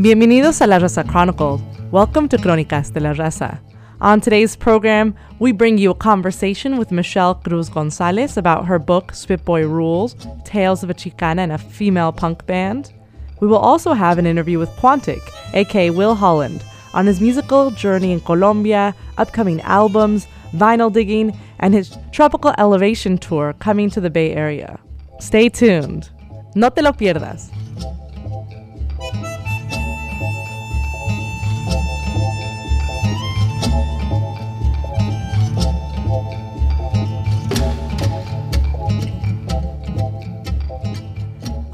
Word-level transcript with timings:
Bienvenidos 0.00 0.60
a 0.60 0.66
La 0.66 0.80
Raza 0.80 1.08
Chronicle. 1.08 1.60
Welcome 1.92 2.28
to 2.30 2.36
Crónicas 2.36 2.92
de 2.92 2.98
la 2.98 3.12
Raza. 3.12 3.60
On 4.00 4.20
today's 4.20 4.56
program, 4.56 5.14
we 5.38 5.52
bring 5.52 5.78
you 5.78 5.92
a 5.92 5.94
conversation 5.94 6.78
with 6.78 6.90
Michelle 6.90 7.36
Cruz 7.36 7.68
Gonzales 7.68 8.36
about 8.36 8.66
her 8.66 8.80
book 8.80 9.12
Spitboy 9.12 9.70
Rules 9.70 10.16
Tales 10.42 10.82
of 10.82 10.90
a 10.90 10.94
Chicana 10.94 11.38
and 11.38 11.52
a 11.52 11.58
Female 11.58 12.10
Punk 12.10 12.44
Band. 12.44 12.92
We 13.38 13.46
will 13.46 13.58
also 13.58 13.92
have 13.92 14.18
an 14.18 14.26
interview 14.26 14.58
with 14.58 14.68
Quantic, 14.70 15.22
aka 15.52 15.90
Will 15.90 16.16
Holland, 16.16 16.64
on 16.92 17.06
his 17.06 17.20
musical 17.20 17.70
journey 17.70 18.10
in 18.10 18.20
Colombia, 18.20 18.96
upcoming 19.16 19.60
albums, 19.60 20.26
vinyl 20.54 20.92
digging, 20.92 21.38
and 21.60 21.72
his 21.72 21.96
tropical 22.10 22.52
elevation 22.58 23.16
tour 23.16 23.54
coming 23.60 23.90
to 23.90 24.00
the 24.00 24.10
Bay 24.10 24.34
Area. 24.34 24.76
Stay 25.20 25.48
tuned. 25.48 26.10
No 26.56 26.70
te 26.70 26.82
lo 26.82 26.90
pierdas. 26.90 27.52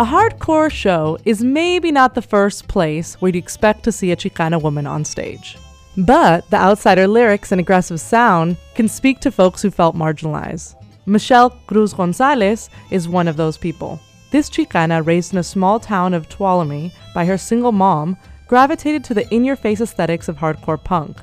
A 0.00 0.02
hardcore 0.02 0.72
show 0.72 1.18
is 1.26 1.44
maybe 1.44 1.92
not 1.92 2.14
the 2.14 2.22
first 2.22 2.66
place 2.68 3.16
where 3.16 3.28
you'd 3.28 3.36
expect 3.36 3.82
to 3.82 3.92
see 3.92 4.12
a 4.12 4.16
Chicana 4.16 4.58
woman 4.58 4.86
on 4.86 5.04
stage. 5.04 5.58
But 5.94 6.48
the 6.48 6.56
outsider 6.56 7.06
lyrics 7.06 7.52
and 7.52 7.60
aggressive 7.60 8.00
sound 8.00 8.56
can 8.74 8.88
speak 8.88 9.20
to 9.20 9.30
folks 9.30 9.60
who 9.60 9.70
felt 9.70 9.94
marginalized. 9.94 10.74
Michelle 11.04 11.50
Cruz 11.66 11.92
Gonzales 11.92 12.70
is 12.90 13.10
one 13.10 13.28
of 13.28 13.36
those 13.36 13.58
people. 13.58 14.00
This 14.30 14.48
Chicana, 14.48 15.04
raised 15.04 15.34
in 15.34 15.38
a 15.38 15.42
small 15.42 15.78
town 15.78 16.14
of 16.14 16.30
Tuolumne 16.30 16.92
by 17.14 17.26
her 17.26 17.36
single 17.36 17.72
mom, 17.72 18.16
gravitated 18.48 19.04
to 19.04 19.12
the 19.12 19.28
in 19.28 19.44
your 19.44 19.54
face 19.54 19.82
aesthetics 19.82 20.28
of 20.28 20.38
hardcore 20.38 20.82
punk. 20.82 21.18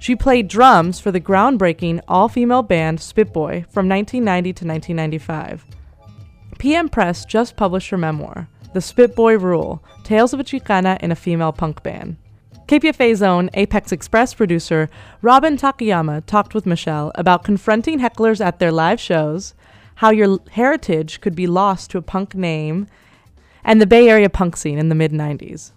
She 0.00 0.16
played 0.16 0.48
drums 0.48 0.98
for 0.98 1.12
the 1.12 1.20
groundbreaking 1.20 2.00
all 2.08 2.28
female 2.28 2.64
band 2.64 2.98
Spitboy 2.98 3.68
from 3.68 3.88
1990 3.88 4.54
to 4.54 4.66
1995. 4.66 5.64
PM 6.60 6.90
Press 6.90 7.24
just 7.24 7.56
published 7.56 7.88
her 7.88 7.96
memoir, 7.96 8.46
The 8.74 8.80
Spitboy 8.80 9.40
Rule 9.40 9.82
Tales 10.04 10.34
of 10.34 10.40
a 10.40 10.44
Chicana 10.44 11.00
in 11.00 11.10
a 11.10 11.16
Female 11.16 11.52
Punk 11.52 11.82
Band. 11.82 12.18
KPFA's 12.66 13.22
own 13.22 13.48
Apex 13.54 13.92
Express 13.92 14.34
producer 14.34 14.90
Robin 15.22 15.56
Takayama 15.56 16.26
talked 16.26 16.52
with 16.52 16.66
Michelle 16.66 17.12
about 17.14 17.44
confronting 17.44 17.98
hecklers 17.98 18.44
at 18.44 18.58
their 18.58 18.70
live 18.70 19.00
shows, 19.00 19.54
how 19.94 20.10
your 20.10 20.38
heritage 20.50 21.22
could 21.22 21.34
be 21.34 21.46
lost 21.46 21.90
to 21.92 21.98
a 21.98 22.02
punk 22.02 22.34
name, 22.34 22.86
and 23.64 23.80
the 23.80 23.86
Bay 23.86 24.10
Area 24.10 24.28
punk 24.28 24.54
scene 24.54 24.78
in 24.78 24.90
the 24.90 24.94
mid 24.94 25.12
90s. 25.12 25.70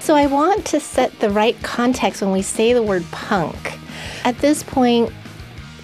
So 0.00 0.14
I 0.14 0.26
want 0.26 0.66
to 0.66 0.80
set 0.80 1.18
the 1.20 1.30
right 1.30 1.60
context 1.62 2.20
when 2.20 2.32
we 2.32 2.42
say 2.42 2.74
the 2.74 2.82
word 2.82 3.06
punk. 3.10 3.78
At 4.22 4.36
this 4.40 4.62
point, 4.62 5.10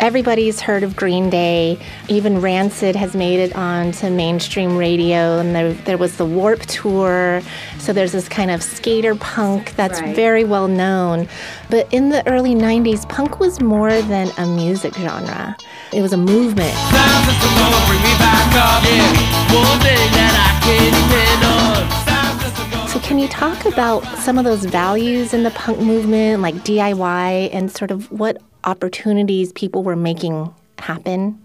everybody's 0.03 0.61
heard 0.61 0.83
of 0.83 0.97
Green 0.97 1.31
Day. 1.31 1.78
Even 2.08 2.41
Rancid 2.41 2.97
has 2.97 3.14
made 3.14 3.39
it 3.39 3.55
onto 3.55 4.11
mainstream 4.11 4.77
radio, 4.77 5.39
and 5.39 5.55
there, 5.55 5.72
there 5.72 5.97
was 5.97 6.17
the 6.17 6.25
Warp 6.27 6.61
Tour. 6.62 7.41
So 7.78 7.92
there's 7.92 8.11
this 8.11 8.28
kind 8.28 8.50
of 8.50 8.64
skater 8.64 9.14
punk 9.14 9.75
that's 9.77 10.00
Right. 10.00 10.14
very 10.17 10.42
well 10.42 10.67
known. 10.67 11.28
But 11.70 11.86
in 11.92 12.08
the 12.08 12.27
early 12.28 12.53
90s, 12.55 13.06
punk 13.08 13.39
was 13.39 13.61
more 13.61 14.03
than 14.03 14.28
a 14.39 14.45
music 14.47 14.92
genre, 14.97 15.56
it 15.92 16.03
was 16.03 16.12
a 16.12 16.17
movement. 16.19 16.75
Sounds 16.75 17.27
just 17.27 17.45
a 17.45 17.58
gonna 17.61 17.86
bring 17.86 18.03
me 18.03 18.14
back 18.19 18.55
up. 18.56 18.83
Yeah, 18.83 19.55
one 19.55 19.78
thing 19.86 20.11
that 20.19 20.34
I 20.34 20.50
can 20.67 20.91
depend 20.98 21.45
on. 21.45 22.06
Sounds 22.08 22.42
just 22.42 22.58
a 22.58 22.70
gonna 22.75 22.89
So, 22.89 22.98
can 22.98 23.20
you 23.20 23.28
talk 23.28 23.64
about 23.67 24.05
some 24.19 24.36
of 24.36 24.45
those 24.45 24.64
values 24.64 25.33
in 25.33 25.45
the 25.45 25.50
punk 25.53 25.78
movement, 25.78 26.42
like 26.42 26.64
DIY, 26.64 27.51
and 27.52 27.70
sort 27.70 27.92
of 27.92 28.11
what 28.11 28.39
opportunities 28.64 29.52
people 29.52 29.83
were 29.83 29.96
making 29.96 30.52
happen? 30.78 31.39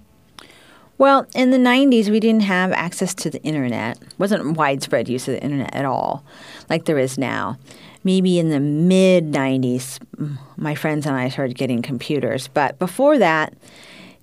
Well, 0.97 1.27
in 1.35 1.51
the 1.51 1.57
90s, 1.57 2.09
we 2.09 2.19
didn't 2.19 2.41
have 2.41 2.71
access 2.71 3.13
to 3.15 3.29
the 3.29 3.41
internet. 3.43 3.99
wasn't 4.17 4.57
widespread 4.57 5.07
use 5.07 5.27
of 5.27 5.35
the 5.35 5.43
internet 5.43 5.73
at 5.75 5.85
all, 5.85 6.23
like 6.69 6.85
there 6.85 6.97
is 6.97 7.17
now. 7.17 7.57
Maybe 8.03 8.39
in 8.39 8.49
the 8.49 8.59
mid 8.59 9.31
90s, 9.31 9.99
mm, 10.15 10.37
my 10.55 10.73
friends 10.73 11.05
and 11.05 11.15
I 11.15 11.29
started 11.29 11.55
getting 11.55 11.83
computers. 11.83 12.47
But 12.47 12.79
before 12.79 13.19
that, 13.19 13.53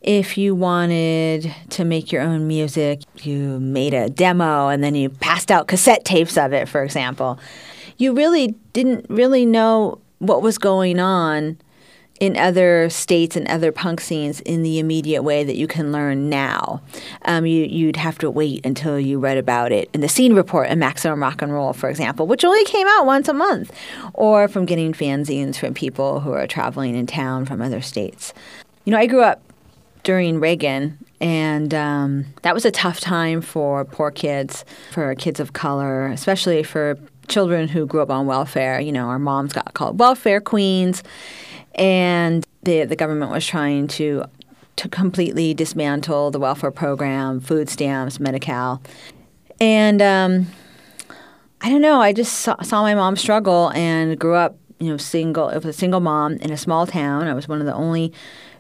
if 0.03 0.37
you 0.37 0.55
wanted 0.55 1.55
to 1.71 1.85
make 1.85 2.11
your 2.11 2.23
own 2.23 2.49
music, 2.49 3.01
you 3.23 3.61
made 3.61 3.95
a 3.95 4.11
demo 4.11 4.69
and 4.69 4.83
then 4.83 4.95
you 4.95 5.11
passed 5.11 5.51
out 5.51 5.69
cassette 5.69 6.05
tapes 6.05 6.37
of 6.37 6.53
it, 6.53 6.69
for 6.69 6.83
example. 6.83 7.39
You 7.99 8.15
really 8.15 8.49
didn't 8.73 9.07
really 9.09 9.47
know 9.47 10.01
what 10.19 10.43
was 10.43 10.59
going 10.59 10.99
on 10.99 11.57
in 12.21 12.37
other 12.37 12.89
states 12.91 13.35
and 13.37 13.49
other 13.49 13.73
punk 13.73 14.01
scenes 14.01 14.41
in 14.41 14.63
the 14.63 14.79
immediate 14.79 15.23
way 15.23 15.43
that 15.43 15.57
you 15.57 15.67
can 15.67 15.91
learn 15.91 16.29
now. 16.29 16.81
Um, 17.25 17.45
you, 17.45 17.65
you'd 17.65 17.97
have 17.97 18.19
to 18.19 18.31
wait 18.31 18.65
until 18.65 19.01
you 19.01 19.19
read 19.19 19.37
about 19.37 19.73
it 19.73 19.91
in 19.93 20.01
the 20.01 20.09
scene 20.09 20.35
report 20.35 20.71
in 20.71 20.79
Maximum 20.79 21.21
Rock 21.21 21.43
and 21.43 21.53
Roll, 21.53 21.73
for 21.73 21.89
example, 21.89 22.27
which 22.27 22.45
only 22.45 22.65
came 22.65 22.87
out 22.87 23.05
once 23.05 23.29
a 23.29 23.33
month, 23.33 23.73
or 24.13 24.47
from 24.47 24.65
getting 24.65 24.93
fanzines 24.93 25.57
from 25.57 25.75
people 25.75 26.21
who 26.21 26.33
are 26.33 26.47
traveling 26.47 26.95
in 26.95 27.07
town 27.07 27.45
from 27.45 27.61
other 27.61 27.81
states. 27.81 28.33
You 28.85 28.93
know, 28.93 28.99
I 28.99 29.07
grew 29.07 29.23
up 29.23 29.43
during 30.05 30.39
Reagan, 30.39 30.99
and 31.21 31.75
um, 31.75 32.27
that 32.43 32.55
was 32.55 32.65
a 32.65 32.71
tough 32.71 33.01
time 33.01 33.41
for 33.41 33.85
poor 33.85 34.11
kids, 34.11 34.65
for 34.93 35.15
kids 35.15 35.41
of 35.41 35.53
color, 35.53 36.07
especially 36.07 36.63
for 36.63 36.99
children 37.27 37.69
who 37.69 37.87
grew 37.87 38.03
up 38.03 38.11
on 38.11 38.27
welfare. 38.27 38.79
You 38.79 38.93
know, 38.93 39.09
our 39.09 39.19
moms 39.19 39.53
got 39.53 39.73
called 39.75 39.99
welfare 39.99 40.41
queens, 40.41 41.03
and 41.75 42.45
the 42.63 42.85
the 42.85 42.97
government 42.97 43.31
was 43.31 43.47
trying 43.47 43.87
to 43.89 44.25
to 44.77 44.89
completely 44.89 45.55
dismantle 45.55 46.31
the 46.31 46.41
welfare 46.41 46.71
program, 46.71 47.41
food 47.41 47.69
stamps, 47.69 48.19
Medi-Cal, 48.19 48.83
and 49.61 50.03
um, 50.03 50.47
I 51.61 51.71
don't 51.71 51.81
know. 51.81 52.01
I 52.01 52.13
just 52.13 52.41
saw, 52.41 52.61
saw 52.63 52.83
my 52.83 52.95
mom 52.95 53.17
struggle 53.17 53.71
and 53.75 54.19
grew 54.19 54.35
up, 54.35 54.57
you 54.81 54.89
know, 54.89 54.97
single. 54.97 55.49
It 55.49 55.57
was 55.57 55.67
a 55.67 55.73
single 55.73 56.01
mom 56.01 56.35
in 56.35 56.51
a 56.51 56.57
small 56.57 56.87
town. 56.87 57.27
I 57.27 57.35
was 57.35 57.49
one 57.49 57.61
of 57.61 57.67
the 57.67 57.75
only 57.75 58.13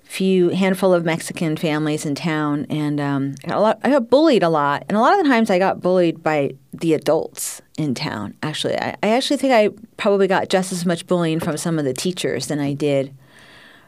few 0.05 0.51
handful 0.51 0.95
of 0.95 1.05
Mexican 1.05 1.57
families 1.57 2.07
in 2.07 2.15
town, 2.15 2.67
and 2.71 3.01
um, 3.01 3.35
I, 3.45 3.49
got 3.49 3.57
a 3.57 3.61
lot, 3.61 3.79
I 3.83 3.91
got 3.91 4.11
bullied 4.11 4.43
a 4.43 4.49
lot. 4.49 4.85
And 4.89 4.97
a 4.97 5.01
lot 5.01 5.19
of 5.19 5.25
the 5.25 5.29
times, 5.29 5.51
I 5.51 5.59
got 5.59 5.81
bullied 5.81 6.23
by 6.23 6.55
the 6.73 6.95
adults 6.95 7.61
in 7.77 7.95
town. 7.95 8.35
Actually, 8.43 8.79
I, 8.79 8.97
I 9.03 9.09
actually 9.09 9.39
think 9.39 9.53
I 9.53 9.71
probably 9.97 10.29
got 10.29 10.49
just 10.49 10.73
as 10.73 10.87
much 10.87 11.07
bullying 11.07 11.41
from 11.41 11.57
some 11.57 11.79
of 11.79 11.85
the 11.85 11.95
teachers 11.95 12.47
than 12.47 12.61
I 12.61 12.75
did 12.75 13.15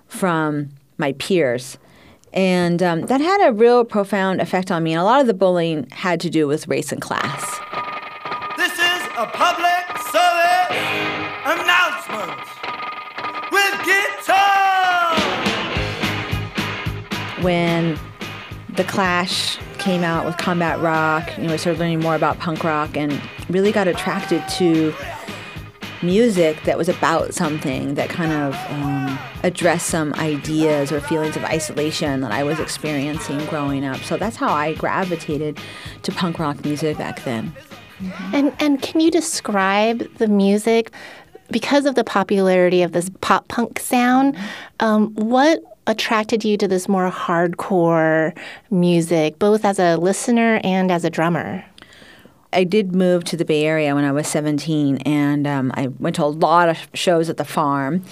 from 0.08 0.70
my 0.98 1.12
peers. 1.12 1.78
And 2.32 2.82
um, 2.82 3.02
that 3.02 3.20
had 3.20 3.48
a 3.48 3.52
real 3.52 3.84
profound 3.84 4.40
effect 4.40 4.70
on 4.70 4.82
me. 4.82 4.92
And 4.92 5.00
a 5.00 5.04
lot 5.04 5.20
of 5.20 5.26
the 5.26 5.34
bullying 5.34 5.88
had 5.90 6.20
to 6.20 6.30
do 6.30 6.46
with 6.46 6.68
race 6.68 6.92
and 6.92 7.00
class. 7.00 7.40
This 8.56 8.72
is 8.72 9.06
a 9.16 9.26
public 9.32 9.55
when 17.46 17.96
the 18.70 18.82
Clash 18.82 19.56
came 19.78 20.02
out 20.02 20.26
with 20.26 20.36
combat 20.36 20.80
rock, 20.80 21.30
you 21.38 21.44
know, 21.44 21.52
I 21.52 21.56
started 21.56 21.78
learning 21.78 22.00
more 22.00 22.16
about 22.16 22.40
punk 22.40 22.64
rock 22.64 22.96
and 22.96 23.22
really 23.48 23.70
got 23.70 23.86
attracted 23.86 24.42
to 24.56 24.92
music 26.02 26.60
that 26.64 26.76
was 26.76 26.88
about 26.88 27.34
something 27.34 27.94
that 27.94 28.10
kind 28.10 28.32
of 28.32 28.56
um, 28.72 29.16
addressed 29.44 29.86
some 29.86 30.12
ideas 30.14 30.90
or 30.90 31.00
feelings 31.00 31.36
of 31.36 31.44
isolation 31.44 32.20
that 32.22 32.32
I 32.32 32.42
was 32.42 32.58
experiencing 32.58 33.38
growing 33.46 33.84
up. 33.84 33.98
So 33.98 34.16
that's 34.16 34.34
how 34.34 34.52
I 34.52 34.74
gravitated 34.74 35.56
to 36.02 36.10
punk 36.10 36.40
rock 36.40 36.64
music 36.64 36.98
back 36.98 37.22
then. 37.22 37.54
And 38.32 38.52
and 38.58 38.82
can 38.82 39.00
you 39.00 39.12
describe 39.12 40.12
the 40.16 40.26
music 40.26 40.90
because 41.52 41.86
of 41.86 41.94
the 41.94 42.02
popularity 42.02 42.82
of 42.82 42.90
this 42.90 43.08
pop 43.20 43.46
punk 43.46 43.78
sound? 43.78 44.36
Um, 44.80 45.14
what 45.14 45.62
attracted 45.86 46.44
you 46.44 46.56
to 46.58 46.68
this 46.68 46.88
more 46.88 47.10
hardcore 47.10 48.36
music, 48.70 49.38
both 49.38 49.64
as 49.64 49.78
a 49.78 49.96
listener 49.96 50.60
and 50.64 50.90
as 50.90 51.04
a 51.04 51.10
drummer? 51.10 51.64
I 52.52 52.64
did 52.64 52.94
move 52.94 53.24
to 53.24 53.36
the 53.36 53.44
Bay 53.44 53.64
Area 53.64 53.94
when 53.94 54.04
I 54.04 54.12
was 54.12 54.26
17, 54.28 54.98
and 54.98 55.46
um, 55.46 55.72
I 55.74 55.88
went 55.88 56.16
to 56.16 56.24
a 56.24 56.26
lot 56.26 56.70
of 56.70 56.78
shows 56.94 57.28
at 57.28 57.36
the 57.36 57.44
farm. 57.44 58.02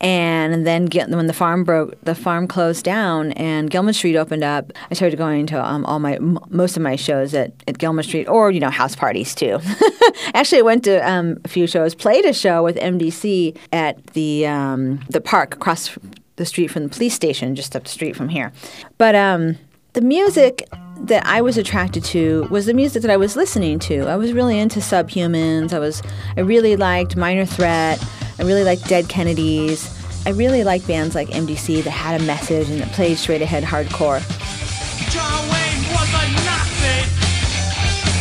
And 0.00 0.66
then 0.66 0.88
when 0.90 1.28
the 1.28 1.32
farm 1.32 1.62
broke, 1.62 2.00
the 2.02 2.14
farm 2.14 2.48
closed 2.48 2.84
down, 2.84 3.32
and 3.32 3.70
Gilman 3.70 3.94
Street 3.94 4.16
opened 4.16 4.42
up. 4.42 4.72
I 4.90 4.94
started 4.94 5.16
going 5.16 5.46
to 5.46 5.64
um, 5.64 5.84
all 5.86 6.00
my 6.00 6.18
most 6.18 6.76
of 6.76 6.82
my 6.82 6.96
shows 6.96 7.34
at, 7.34 7.52
at 7.68 7.78
Gilman 7.78 8.04
Street, 8.04 8.26
or 8.26 8.50
you 8.50 8.58
know 8.58 8.70
house 8.70 8.96
parties 8.96 9.34
too. 9.34 9.60
Actually, 10.34 10.58
I 10.58 10.62
went 10.62 10.84
to 10.84 11.08
um, 11.08 11.38
a 11.44 11.48
few 11.48 11.68
shows, 11.68 11.94
played 11.94 12.24
a 12.24 12.32
show 12.32 12.64
with 12.64 12.76
MDC 12.76 13.56
at 13.72 14.04
the 14.08 14.46
um, 14.46 15.00
the 15.08 15.20
park 15.20 15.54
across 15.54 15.96
the 16.36 16.46
street 16.46 16.68
from 16.68 16.84
the 16.84 16.88
police 16.88 17.14
station, 17.14 17.54
just 17.54 17.76
up 17.76 17.84
the 17.84 17.90
street 17.90 18.16
from 18.16 18.28
here. 18.28 18.52
But 18.98 19.14
um, 19.14 19.56
the 19.92 20.00
music 20.00 20.68
that 20.98 21.24
I 21.26 21.40
was 21.40 21.56
attracted 21.56 22.04
to 22.04 22.46
was 22.50 22.66
the 22.66 22.74
music 22.74 23.02
that 23.02 23.10
I 23.10 23.16
was 23.16 23.36
listening 23.36 23.78
to. 23.80 24.06
I 24.06 24.16
was 24.16 24.32
really 24.32 24.58
into 24.58 24.80
Subhumans. 24.80 25.72
I 25.72 25.78
was 25.78 26.02
I 26.36 26.40
really 26.40 26.76
liked 26.76 27.16
Minor 27.16 27.46
Threat. 27.46 28.04
I 28.38 28.42
really 28.42 28.64
liked 28.64 28.88
Dead 28.88 29.08
Kennedys. 29.08 29.90
I 30.26 30.30
really 30.30 30.64
liked 30.64 30.86
bands 30.86 31.14
like 31.14 31.28
MDC 31.28 31.84
that 31.84 31.90
had 31.90 32.20
a 32.20 32.24
message 32.24 32.70
and 32.70 32.80
that 32.80 32.90
played 32.92 33.18
straight 33.18 33.42
ahead 33.42 33.62
hardcore. 33.62 34.20
John 35.10 35.42
Wayne 35.50 35.84
was 35.92 36.08
a 36.10 36.24
Nazi. 36.42 37.04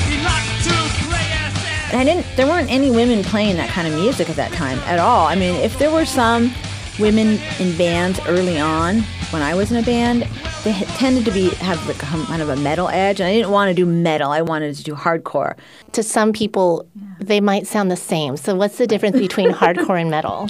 He 0.09 0.21
liked 0.21 0.63
to 0.65 0.75
play 1.07 1.25
SS. 1.47 1.93
And 1.93 2.01
I 2.01 2.03
didn't 2.03 2.27
there 2.35 2.45
weren't 2.45 2.69
any 2.69 2.91
women 2.91 3.23
playing 3.23 3.55
that 3.55 3.69
kind 3.69 3.87
of 3.87 3.93
music 3.95 4.29
at 4.29 4.35
that 4.35 4.51
time 4.51 4.77
at 4.79 4.99
all. 4.99 5.25
I 5.27 5.35
mean, 5.35 5.55
if 5.55 5.79
there 5.79 5.89
were 5.89 6.05
some 6.05 6.53
women 6.99 7.39
in 7.59 7.75
bands 7.77 8.19
early 8.27 8.59
on 8.59 9.03
when 9.31 9.41
I 9.41 9.55
was 9.55 9.71
in 9.71 9.77
a 9.77 9.83
band, 9.83 10.27
they 10.63 10.73
tended 10.95 11.25
to 11.25 11.31
be 11.31 11.49
have 11.55 11.85
like 11.87 11.97
kind 11.97 12.41
of 12.41 12.49
a 12.49 12.55
metal 12.57 12.87
edge, 12.89 13.19
and 13.19 13.27
I 13.27 13.33
didn't 13.33 13.51
want 13.51 13.69
to 13.69 13.73
do 13.73 13.85
metal. 13.85 14.31
I 14.31 14.41
wanted 14.41 14.75
to 14.75 14.83
do 14.83 14.93
hardcore. 14.93 15.55
To 15.93 16.03
some 16.03 16.31
people, 16.33 16.87
they 17.19 17.41
might 17.41 17.67
sound 17.67 17.89
the 17.89 17.97
same. 17.97 18.37
So, 18.37 18.55
what's 18.55 18.77
the 18.77 18.87
difference 18.87 19.17
between 19.17 19.51
hardcore 19.51 19.99
and 19.99 20.11
metal? 20.11 20.49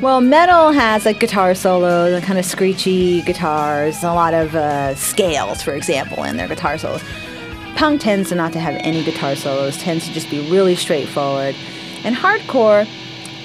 Well, 0.00 0.20
metal 0.20 0.72
has 0.72 1.04
like 1.04 1.20
guitar 1.20 1.54
solos 1.54 2.14
and 2.14 2.24
kind 2.24 2.38
of 2.38 2.44
screechy 2.44 3.22
guitars, 3.22 3.96
and 3.96 4.04
a 4.04 4.14
lot 4.14 4.34
of 4.34 4.54
uh, 4.54 4.94
scales, 4.94 5.62
for 5.62 5.72
example, 5.72 6.24
in 6.24 6.36
their 6.36 6.48
guitar 6.48 6.78
solos. 6.78 7.02
Punk 7.76 8.00
tends 8.00 8.30
to 8.30 8.34
not 8.34 8.52
to 8.52 8.60
have 8.60 8.74
any 8.80 9.04
guitar 9.04 9.36
solos, 9.36 9.76
tends 9.78 10.06
to 10.06 10.12
just 10.14 10.30
be 10.30 10.50
really 10.50 10.74
straightforward. 10.74 11.54
And 12.04 12.16
hardcore 12.16 12.88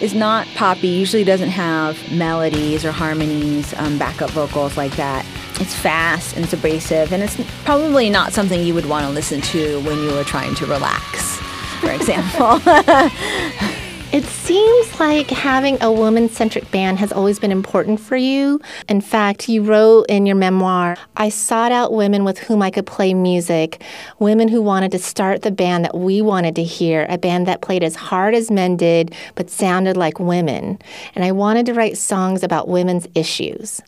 is 0.01 0.13
not 0.13 0.47
poppy, 0.55 0.87
usually 0.87 1.23
doesn't 1.23 1.49
have 1.49 2.11
melodies 2.11 2.85
or 2.85 2.91
harmonies, 2.91 3.73
um, 3.75 3.97
backup 3.97 4.29
vocals 4.31 4.77
like 4.77 4.95
that. 4.95 5.25
It's 5.59 5.75
fast 5.75 6.35
and 6.35 6.45
it's 6.45 6.53
abrasive, 6.53 7.11
and 7.11 7.21
it's 7.21 7.37
probably 7.65 8.09
not 8.09 8.31
something 8.31 8.63
you 8.63 8.73
would 8.73 8.85
want 8.85 9.05
to 9.05 9.11
listen 9.11 9.41
to 9.41 9.79
when 9.81 9.99
you 9.99 10.11
were 10.13 10.23
trying 10.23 10.55
to 10.55 10.65
relax, 10.65 11.37
for 11.81 11.91
example. 11.91 12.61
It 14.11 14.25
seems 14.25 14.99
like 14.99 15.29
having 15.29 15.77
a 15.83 15.91
woman 15.91 16.29
centric 16.29 16.71
band 16.71 16.97
has 16.97 17.11
always 17.11 17.37
been 17.37 17.51
important 17.51 17.99
for 17.99 18.15
you. 18.15 18.59
In 18.87 19.01
fact, 19.01 19.47
you 19.47 19.61
wrote 19.61 20.05
in 20.09 20.25
your 20.25 20.35
memoir 20.35 20.97
I 21.15 21.29
sought 21.29 21.71
out 21.71 21.93
women 21.93 22.23
with 22.23 22.39
whom 22.39 22.63
I 22.63 22.71
could 22.71 22.87
play 22.87 23.13
music, 23.13 23.83
women 24.17 24.47
who 24.47 24.63
wanted 24.63 24.91
to 24.93 24.97
start 24.97 25.43
the 25.43 25.51
band 25.51 25.85
that 25.85 25.95
we 25.95 26.23
wanted 26.23 26.55
to 26.55 26.63
hear, 26.63 27.05
a 27.07 27.19
band 27.19 27.45
that 27.45 27.61
played 27.61 27.83
as 27.83 27.95
hard 27.95 28.33
as 28.33 28.49
men 28.49 28.77
did 28.77 29.13
but 29.35 29.51
sounded 29.51 29.95
like 29.95 30.19
women. 30.19 30.79
And 31.13 31.23
I 31.23 31.31
wanted 31.31 31.67
to 31.67 31.75
write 31.75 31.95
songs 31.95 32.41
about 32.41 32.67
women's 32.67 33.07
issues. 33.13 33.79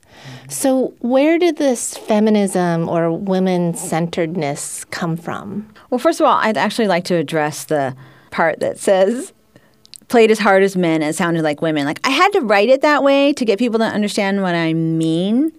So, 0.49 0.93
where 0.99 1.39
did 1.39 1.57
this 1.57 1.97
feminism 1.97 2.87
or 2.87 3.11
women 3.11 3.73
centeredness 3.73 4.85
come 4.85 5.17
from? 5.17 5.73
well, 5.89 5.97
first 5.97 6.19
of 6.19 6.27
all, 6.27 6.37
I'd 6.37 6.57
actually 6.57 6.87
like 6.87 7.05
to 7.05 7.15
address 7.15 7.63
the 7.63 7.95
part 8.29 8.59
that 8.59 8.77
says 8.77 9.33
played 10.11 10.29
as 10.29 10.37
hard 10.37 10.61
as 10.61 10.75
men 10.75 11.01
and 11.01 11.15
sounded 11.15 11.41
like 11.41 11.61
women. 11.61 11.85
Like 11.85 11.99
I 12.05 12.09
had 12.09 12.31
to 12.33 12.41
write 12.41 12.69
it 12.69 12.81
that 12.81 13.01
way 13.01 13.33
to 13.33 13.45
get 13.45 13.57
people 13.57 13.79
to 13.79 13.85
understand 13.85 14.41
what 14.41 14.53
I 14.53 14.73
mean. 14.73 15.53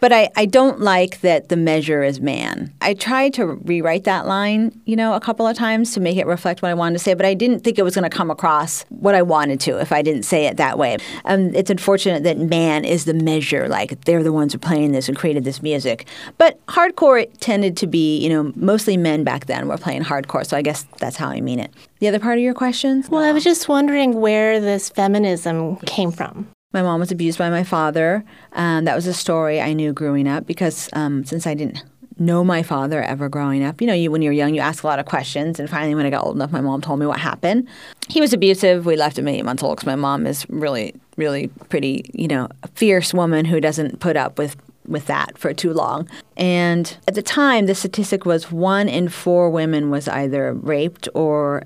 But 0.00 0.12
I, 0.12 0.28
I 0.36 0.44
don't 0.44 0.80
like 0.80 1.22
that 1.22 1.48
the 1.48 1.56
measure 1.56 2.02
is 2.02 2.20
man. 2.20 2.74
I 2.82 2.94
tried 2.94 3.32
to 3.34 3.46
rewrite 3.46 4.04
that 4.04 4.26
line, 4.26 4.78
you 4.84 4.96
know, 4.96 5.14
a 5.14 5.20
couple 5.20 5.46
of 5.46 5.56
times 5.56 5.94
to 5.94 6.00
make 6.00 6.16
it 6.18 6.26
reflect 6.26 6.60
what 6.60 6.70
I 6.70 6.74
wanted 6.74 6.98
to 6.98 6.98
say, 6.98 7.14
but 7.14 7.24
I 7.24 7.32
didn't 7.32 7.60
think 7.60 7.78
it 7.78 7.84
was 7.84 7.94
going 7.94 8.08
to 8.08 8.14
come 8.14 8.30
across 8.30 8.84
what 8.90 9.14
I 9.14 9.22
wanted 9.22 9.60
to 9.60 9.78
if 9.80 9.92
I 9.92 10.02
didn't 10.02 10.24
say 10.24 10.46
it 10.46 10.58
that 10.58 10.78
way. 10.78 10.98
Um, 11.24 11.54
it's 11.54 11.70
unfortunate 11.70 12.22
that 12.24 12.38
man 12.38 12.84
is 12.84 13.06
the 13.06 13.14
measure, 13.14 13.66
like 13.68 14.04
they're 14.04 14.22
the 14.22 14.32
ones 14.32 14.52
who 14.52 14.58
playing 14.58 14.92
this 14.92 15.08
and 15.08 15.16
created 15.16 15.44
this 15.44 15.62
music. 15.62 16.06
But 16.36 16.64
hardcore 16.66 17.26
tended 17.40 17.76
to 17.78 17.86
be, 17.86 18.18
you 18.18 18.28
know, 18.28 18.52
mostly 18.56 18.96
men 18.96 19.24
back 19.24 19.46
then 19.46 19.68
were 19.68 19.78
playing 19.78 20.02
hardcore, 20.02 20.44
so 20.44 20.56
I 20.56 20.62
guess 20.62 20.86
that's 20.98 21.16
how 21.16 21.28
I 21.28 21.40
mean 21.40 21.60
it. 21.60 21.72
The 22.00 22.08
other 22.08 22.18
part 22.18 22.36
of 22.36 22.44
your 22.44 22.52
question? 22.52 23.04
Well, 23.08 23.22
I 23.22 23.32
was 23.32 23.44
just 23.44 23.68
wondering 23.68 24.20
where 24.20 24.60
this 24.60 24.90
feminism 24.90 25.76
came 25.86 26.12
from. 26.12 26.48
My 26.74 26.82
mom 26.82 26.98
was 27.00 27.12
abused 27.12 27.38
by 27.38 27.50
my 27.50 27.62
father. 27.62 28.24
Um, 28.52 28.84
that 28.84 28.96
was 28.96 29.06
a 29.06 29.14
story 29.14 29.60
I 29.60 29.72
knew 29.72 29.92
growing 29.92 30.26
up 30.26 30.44
because 30.44 30.90
um, 30.92 31.24
since 31.24 31.46
I 31.46 31.54
didn't 31.54 31.84
know 32.18 32.44
my 32.44 32.62
father 32.64 33.00
ever 33.00 33.28
growing 33.28 33.62
up, 33.62 33.80
you 33.80 33.86
know, 33.86 33.94
you, 33.94 34.10
when 34.10 34.22
you're 34.22 34.32
young, 34.32 34.54
you 34.54 34.60
ask 34.60 34.82
a 34.82 34.86
lot 34.86 34.98
of 34.98 35.06
questions. 35.06 35.60
And 35.60 35.70
finally, 35.70 35.94
when 35.94 36.04
I 36.04 36.10
got 36.10 36.24
old 36.24 36.34
enough, 36.34 36.50
my 36.50 36.60
mom 36.60 36.80
told 36.80 36.98
me 36.98 37.06
what 37.06 37.20
happened. 37.20 37.68
He 38.08 38.20
was 38.20 38.32
abusive. 38.32 38.86
We 38.86 38.96
left 38.96 39.18
him 39.18 39.28
eight 39.28 39.44
months 39.44 39.62
old 39.62 39.76
because 39.76 39.86
my 39.86 39.94
mom 39.94 40.26
is 40.26 40.44
really, 40.50 40.94
really 41.16 41.46
pretty, 41.68 42.10
you 42.12 42.26
know, 42.26 42.48
a 42.64 42.68
fierce 42.68 43.14
woman 43.14 43.44
who 43.44 43.60
doesn't 43.60 44.00
put 44.00 44.16
up 44.16 44.36
with 44.36 44.56
with 44.86 45.06
that 45.06 45.38
for 45.38 45.54
too 45.54 45.72
long. 45.72 46.08
And 46.36 46.94
at 47.08 47.14
the 47.14 47.22
time, 47.22 47.64
the 47.64 47.74
statistic 47.74 48.26
was 48.26 48.52
one 48.52 48.86
in 48.86 49.08
four 49.08 49.48
women 49.48 49.90
was 49.90 50.08
either 50.08 50.52
raped 50.52 51.08
or 51.14 51.62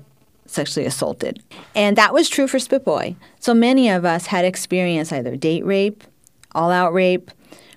sexually 0.49 0.85
assaulted. 0.85 1.41
And 1.75 1.97
that 1.97 2.13
was 2.13 2.29
true 2.29 2.47
for 2.47 2.57
Spitboy. 2.57 3.15
So 3.39 3.53
many 3.53 3.89
of 3.89 4.05
us 4.05 4.27
had 4.27 4.45
experienced 4.45 5.13
either 5.13 5.35
date 5.35 5.65
rape, 5.65 6.03
all 6.53 6.71
out 6.71 6.93
rape, 6.93 7.31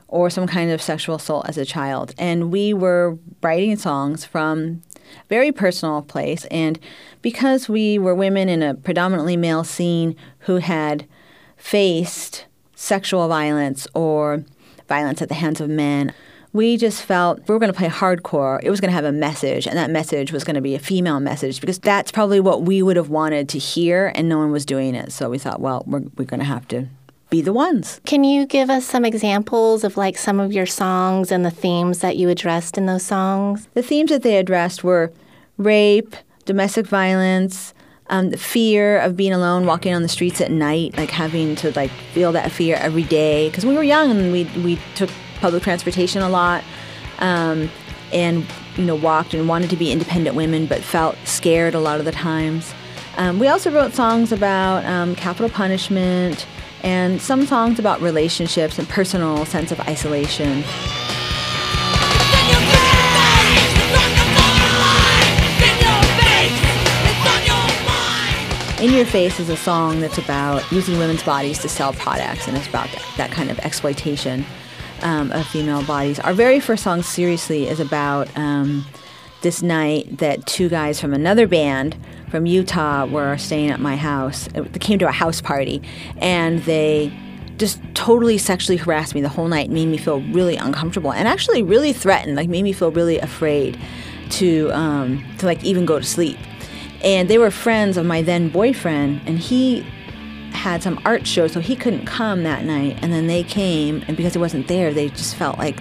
or 0.08 0.28
some 0.28 0.46
kind 0.46 0.70
of 0.70 0.82
sexual 0.82 1.16
assault 1.16 1.48
as 1.48 1.56
a 1.56 1.64
child. 1.64 2.14
And 2.19 2.50
we 2.50 2.74
were 2.74 3.19
writing 3.42 3.76
songs 3.76 4.24
from 4.24 4.82
a 4.96 5.28
very 5.28 5.52
personal 5.52 6.02
place. 6.02 6.44
And 6.46 6.78
because 7.22 7.69
we 7.69 7.98
were 7.98 8.14
women 8.14 8.48
in 8.48 8.62
a 8.62 8.74
predominantly 8.74 9.36
male 9.36 9.64
scene 9.64 10.16
who 10.40 10.56
had 10.56 11.06
faced 11.56 12.46
sexual 12.74 13.28
violence 13.28 13.86
or 13.94 14.44
violence 14.88 15.22
at 15.22 15.28
the 15.28 15.34
hands 15.34 15.60
of 15.60 15.70
men, 15.70 16.12
we 16.52 16.76
just 16.76 17.02
felt 17.02 17.40
if 17.40 17.49
we 17.49 17.54
were 17.54 17.58
going 17.58 17.72
to 17.72 17.78
play 17.78 17.88
hardcore, 17.88 18.60
it 18.62 18.70
was 18.70 18.81
going 18.81 18.90
to 18.90 18.94
have 18.94 19.04
a 19.04 19.12
message, 19.12 19.66
and 19.66 19.76
that 19.78 19.90
message 19.90 20.32
was 20.32 20.44
going 20.44 20.54
to 20.54 20.60
be 20.60 20.75
a 20.75 20.78
female 20.78 21.20
message 21.20 21.60
because 21.60 21.78
that's 21.78 22.12
probably 22.12 22.40
what 22.40 22.62
we 22.62 22.82
would 22.82 22.96
have 22.96 23.08
wanted 23.08 23.49
to 23.50 23.58
hear, 23.58 24.12
and 24.14 24.28
no 24.28 24.38
one 24.38 24.52
was 24.52 24.66
doing 24.66 24.94
it. 24.94 25.12
So 25.12 25.31
we 25.31 25.38
thought, 25.38 25.60
well, 25.60 25.82
we're, 25.87 26.02
we're 26.16 26.25
going 26.25 26.40
to 26.40 26.46
have 26.46 26.69
to 26.69 26.88
be 27.31 27.40
the 27.40 27.52
ones. 27.52 28.00
Can 28.04 28.25
you 28.25 28.44
give 28.44 28.69
us 28.69 28.84
some 28.84 29.06
examples 29.06 29.84
of 29.84 29.96
like 29.96 30.19
some 30.19 30.38
of 30.38 30.52
your 30.52 30.66
songs 30.66 31.32
and 31.32 31.46
the 31.46 31.50
themes 31.50 32.00
that 32.00 32.19
you 32.19 32.28
addressed 32.28 32.76
in 32.76 32.84
those 32.84 33.02
songs? 33.02 33.69
The 33.72 33.82
themes 33.82 34.10
that 34.10 34.22
they 34.22 34.37
addressed 34.37 34.84
were 34.84 35.10
rape, 35.56 36.14
domestic 36.44 36.87
violence, 36.87 37.72
um, 38.08 38.28
the 38.28 38.37
fear 38.37 38.98
of 38.98 39.16
being 39.16 39.32
alone, 39.32 39.64
walking 39.64 39.94
on 39.94 40.02
the 40.02 40.08
streets 40.08 40.43
at 40.43 40.50
night, 40.50 40.98
like 40.98 41.10
having 41.10 41.56
to 41.56 41.72
like 41.72 41.90
feel 42.12 42.32
that 42.32 42.52
fear 42.52 42.76
every 42.76 43.05
day. 43.05 43.48
Because 43.48 43.64
we 43.64 43.75
were 43.75 43.82
young 43.82 44.10
and 44.10 44.31
we 44.31 44.44
we 44.62 44.78
took 44.94 45.08
public 45.42 45.62
transportation 45.62 46.22
a 46.22 46.28
lot, 46.28 46.64
um, 47.18 47.68
and 48.12 48.46
you 48.76 48.84
know 48.84 48.94
walked 48.94 49.34
and 49.34 49.48
wanted 49.48 49.68
to 49.70 49.76
be 49.76 49.92
independent 49.92 50.36
women, 50.36 50.66
but 50.66 50.82
felt 50.82 51.16
scared 51.24 51.74
a 51.74 51.81
lot 51.81 51.98
of 51.98 52.06
the 52.06 52.12
times. 52.12 52.72
Um, 53.19 53.38
we 53.38 53.48
also 53.48 53.70
wrote 53.70 53.93
songs 53.93 54.32
about 54.32 54.86
um, 54.86 55.14
capital 55.14 55.50
punishment 55.50 56.46
and 56.82 57.20
some 57.20 57.44
songs 57.44 57.78
about 57.78 58.00
relationships 58.00 58.78
and 58.78 58.88
personal 58.88 59.44
sense 59.44 59.70
of 59.70 59.81
isolation. 59.81 60.64
In 68.82 68.93
Your 68.93 69.05
Face 69.05 69.38
is 69.38 69.48
a 69.48 69.56
song 69.56 70.00
that's 70.00 70.19
about 70.19 70.69
using 70.72 70.98
women's 70.98 71.22
bodies 71.22 71.60
to 71.60 71.69
sell 71.69 71.93
products, 71.93 72.48
and 72.48 72.56
it's 72.56 72.67
about 72.67 72.90
that, 72.90 73.05
that 73.17 73.31
kind 73.31 73.48
of 73.48 73.60
exploitation 73.60 74.44
um, 75.02 75.32
of 75.32 75.46
female 75.46 75.82
bodies. 75.84 76.18
Our 76.20 76.34
very 76.34 76.60
first 76.60 76.82
song, 76.82 77.02
Seriously, 77.02 77.68
is 77.68 77.80
about 77.80 78.28
um, 78.36 78.84
this 79.42 79.62
night 79.62 80.18
that 80.18 80.46
two 80.46 80.68
guys 80.68 81.00
from 81.00 81.12
another 81.12 81.46
band 81.46 81.96
from 82.30 82.46
Utah 82.46 83.06
were 83.06 83.36
staying 83.36 83.70
at 83.70 83.80
my 83.80 83.96
house. 83.96 84.48
They 84.54 84.78
came 84.78 84.98
to 85.00 85.08
a 85.08 85.12
house 85.12 85.40
party, 85.40 85.82
and 86.18 86.60
they 86.60 87.12
just 87.58 87.80
totally 87.94 88.38
sexually 88.38 88.76
harassed 88.76 89.14
me 89.14 89.20
the 89.20 89.28
whole 89.28 89.48
night, 89.48 89.70
made 89.70 89.86
me 89.86 89.96
feel 89.96 90.20
really 90.32 90.56
uncomfortable, 90.56 91.12
and 91.12 91.28
actually 91.28 91.62
really 91.62 91.92
threatened, 91.92 92.36
like 92.36 92.48
made 92.48 92.62
me 92.62 92.72
feel 92.72 92.90
really 92.90 93.18
afraid 93.18 93.78
to 94.30 94.70
um, 94.72 95.22
to 95.38 95.46
like 95.46 95.62
even 95.62 95.84
go 95.84 95.98
to 95.98 96.04
sleep. 96.04 96.38
And 97.04 97.28
they 97.28 97.38
were 97.38 97.50
friends 97.50 97.96
of 97.96 98.06
my 98.06 98.22
then 98.22 98.48
boyfriend, 98.48 99.20
and 99.26 99.38
he 99.38 99.84
had 100.52 100.82
some 100.82 101.00
art 101.04 101.26
show, 101.26 101.46
so 101.46 101.60
he 101.60 101.76
couldn't 101.76 102.06
come 102.06 102.42
that 102.44 102.64
night. 102.64 102.98
And 103.02 103.12
then 103.12 103.26
they 103.26 103.42
came, 103.42 104.02
and 104.06 104.16
because 104.16 104.34
he 104.34 104.38
wasn't 104.38 104.68
there, 104.68 104.92
they 104.92 105.08
just 105.08 105.36
felt 105.36 105.58
like 105.58 105.80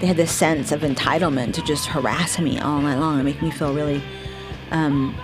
they 0.00 0.06
had 0.06 0.16
this 0.16 0.32
sense 0.32 0.72
of 0.72 0.82
entitlement 0.82 1.54
to 1.54 1.62
just 1.62 1.86
harass 1.86 2.38
me 2.38 2.58
all 2.60 2.80
night 2.80 2.98
long 2.98 3.16
and 3.16 3.24
make 3.24 3.40
me 3.40 3.50
feel 3.50 3.74
really 3.74 4.02
um, 4.70 5.14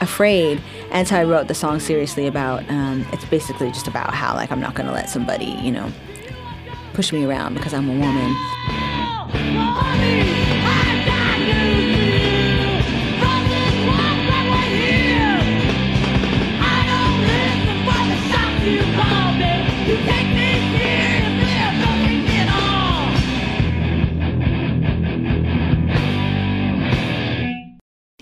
afraid. 0.00 0.60
And 0.90 1.08
so 1.08 1.16
I 1.16 1.24
wrote 1.24 1.48
the 1.48 1.54
song 1.54 1.80
seriously 1.80 2.26
about. 2.26 2.68
Um, 2.70 3.06
it's 3.12 3.24
basically 3.24 3.70
just 3.70 3.88
about 3.88 4.14
how 4.14 4.34
like 4.34 4.50
I'm 4.50 4.60
not 4.60 4.74
going 4.74 4.86
to 4.86 4.92
let 4.92 5.08
somebody, 5.08 5.46
you 5.62 5.72
know, 5.72 5.90
push 6.92 7.12
me 7.12 7.24
around 7.24 7.54
because 7.54 7.72
I'm 7.72 7.88
a 7.88 7.92
woman. 7.92 8.36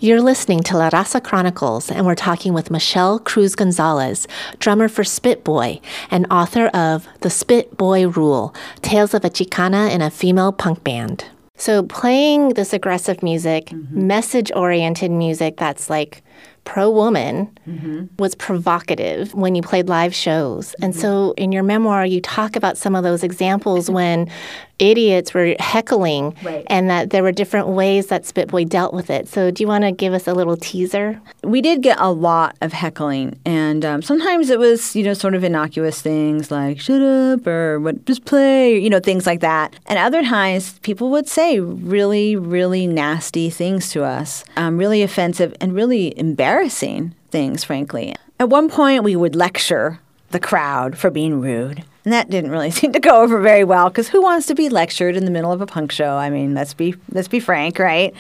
You're 0.07 0.23
listening 0.23 0.61
to 0.61 0.77
La 0.77 0.89
Raza 0.89 1.21
Chronicles, 1.21 1.91
and 1.91 2.07
we're 2.07 2.15
talking 2.15 2.55
with 2.55 2.71
Michelle 2.71 3.19
Cruz 3.19 3.57
Gonzales, 3.57 4.29
drummer 4.61 4.87
for 4.87 5.03
Spitboy 5.03 5.81
and 6.13 6.29
author 6.31 6.69
of 6.69 7.09
The 7.23 7.29
Spitboy 7.29 8.15
Rule 8.15 8.55
Tales 8.83 9.15
of 9.15 9.25
a 9.25 9.31
Chicana 9.31 9.91
in 9.91 10.01
a 10.01 10.09
Female 10.09 10.53
Punk 10.53 10.85
Band. 10.85 11.25
So, 11.57 11.83
playing 11.83 12.51
this 12.51 12.73
aggressive 12.73 13.21
music, 13.21 13.67
mm-hmm. 13.67 14.07
message 14.07 14.53
oriented 14.55 15.11
music 15.11 15.57
that's 15.57 15.91
like 15.91 16.23
pro 16.63 16.89
woman 16.89 17.59
mm-hmm. 17.67 18.05
was 18.19 18.37
provocative 18.37 19.35
when 19.35 19.57
you 19.57 19.63
played 19.63 19.89
live 19.89 20.15
shows. 20.15 20.75
And 20.75 20.93
mm-hmm. 20.93 21.01
so, 21.01 21.35
in 21.37 21.51
your 21.51 21.65
memoir, 21.65 22.07
you 22.07 22.21
talk 22.21 22.55
about 22.55 22.79
some 22.79 22.95
of 22.95 23.03
those 23.03 23.25
examples 23.25 23.91
when 23.99 24.31
idiots 24.79 25.33
were 25.35 25.55
heckling 25.59 26.35
Right. 26.43 26.65
and 26.69 26.91
that 26.91 27.11
there 27.11 27.23
were 27.23 27.33
different 27.33 27.69
ways 27.69 28.09
that 28.09 28.25
Spitboy 28.25 28.69
dealt 28.69 28.93
with 28.93 29.11
it. 29.11 29.29
So, 29.29 29.51
do 29.51 29.63
you 29.63 29.69
want 29.69 29.85
to 29.85 29.93
give 29.93 30.13
us 30.13 30.27
a 30.29 30.35
little 30.35 30.57
teaser? 30.57 31.21
we 31.43 31.61
did 31.63 31.81
get 31.83 31.97
a 32.01 32.11
lot 32.11 32.57
of 32.61 32.73
heckling, 32.73 33.39
and 33.45 33.85
um, 33.85 34.03
sometimes 34.03 34.51
it 34.51 34.59
was, 34.59 34.95
you 34.97 35.05
know, 35.05 35.15
sort 35.15 35.35
of 35.35 35.45
innocuous 35.45 36.01
things 36.03 36.51
like 36.51 36.81
"shut 36.81 37.01
up" 37.01 37.47
or 37.47 37.79
"what, 37.81 38.05
just 38.05 38.25
play," 38.25 38.79
you 38.79 38.91
know, 38.91 39.01
things 39.01 39.27
like 39.27 39.41
that. 39.41 39.75
And 39.87 39.99
other 39.99 40.23
times, 40.23 40.79
people 40.81 41.11
would 41.11 41.29
say 41.29 41.61
really, 41.61 42.35
really 42.37 42.87
nasty 42.87 43.49
things 43.51 43.91
to 43.91 44.03
us, 44.05 44.45
um, 44.57 44.77
really 44.77 45.03
offensive 45.03 45.55
and 45.61 45.73
really 45.75 46.19
embarrassing 46.19 47.15
things, 47.31 47.65
frankly. 47.65 48.15
At 48.39 48.49
one 48.51 48.69
point, 48.69 49.05
we 49.05 49.17
would 49.17 49.35
lecture 49.37 50.01
the 50.31 50.41
crowd 50.41 50.99
for 50.99 51.11
being 51.11 51.41
rude. 51.41 51.85
And 52.07 52.13
that 52.13 52.31
didn't 52.31 52.53
really 52.53 52.71
seem 52.81 52.93
to 52.93 53.01
go 53.01 53.21
over 53.21 53.41
very 53.41 53.65
well 53.65 53.91
because 53.91 54.09
who 54.09 54.23
wants 54.23 54.47
to 54.47 54.55
be 54.55 54.69
lectured 54.69 55.17
in 55.17 55.25
the 55.25 55.31
middle 55.33 55.51
of 55.51 55.61
a 55.61 55.67
punk 55.67 55.91
show? 55.91 56.17
I 56.17 56.31
mean, 56.31 56.55
let's 56.55 56.73
be 56.73 56.95
let's 57.11 57.27
be 57.27 57.41
frank, 57.41 57.81
right? 57.81 58.15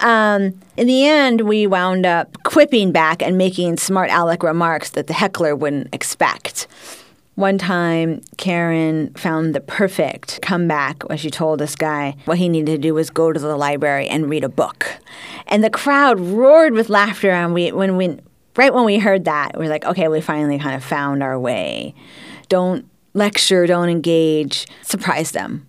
Um, 0.00 0.58
in 0.78 0.86
the 0.86 1.06
end, 1.06 1.42
we 1.42 1.66
wound 1.66 2.06
up 2.06 2.42
quipping 2.44 2.92
back 2.92 3.22
and 3.22 3.36
making 3.36 3.76
smart 3.76 4.10
aleck 4.10 4.42
remarks 4.42 4.90
that 4.92 5.06
the 5.06 5.12
heckler 5.12 5.54
wouldn't 5.54 5.94
expect. 5.94 6.66
One 7.34 7.58
time, 7.58 8.22
Karen 8.38 9.12
found 9.14 9.54
the 9.54 9.60
perfect 9.60 10.40
comeback 10.40 11.06
when 11.08 11.18
she 11.18 11.30
told 11.30 11.60
this 11.60 11.76
guy 11.76 12.16
what 12.24 12.38
he 12.38 12.48
needed 12.48 12.72
to 12.72 12.78
do 12.78 12.94
was 12.94 13.10
go 13.10 13.32
to 13.32 13.38
the 13.38 13.56
library 13.56 14.08
and 14.08 14.30
read 14.30 14.44
a 14.44 14.48
book. 14.48 14.98
And 15.46 15.62
the 15.62 15.70
crowd 15.70 16.18
roared 16.20 16.72
with 16.72 16.88
laughter. 16.88 17.30
And 17.30 17.54
we, 17.54 17.70
when 17.72 17.96
we, 17.96 18.18
right 18.56 18.74
when 18.74 18.84
we 18.84 18.98
heard 18.98 19.26
that, 19.26 19.58
we 19.58 19.66
were 19.66 19.70
like, 19.70 19.84
okay, 19.84 20.08
we 20.08 20.20
finally 20.20 20.58
kind 20.58 20.74
of 20.74 20.82
found 20.82 21.22
our 21.22 21.38
way. 21.38 21.94
Don't 22.48 22.89
lecture, 23.14 23.66
don't 23.66 23.88
engage, 23.88 24.66
surprise 24.82 25.32
them. 25.32 25.66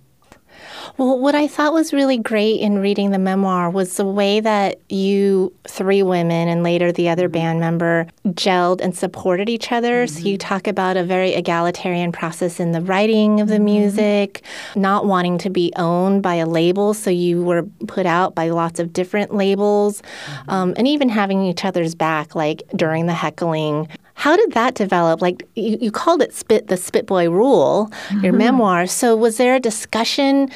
Well, 0.98 1.20
what 1.20 1.36
I 1.36 1.48
thought 1.48 1.74
was 1.74 1.94
really 1.94 2.18
great 2.18 2.60
in 2.60 2.80
reading 2.80 3.12
the 3.12 3.20
memoir 3.20 3.70
was 3.70 3.96
the 3.98 4.06
way 4.06 4.40
that 4.40 4.80
you 4.90 5.54
three 5.68 6.04
women 6.04 6.48
and 6.48 6.64
later 6.64 6.92
the 6.92 7.10
other 7.10 7.28
mm-hmm. 7.28 7.34
band 7.34 7.60
member 7.60 8.08
gelled 8.28 8.82
and 8.82 8.96
supported 8.96 9.50
each 9.50 9.72
other. 9.72 10.06
So 10.08 10.20
you 10.20 10.38
mm-hmm. 10.38 10.48
talk 10.48 10.68
about 10.68 10.98
a 10.98 11.04
very 11.04 11.34
egalitarian 11.34 12.12
process 12.12 12.60
in 12.60 12.72
the 12.72 12.82
writing 12.82 13.40
of 13.40 13.48
the 13.48 13.56
mm-hmm. 13.56 13.66
music, 13.66 14.44
not 14.76 15.06
wanting 15.06 15.38
to 15.40 15.50
be 15.50 15.72
owned 15.76 16.24
by 16.24 16.36
a 16.36 16.46
label. 16.46 16.94
So 16.94 17.10
you 17.10 17.42
were 17.42 17.64
put 17.88 18.06
out 18.06 18.36
by 18.36 18.50
lots 18.50 18.80
of 18.80 18.94
different 18.94 19.34
labels, 19.34 20.04
um, 20.50 20.74
and 20.78 20.88
even 20.88 21.10
having 21.10 21.44
each 21.46 21.64
other's 21.64 21.96
back, 21.96 22.36
like 22.36 22.64
during 22.76 23.06
the 23.06 23.14
heckling. 23.14 23.88
How 24.22 24.36
did 24.36 24.51
that 24.51 24.75
develop? 24.75 25.20
Like 25.20 25.48
you, 25.56 25.80
you 25.82 25.92
called 25.92 26.22
it 26.22 26.32
spit 26.32 26.68
the 26.68 26.75
Spitboy 26.75 27.32
Rule, 27.32 27.92
your 28.12 28.32
mm-hmm. 28.32 28.38
memoir. 28.38 28.86
So 28.86 29.16
was 29.16 29.38
there 29.38 29.56
a 29.56 29.60
discussion 29.60 30.51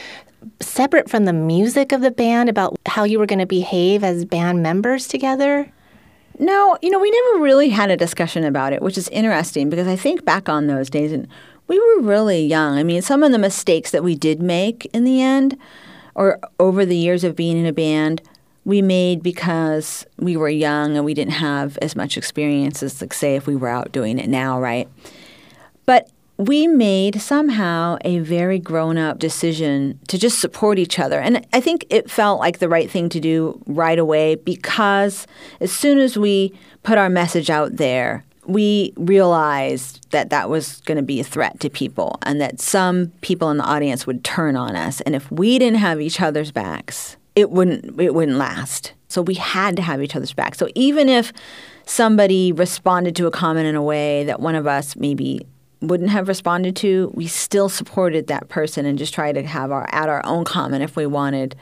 separate 0.59 1.09
from 1.09 1.25
the 1.25 1.33
music 1.33 1.91
of 1.91 2.01
the 2.01 2.11
band 2.11 2.47
about 2.47 2.77
how 2.85 3.05
you 3.05 3.17
were 3.17 3.25
going 3.25 3.39
to 3.39 3.47
behave 3.47 4.03
as 4.03 4.23
band 4.23 4.61
members 4.61 5.07
together? 5.07 5.67
No, 6.37 6.77
you 6.83 6.91
know, 6.91 6.99
we 6.99 7.09
never 7.09 7.43
really 7.43 7.69
had 7.69 7.89
a 7.89 7.97
discussion 7.97 8.43
about 8.43 8.71
it, 8.71 8.83
which 8.83 8.99
is 8.99 9.09
interesting 9.09 9.71
because 9.71 9.87
I 9.87 9.95
think 9.95 10.23
back 10.23 10.47
on 10.47 10.67
those 10.67 10.87
days 10.87 11.11
and 11.11 11.27
we 11.67 11.79
were 11.79 12.03
really 12.03 12.45
young. 12.45 12.77
I 12.77 12.83
mean, 12.83 13.01
some 13.01 13.23
of 13.23 13.31
the 13.31 13.39
mistakes 13.39 13.89
that 13.89 14.03
we 14.03 14.13
did 14.13 14.43
make 14.43 14.85
in 14.93 15.05
the 15.05 15.23
end 15.23 15.57
or 16.13 16.39
over 16.59 16.85
the 16.85 16.95
years 16.95 17.23
of 17.23 17.35
being 17.35 17.57
in 17.57 17.65
a 17.65 17.73
band, 17.73 18.21
we 18.65 18.81
made 18.81 19.21
because 19.21 20.05
we 20.17 20.35
were 20.35 20.49
young 20.49 20.97
and 20.97 21.05
we 21.05 21.13
didn't 21.13 21.33
have 21.33 21.77
as 21.77 21.95
much 21.95 22.17
experience 22.17 22.81
as, 22.81 22.99
like, 22.99 23.13
say, 23.13 23.35
if 23.35 23.47
we 23.47 23.55
were 23.55 23.69
out 23.69 23.91
doing 23.91 24.17
it 24.17 24.27
now, 24.27 24.59
right? 24.59 24.89
But 25.85 26.09
we 26.37 26.67
made 26.67 27.21
somehow 27.21 27.97
a 28.03 28.19
very 28.19 28.59
grown 28.59 28.97
up 28.97 29.19
decision 29.19 29.99
to 30.07 30.17
just 30.17 30.39
support 30.39 30.77
each 30.79 30.99
other. 30.99 31.19
And 31.19 31.45
I 31.53 31.61
think 31.61 31.85
it 31.89 32.09
felt 32.11 32.39
like 32.39 32.59
the 32.59 32.67
right 32.67 32.89
thing 32.89 33.07
to 33.09 33.19
do 33.19 33.61
right 33.67 33.97
away 33.97 34.35
because 34.35 35.27
as 35.61 35.71
soon 35.71 35.99
as 35.99 36.17
we 36.17 36.53
put 36.83 36.97
our 36.97 37.09
message 37.09 37.49
out 37.49 37.77
there, 37.77 38.25
we 38.47 38.93
realized 38.97 40.11
that 40.11 40.29
that 40.29 40.49
was 40.49 40.81
going 40.81 40.97
to 40.97 41.03
be 41.03 41.19
a 41.19 41.23
threat 41.23 41.59
to 41.61 41.69
people 41.69 42.19
and 42.23 42.41
that 42.41 42.59
some 42.59 43.11
people 43.21 43.49
in 43.49 43.57
the 43.57 43.63
audience 43.63 44.05
would 44.05 44.23
turn 44.23 44.55
on 44.55 44.75
us. 44.75 45.01
And 45.01 45.15
if 45.15 45.31
we 45.31 45.57
didn't 45.57 45.79
have 45.79 46.01
each 46.01 46.19
other's 46.19 46.51
backs, 46.51 47.15
it 47.35 47.51
wouldn't 47.51 47.99
it 47.99 48.13
wouldn't 48.13 48.37
last. 48.37 48.93
So 49.07 49.21
we 49.21 49.35
had 49.35 49.75
to 49.75 49.81
have 49.81 50.01
each 50.01 50.15
other's 50.15 50.33
back. 50.33 50.55
So 50.55 50.67
even 50.75 51.09
if 51.09 51.31
somebody 51.85 52.51
responded 52.51 53.15
to 53.17 53.27
a 53.27 53.31
comment 53.31 53.67
in 53.67 53.75
a 53.75 53.83
way 53.83 54.23
that 54.25 54.39
one 54.39 54.55
of 54.55 54.67
us 54.67 54.95
maybe 54.95 55.45
wouldn't 55.81 56.09
have 56.09 56.27
responded 56.27 56.75
to, 56.77 57.11
we 57.13 57.27
still 57.27 57.69
supported 57.69 58.27
that 58.27 58.49
person 58.49 58.85
and 58.85 58.97
just 58.97 59.13
tried 59.13 59.33
to 59.33 59.43
have 59.43 59.71
our 59.71 59.87
add 59.91 60.09
our 60.09 60.25
own 60.25 60.43
comment 60.43 60.83
if 60.83 60.95
we 60.95 61.05
wanted 61.05 61.55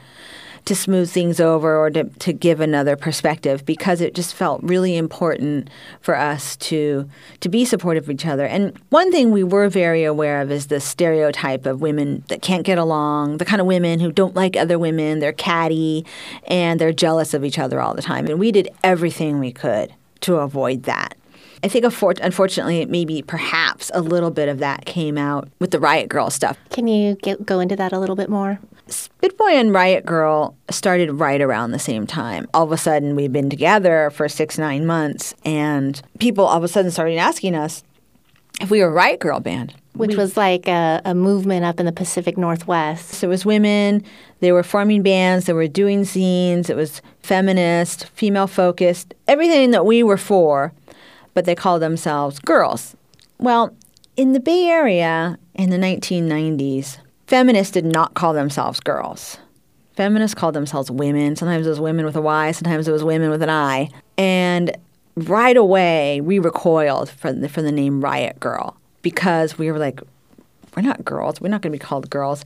to 0.64 0.74
smooth 0.74 1.10
things 1.10 1.40
over 1.40 1.76
or 1.76 1.90
to, 1.90 2.04
to 2.04 2.32
give 2.32 2.60
another 2.60 2.96
perspective 2.96 3.64
because 3.66 4.00
it 4.00 4.14
just 4.14 4.34
felt 4.34 4.62
really 4.62 4.96
important 4.96 5.68
for 6.00 6.16
us 6.16 6.56
to 6.56 7.08
to 7.40 7.48
be 7.48 7.64
supportive 7.64 8.04
of 8.04 8.10
each 8.10 8.26
other. 8.26 8.46
And 8.46 8.78
one 8.90 9.10
thing 9.12 9.30
we 9.30 9.44
were 9.44 9.68
very 9.68 10.04
aware 10.04 10.40
of 10.40 10.50
is 10.50 10.68
the 10.68 10.80
stereotype 10.80 11.66
of 11.66 11.80
women 11.80 12.24
that 12.28 12.42
can't 12.42 12.64
get 12.64 12.78
along, 12.78 13.38
the 13.38 13.44
kind 13.44 13.60
of 13.60 13.66
women 13.66 14.00
who 14.00 14.10
don't 14.10 14.34
like 14.34 14.56
other 14.56 14.78
women, 14.78 15.18
they're 15.18 15.32
catty 15.32 16.06
and 16.46 16.80
they're 16.80 16.92
jealous 16.92 17.34
of 17.34 17.44
each 17.44 17.58
other 17.58 17.80
all 17.80 17.94
the 17.94 18.02
time. 18.02 18.26
And 18.26 18.38
we 18.38 18.52
did 18.52 18.68
everything 18.82 19.38
we 19.38 19.52
could 19.52 19.92
to 20.20 20.36
avoid 20.36 20.84
that. 20.84 21.16
I 21.62 21.68
think 21.68 21.86
unfortunately, 21.86 22.84
maybe 22.84 23.22
perhaps 23.22 23.90
a 23.94 24.02
little 24.02 24.30
bit 24.30 24.50
of 24.50 24.58
that 24.58 24.84
came 24.84 25.16
out 25.16 25.48
with 25.60 25.70
the 25.70 25.80
Riot 25.80 26.10
Girl 26.10 26.28
stuff. 26.28 26.58
Can 26.68 26.86
you 26.86 27.14
get, 27.22 27.46
go 27.46 27.58
into 27.58 27.74
that 27.76 27.90
a 27.90 27.98
little 27.98 28.16
bit 28.16 28.28
more? 28.28 28.58
Spitboy 28.88 29.52
and 29.52 29.72
Riot 29.72 30.04
Girl 30.04 30.56
started 30.70 31.12
right 31.12 31.40
around 31.40 31.70
the 31.70 31.78
same 31.78 32.06
time. 32.06 32.46
All 32.52 32.64
of 32.64 32.72
a 32.72 32.76
sudden, 32.76 33.16
we'd 33.16 33.32
been 33.32 33.48
together 33.48 34.10
for 34.10 34.28
six, 34.28 34.58
nine 34.58 34.84
months, 34.84 35.34
and 35.44 36.00
people 36.18 36.44
all 36.44 36.58
of 36.58 36.64
a 36.64 36.68
sudden 36.68 36.90
started 36.90 37.16
asking 37.16 37.54
us 37.54 37.82
if 38.60 38.70
we 38.70 38.80
were 38.80 38.88
a 38.88 38.92
Riot 38.92 39.20
Girl 39.20 39.40
band. 39.40 39.74
Which 39.94 40.16
was 40.16 40.36
like 40.36 40.66
a, 40.66 41.00
a 41.04 41.14
movement 41.14 41.64
up 41.64 41.78
in 41.78 41.86
the 41.86 41.92
Pacific 41.92 42.36
Northwest. 42.36 43.10
So 43.10 43.28
it 43.28 43.30
was 43.30 43.46
women, 43.46 44.02
they 44.40 44.50
were 44.50 44.64
forming 44.64 45.04
bands, 45.04 45.46
they 45.46 45.52
were 45.52 45.68
doing 45.68 46.04
scenes, 46.04 46.68
it 46.68 46.74
was 46.74 47.00
feminist, 47.22 48.06
female 48.08 48.48
focused, 48.48 49.14
everything 49.28 49.70
that 49.70 49.86
we 49.86 50.02
were 50.02 50.16
for, 50.16 50.72
but 51.32 51.44
they 51.44 51.54
called 51.54 51.80
themselves 51.80 52.40
girls. 52.40 52.96
Well, 53.38 53.72
in 54.16 54.32
the 54.32 54.40
Bay 54.40 54.66
Area 54.66 55.38
in 55.54 55.70
the 55.70 55.78
1990s, 55.78 56.98
feminists 57.26 57.72
did 57.72 57.84
not 57.84 58.14
call 58.14 58.32
themselves 58.32 58.80
girls. 58.80 59.38
Feminists 59.96 60.34
called 60.34 60.54
themselves 60.54 60.90
women. 60.90 61.36
Sometimes 61.36 61.66
it 61.66 61.70
was 61.70 61.80
women 61.80 62.04
with 62.04 62.16
a 62.16 62.20
Y, 62.20 62.50
sometimes 62.52 62.88
it 62.88 62.92
was 62.92 63.04
women 63.04 63.30
with 63.30 63.42
an 63.42 63.50
I. 63.50 63.90
And 64.18 64.76
right 65.16 65.56
away, 65.56 66.20
we 66.20 66.38
recoiled 66.38 67.10
from 67.10 67.40
the, 67.40 67.48
from 67.48 67.64
the 67.64 67.72
name 67.72 68.00
Riot 68.00 68.40
Girl 68.40 68.76
because 69.02 69.56
we 69.58 69.70
were 69.70 69.78
like, 69.78 70.00
we're 70.76 70.82
not 70.82 71.04
girls. 71.04 71.40
We're 71.40 71.48
not 71.48 71.62
going 71.62 71.72
to 71.72 71.78
be 71.78 71.84
called 71.84 72.10
girls. 72.10 72.44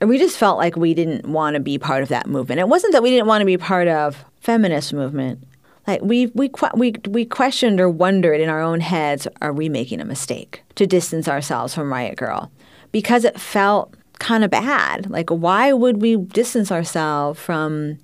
And 0.00 0.08
we 0.08 0.18
just 0.18 0.38
felt 0.38 0.58
like 0.58 0.76
we 0.76 0.94
didn't 0.94 1.26
want 1.26 1.54
to 1.54 1.60
be 1.60 1.78
part 1.78 2.02
of 2.02 2.08
that 2.08 2.26
movement. 2.26 2.60
It 2.60 2.68
wasn't 2.68 2.92
that 2.92 3.02
we 3.02 3.10
didn't 3.10 3.26
want 3.26 3.42
to 3.42 3.46
be 3.46 3.56
part 3.56 3.88
of 3.88 4.24
feminist 4.40 4.92
movement. 4.92 5.42
Like 5.86 6.02
we 6.02 6.26
we 6.28 6.50
we 6.74 6.94
we 7.08 7.24
questioned 7.24 7.80
or 7.80 7.88
wondered 7.88 8.40
in 8.40 8.48
our 8.48 8.60
own 8.60 8.80
heads, 8.80 9.28
are 9.40 9.52
we 9.52 9.68
making 9.68 10.00
a 10.00 10.04
mistake 10.04 10.62
to 10.74 10.86
distance 10.86 11.28
ourselves 11.28 11.74
from 11.74 11.92
Riot 11.92 12.16
Girl? 12.16 12.50
Because 12.92 13.24
it 13.24 13.40
felt 13.40 13.94
kind 14.18 14.44
of 14.44 14.50
bad. 14.50 15.10
Like 15.10 15.30
why 15.30 15.72
would 15.72 16.00
we 16.00 16.16
distance 16.16 16.72
ourselves 16.72 17.40
from 17.40 17.98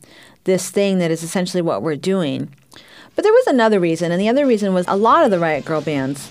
this 0.45 0.71
thing 0.71 0.99
that 0.99 1.11
is 1.11 1.23
essentially 1.23 1.63
what 1.63 1.83
we're 1.83 1.97
doing? 1.97 2.49
But 3.15 3.25
there 3.25 3.33
was 3.33 3.47
another 3.47 3.79
reason, 3.79 4.11
and 4.11 4.21
the 4.21 4.29
other 4.29 4.47
reason 4.47 4.73
was 4.73 4.87
a 4.89 4.97
lot 4.97 5.25
of 5.25 5.31
the 5.31 5.39
Riot 5.39 5.67
Girl 5.67 5.83
bands 5.83 6.31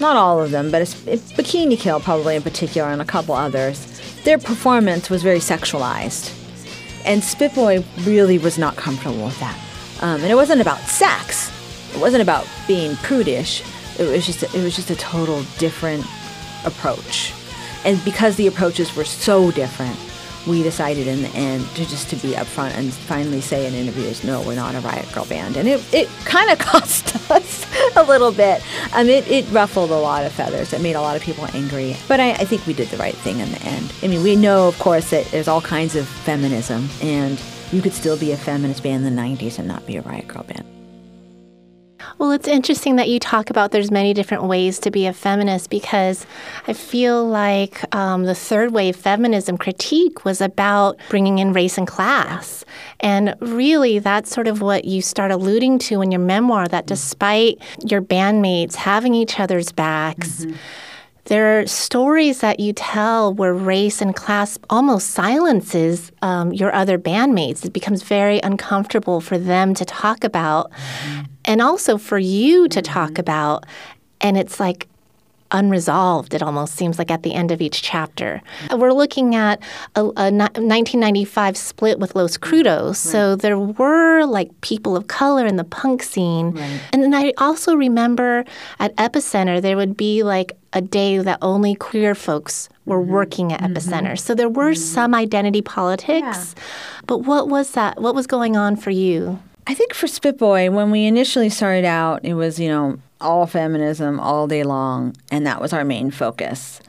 not 0.00 0.16
all 0.16 0.42
of 0.42 0.50
them, 0.50 0.70
but 0.70 0.82
it's, 0.82 1.06
it's 1.06 1.32
Bikini 1.32 1.78
Kill 1.78 2.00
probably 2.00 2.36
in 2.36 2.42
particular, 2.42 2.90
and 2.90 3.00
a 3.00 3.04
couple 3.04 3.34
others. 3.34 4.00
Their 4.24 4.38
performance 4.38 5.10
was 5.10 5.22
very 5.22 5.38
sexualized, 5.38 6.32
and 7.04 7.22
Spitboy 7.22 7.84
really 8.06 8.38
was 8.38 8.58
not 8.58 8.76
comfortable 8.76 9.24
with 9.24 9.38
that. 9.40 9.58
Um, 10.00 10.20
and 10.22 10.30
it 10.30 10.34
wasn't 10.34 10.60
about 10.60 10.80
sex. 10.80 11.50
It 11.94 12.00
wasn't 12.00 12.22
about 12.22 12.46
being 12.66 12.96
prudish. 12.96 13.62
It 13.98 14.10
was 14.10 14.26
just 14.26 14.42
a, 14.42 14.46
it 14.58 14.64
was 14.64 14.74
just 14.74 14.90
a 14.90 14.96
total 14.96 15.42
different 15.58 16.04
approach. 16.64 17.32
And 17.84 18.02
because 18.04 18.36
the 18.36 18.46
approaches 18.46 18.94
were 18.96 19.04
so 19.04 19.50
different, 19.50 19.98
we 20.46 20.62
decided 20.62 21.06
in 21.06 21.22
the 21.22 21.28
end 21.28 21.66
to 21.74 21.86
just 21.86 22.10
to 22.10 22.16
be 22.16 22.32
upfront 22.32 22.72
and 22.72 22.92
finally 22.92 23.40
say 23.40 23.66
in 23.66 23.74
interviews, 23.74 24.24
no, 24.24 24.42
we're 24.42 24.54
not 24.54 24.74
a 24.74 24.80
Riot 24.80 25.10
Girl 25.12 25.24
band. 25.24 25.56
And 25.56 25.66
it, 25.68 25.94
it 25.94 26.08
kind 26.24 26.50
of 26.50 26.58
cost 26.58 27.30
us 27.30 27.66
a 27.96 28.02
little 28.02 28.32
bit. 28.32 28.62
Um, 28.94 29.08
it, 29.08 29.26
it 29.28 29.46
ruffled 29.50 29.90
a 29.90 29.98
lot 29.98 30.24
of 30.24 30.32
feathers. 30.32 30.72
It 30.72 30.80
made 30.80 30.96
a 30.96 31.00
lot 31.00 31.16
of 31.16 31.22
people 31.22 31.46
angry. 31.54 31.96
But 32.08 32.20
I, 32.20 32.32
I 32.32 32.44
think 32.44 32.66
we 32.66 32.74
did 32.74 32.88
the 32.88 32.98
right 32.98 33.16
thing 33.16 33.40
in 33.40 33.50
the 33.50 33.62
end. 33.62 33.92
I 34.02 34.08
mean, 34.08 34.22
we 34.22 34.36
know, 34.36 34.68
of 34.68 34.78
course, 34.78 35.10
that 35.10 35.26
there's 35.26 35.48
all 35.48 35.62
kinds 35.62 35.96
of 35.96 36.06
feminism, 36.06 36.88
and 37.00 37.40
you 37.72 37.80
could 37.80 37.94
still 37.94 38.18
be 38.18 38.32
a 38.32 38.36
feminist 38.36 38.82
band 38.82 39.06
in 39.06 39.14
the 39.14 39.22
90s 39.22 39.58
and 39.58 39.66
not 39.66 39.86
be 39.86 39.96
a 39.96 40.02
Riot 40.02 40.28
Girl 40.28 40.42
band. 40.42 40.64
Well, 42.18 42.30
it's 42.30 42.46
interesting 42.46 42.96
that 42.96 43.08
you 43.08 43.18
talk 43.18 43.50
about 43.50 43.72
there's 43.72 43.90
many 43.90 44.14
different 44.14 44.44
ways 44.44 44.78
to 44.80 44.90
be 44.90 45.06
a 45.06 45.12
feminist 45.12 45.68
because 45.68 46.26
I 46.68 46.72
feel 46.72 47.26
like 47.26 47.82
um, 47.94 48.24
the 48.24 48.36
third 48.36 48.72
wave 48.72 48.94
feminism 48.94 49.58
critique 49.58 50.24
was 50.24 50.40
about 50.40 50.96
bringing 51.10 51.38
in 51.40 51.52
race 51.52 51.76
and 51.76 51.86
class. 51.88 52.64
And 53.00 53.34
really, 53.40 53.98
that's 53.98 54.30
sort 54.30 54.46
of 54.46 54.60
what 54.60 54.84
you 54.84 55.02
start 55.02 55.32
alluding 55.32 55.80
to 55.80 56.02
in 56.02 56.12
your 56.12 56.20
memoir 56.20 56.68
that 56.68 56.86
despite 56.86 57.58
your 57.84 58.00
bandmates 58.00 58.74
having 58.76 59.14
each 59.14 59.40
other's 59.40 59.72
backs, 59.72 60.46
there 61.26 61.58
are 61.58 61.66
stories 61.66 62.40
that 62.40 62.60
you 62.60 62.72
tell 62.72 63.32
where 63.32 63.54
race 63.54 64.02
and 64.02 64.14
class 64.14 64.58
almost 64.68 65.10
silences 65.10 66.12
um, 66.22 66.52
your 66.52 66.74
other 66.74 66.98
bandmates. 66.98 67.64
It 67.64 67.72
becomes 67.72 68.02
very 68.02 68.40
uncomfortable 68.40 69.20
for 69.20 69.38
them 69.38 69.74
to 69.74 69.84
talk 69.84 70.24
about, 70.24 70.70
mm-hmm. 70.70 71.22
and 71.46 71.62
also 71.62 71.96
for 71.96 72.18
you 72.18 72.68
to 72.68 72.82
talk 72.82 73.12
mm-hmm. 73.12 73.20
about. 73.20 73.64
And 74.20 74.36
it's 74.36 74.60
like 74.60 74.88
unresolved, 75.50 76.34
it 76.34 76.42
almost 76.42 76.74
seems 76.74 76.98
like 76.98 77.10
at 77.10 77.22
the 77.22 77.32
end 77.32 77.50
of 77.50 77.62
each 77.62 77.80
chapter. 77.80 78.42
Mm-hmm. 78.64 78.80
We're 78.80 78.92
looking 78.92 79.34
at 79.34 79.62
a, 79.94 80.00
a 80.00 80.30
1995 80.32 81.56
split 81.56 81.98
with 81.98 82.14
Los 82.14 82.36
Crudos. 82.36 82.96
So 82.96 83.36
there 83.36 83.58
were 83.58 84.24
like 84.24 84.60
people 84.60 84.96
of 84.96 85.06
color 85.06 85.46
in 85.46 85.56
the 85.56 85.64
punk 85.64 86.02
scene. 86.02 86.58
And 86.92 87.02
then 87.02 87.14
I 87.14 87.32
also 87.38 87.74
remember 87.74 88.44
at 88.80 88.94
Epicenter, 88.96 89.62
there 89.62 89.76
would 89.76 89.96
be 89.96 90.22
like 90.22 90.56
a 90.74 90.80
day 90.80 91.18
that 91.18 91.38
only 91.40 91.74
queer 91.74 92.14
folks 92.14 92.68
were 92.84 93.00
mm-hmm. 93.00 93.12
working 93.12 93.52
at 93.52 93.60
mm-hmm. 93.60 93.72
Epicenter. 93.72 94.18
So 94.18 94.34
there 94.34 94.48
were 94.48 94.72
mm-hmm. 94.72 94.82
some 94.82 95.14
identity 95.14 95.62
politics. 95.62 96.54
But 97.06 97.18
what 97.18 97.48
was 97.48 97.70
that? 97.72 98.00
What 98.00 98.14
was 98.14 98.26
going 98.26 98.56
on 98.56 98.76
for 98.76 98.90
you? 98.90 99.40
I 99.66 99.72
think 99.72 99.94
for 99.94 100.06
Spitboy, 100.06 100.72
when 100.72 100.90
we 100.90 101.06
initially 101.06 101.48
started 101.48 101.86
out, 101.86 102.24
it 102.24 102.34
was, 102.34 102.60
you 102.60 102.68
know, 102.68 102.98
all 103.20 103.46
feminism 103.46 104.20
all 104.20 104.46
day 104.46 104.62
long, 104.62 105.16
and 105.30 105.46
that 105.46 105.60
was 105.60 105.72
our 105.72 105.84
main 105.84 106.10
focus. 106.10 106.80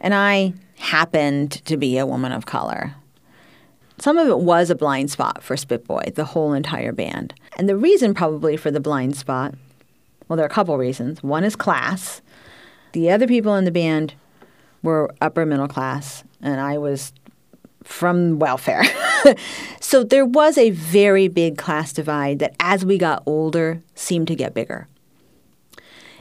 And 0.00 0.14
I 0.14 0.54
happened 0.78 1.64
to 1.66 1.76
be 1.76 1.98
a 1.98 2.06
woman 2.06 2.30
of 2.30 2.46
color. 2.46 2.94
Some 3.98 4.16
of 4.16 4.28
it 4.28 4.38
was 4.38 4.70
a 4.70 4.74
blind 4.74 5.10
spot 5.10 5.42
for 5.42 5.56
Spitboy, 5.56 6.14
the 6.14 6.24
whole 6.24 6.52
entire 6.52 6.92
band. 6.92 7.34
And 7.58 7.68
the 7.68 7.76
reason 7.76 8.14
probably 8.14 8.56
for 8.56 8.70
the 8.70 8.80
blind 8.80 9.16
spot, 9.16 9.54
well, 10.28 10.36
there 10.36 10.44
are 10.44 10.48
a 10.48 10.50
couple 10.50 10.78
reasons. 10.78 11.22
One 11.22 11.44
is 11.44 11.56
class. 11.56 12.22
The 12.92 13.10
other 13.10 13.26
people 13.26 13.54
in 13.54 13.64
the 13.64 13.70
band 13.70 14.14
were 14.82 15.14
upper 15.20 15.46
middle 15.46 15.68
class, 15.68 16.24
and 16.40 16.60
I 16.60 16.78
was 16.78 17.12
from 17.82 18.38
welfare. 18.38 18.84
so 19.80 20.04
there 20.04 20.26
was 20.26 20.58
a 20.58 20.70
very 20.70 21.28
big 21.28 21.56
class 21.56 21.92
divide 21.92 22.38
that 22.40 22.54
as 22.60 22.84
we 22.84 22.98
got 22.98 23.22
older 23.26 23.82
seemed 23.94 24.28
to 24.28 24.34
get 24.34 24.54
bigger. 24.54 24.88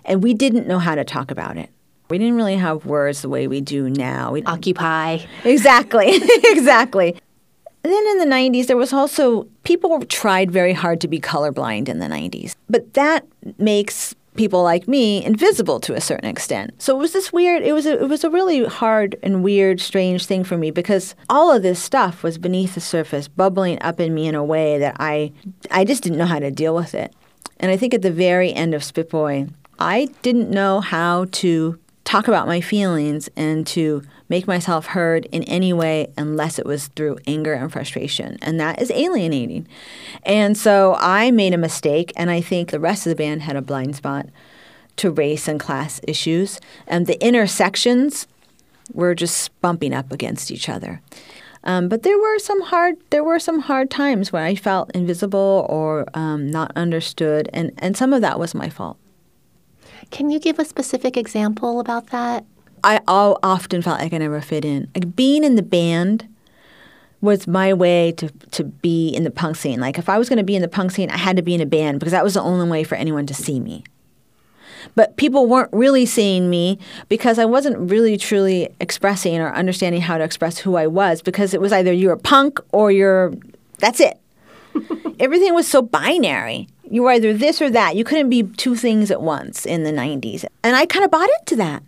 And 0.05 0.23
we 0.23 0.33
didn't 0.33 0.67
know 0.67 0.79
how 0.79 0.95
to 0.95 1.03
talk 1.03 1.31
about 1.31 1.57
it. 1.57 1.69
We 2.09 2.17
didn't 2.17 2.35
really 2.35 2.55
have 2.55 2.85
words 2.85 3.21
the 3.21 3.29
way 3.29 3.47
we 3.47 3.61
do 3.61 3.89
now. 3.89 4.31
We, 4.31 4.43
Occupy. 4.43 5.19
exactly, 5.43 6.09
exactly. 6.45 7.15
Then 7.83 8.07
in 8.07 8.17
the 8.17 8.25
90s, 8.25 8.67
there 8.67 8.77
was 8.77 8.91
also 8.91 9.47
people 9.63 10.03
tried 10.05 10.51
very 10.51 10.73
hard 10.73 10.99
to 11.01 11.07
be 11.07 11.19
colorblind 11.19 11.87
in 11.87 11.99
the 11.99 12.07
90s. 12.07 12.55
But 12.69 12.93
that 12.95 13.25
makes 13.57 14.15
people 14.39 14.63
like 14.63 14.87
me 14.87 15.21
invisible 15.25 15.81
to 15.81 15.93
a 15.93 15.99
certain 15.99 16.29
extent. 16.29 16.73
So 16.81 16.95
it 16.95 17.01
was 17.01 17.11
this 17.11 17.33
weird 17.33 17.61
it 17.61 17.73
was 17.73 17.85
a, 17.85 18.01
it 18.01 18.07
was 18.07 18.23
a 18.23 18.29
really 18.29 18.63
hard 18.63 19.17
and 19.21 19.43
weird 19.43 19.81
strange 19.81 20.25
thing 20.25 20.45
for 20.45 20.57
me 20.57 20.71
because 20.71 21.13
all 21.29 21.53
of 21.53 21.61
this 21.61 21.77
stuff 21.77 22.23
was 22.23 22.37
beneath 22.37 22.75
the 22.75 22.79
surface 22.79 23.27
bubbling 23.27 23.81
up 23.81 23.99
in 23.99 24.13
me 24.13 24.29
in 24.29 24.35
a 24.35 24.43
way 24.43 24.77
that 24.77 24.95
I 24.97 25.33
I 25.69 25.83
just 25.83 26.03
didn't 26.03 26.19
know 26.19 26.25
how 26.25 26.39
to 26.39 26.51
deal 26.51 26.73
with 26.73 26.95
it. 26.95 27.13
And 27.59 27.69
I 27.69 27.75
think 27.75 27.93
at 27.93 28.01
the 28.01 28.13
very 28.13 28.53
end 28.53 28.73
of 28.73 28.81
Spitboy, 28.81 29.51
I 29.77 30.07
didn't 30.21 30.49
know 30.49 30.79
how 30.79 31.25
to 31.43 31.77
talk 32.05 32.29
about 32.29 32.47
my 32.47 32.61
feelings 32.61 33.27
and 33.35 33.67
to 33.67 34.03
make 34.29 34.47
myself 34.47 34.87
heard 34.87 35.25
in 35.31 35.43
any 35.43 35.73
way 35.73 36.07
unless 36.17 36.59
it 36.59 36.65
was 36.65 36.87
through 36.89 37.17
anger 37.27 37.53
and 37.53 37.71
frustration. 37.71 38.37
And 38.41 38.59
that 38.59 38.81
is 38.81 38.91
alienating. 38.91 39.67
And 40.23 40.57
so 40.57 40.95
I 40.99 41.31
made 41.31 41.53
a 41.53 41.57
mistake, 41.57 42.13
and 42.15 42.29
I 42.29 42.39
think 42.39 42.69
the 42.69 42.79
rest 42.79 43.05
of 43.05 43.09
the 43.09 43.15
band 43.15 43.41
had 43.41 43.55
a 43.55 43.61
blind 43.61 43.95
spot 43.95 44.27
to 44.97 45.11
race 45.11 45.47
and 45.47 45.59
class 45.59 45.99
issues. 46.07 46.59
And 46.87 47.07
the 47.07 47.21
intersections 47.25 48.27
were 48.93 49.15
just 49.15 49.59
bumping 49.61 49.93
up 49.93 50.11
against 50.11 50.51
each 50.51 50.69
other. 50.69 51.01
Um, 51.63 51.89
but 51.89 52.03
there 52.03 52.17
were 52.17 52.39
some 52.39 52.61
hard 52.61 52.95
there 53.09 53.23
were 53.23 53.39
some 53.39 53.59
hard 53.59 53.91
times 53.91 54.31
when 54.31 54.43
I 54.43 54.55
felt 54.55 54.91
invisible 54.95 55.65
or 55.69 56.05
um, 56.13 56.49
not 56.49 56.71
understood, 56.75 57.49
and, 57.53 57.73
and 57.79 57.97
some 57.97 58.13
of 58.13 58.21
that 58.21 58.39
was 58.39 58.55
my 58.55 58.69
fault. 58.69 58.97
Can 60.09 60.29
you 60.29 60.39
give 60.39 60.57
a 60.57 60.65
specific 60.65 61.17
example 61.17 61.79
about 61.79 62.07
that? 62.07 62.45
I 62.83 63.01
often 63.07 63.81
felt 63.81 63.99
like 63.99 64.13
I 64.13 64.17
never 64.17 64.41
fit 64.41 64.65
in. 64.65 64.89
Like 64.95 65.15
being 65.15 65.43
in 65.43 65.55
the 65.55 65.63
band 65.63 66.27
was 67.21 67.47
my 67.47 67.73
way 67.73 68.13
to 68.13 68.29
to 68.51 68.63
be 68.63 69.09
in 69.09 69.23
the 69.23 69.31
punk 69.31 69.55
scene. 69.55 69.79
Like 69.79 69.97
if 69.97 70.09
I 70.09 70.17
was 70.17 70.29
going 70.29 70.37
to 70.37 70.43
be 70.43 70.55
in 70.55 70.61
the 70.61 70.67
punk 70.67 70.91
scene, 70.91 71.09
I 71.09 71.17
had 71.17 71.35
to 71.37 71.41
be 71.41 71.53
in 71.53 71.61
a 71.61 71.65
band 71.65 71.99
because 71.99 72.11
that 72.11 72.23
was 72.23 72.33
the 72.33 72.41
only 72.41 72.69
way 72.69 72.83
for 72.83 72.95
anyone 72.95 73.25
to 73.27 73.33
see 73.33 73.59
me. 73.59 73.83
But 74.95 75.17
people 75.17 75.45
weren't 75.45 75.69
really 75.73 76.05
seeing 76.05 76.49
me 76.49 76.79
because 77.09 77.37
I 77.37 77.45
wasn't 77.45 77.91
really 77.91 78.17
truly 78.17 78.69
expressing 78.79 79.37
or 79.39 79.53
understanding 79.53 80.01
how 80.01 80.17
to 80.17 80.23
express 80.23 80.57
who 80.57 80.75
I 80.75 80.87
was 80.87 81.21
because 81.21 81.53
it 81.53 81.61
was 81.61 81.73
either 81.73 81.91
you're 81.91 82.13
a 82.13 82.17
punk 82.17 82.59
or 82.71 82.91
you're 82.91 83.33
that's 83.79 83.99
it. 83.99 84.19
Everything 85.19 85.53
was 85.53 85.67
so 85.67 85.81
binary. 85.81 86.67
You 86.89 87.03
were 87.03 87.11
either 87.11 87.33
this 87.33 87.61
or 87.61 87.69
that. 87.69 87.95
You 87.95 88.03
couldn't 88.03 88.29
be 88.29 88.43
two 88.43 88.75
things 88.75 89.11
at 89.11 89.21
once 89.21 89.65
in 89.65 89.83
the 89.83 89.91
90s. 89.91 90.45
And 90.63 90.75
I 90.75 90.85
kind 90.85 91.05
of 91.05 91.11
bought 91.11 91.29
into 91.39 91.55
that. 91.57 91.83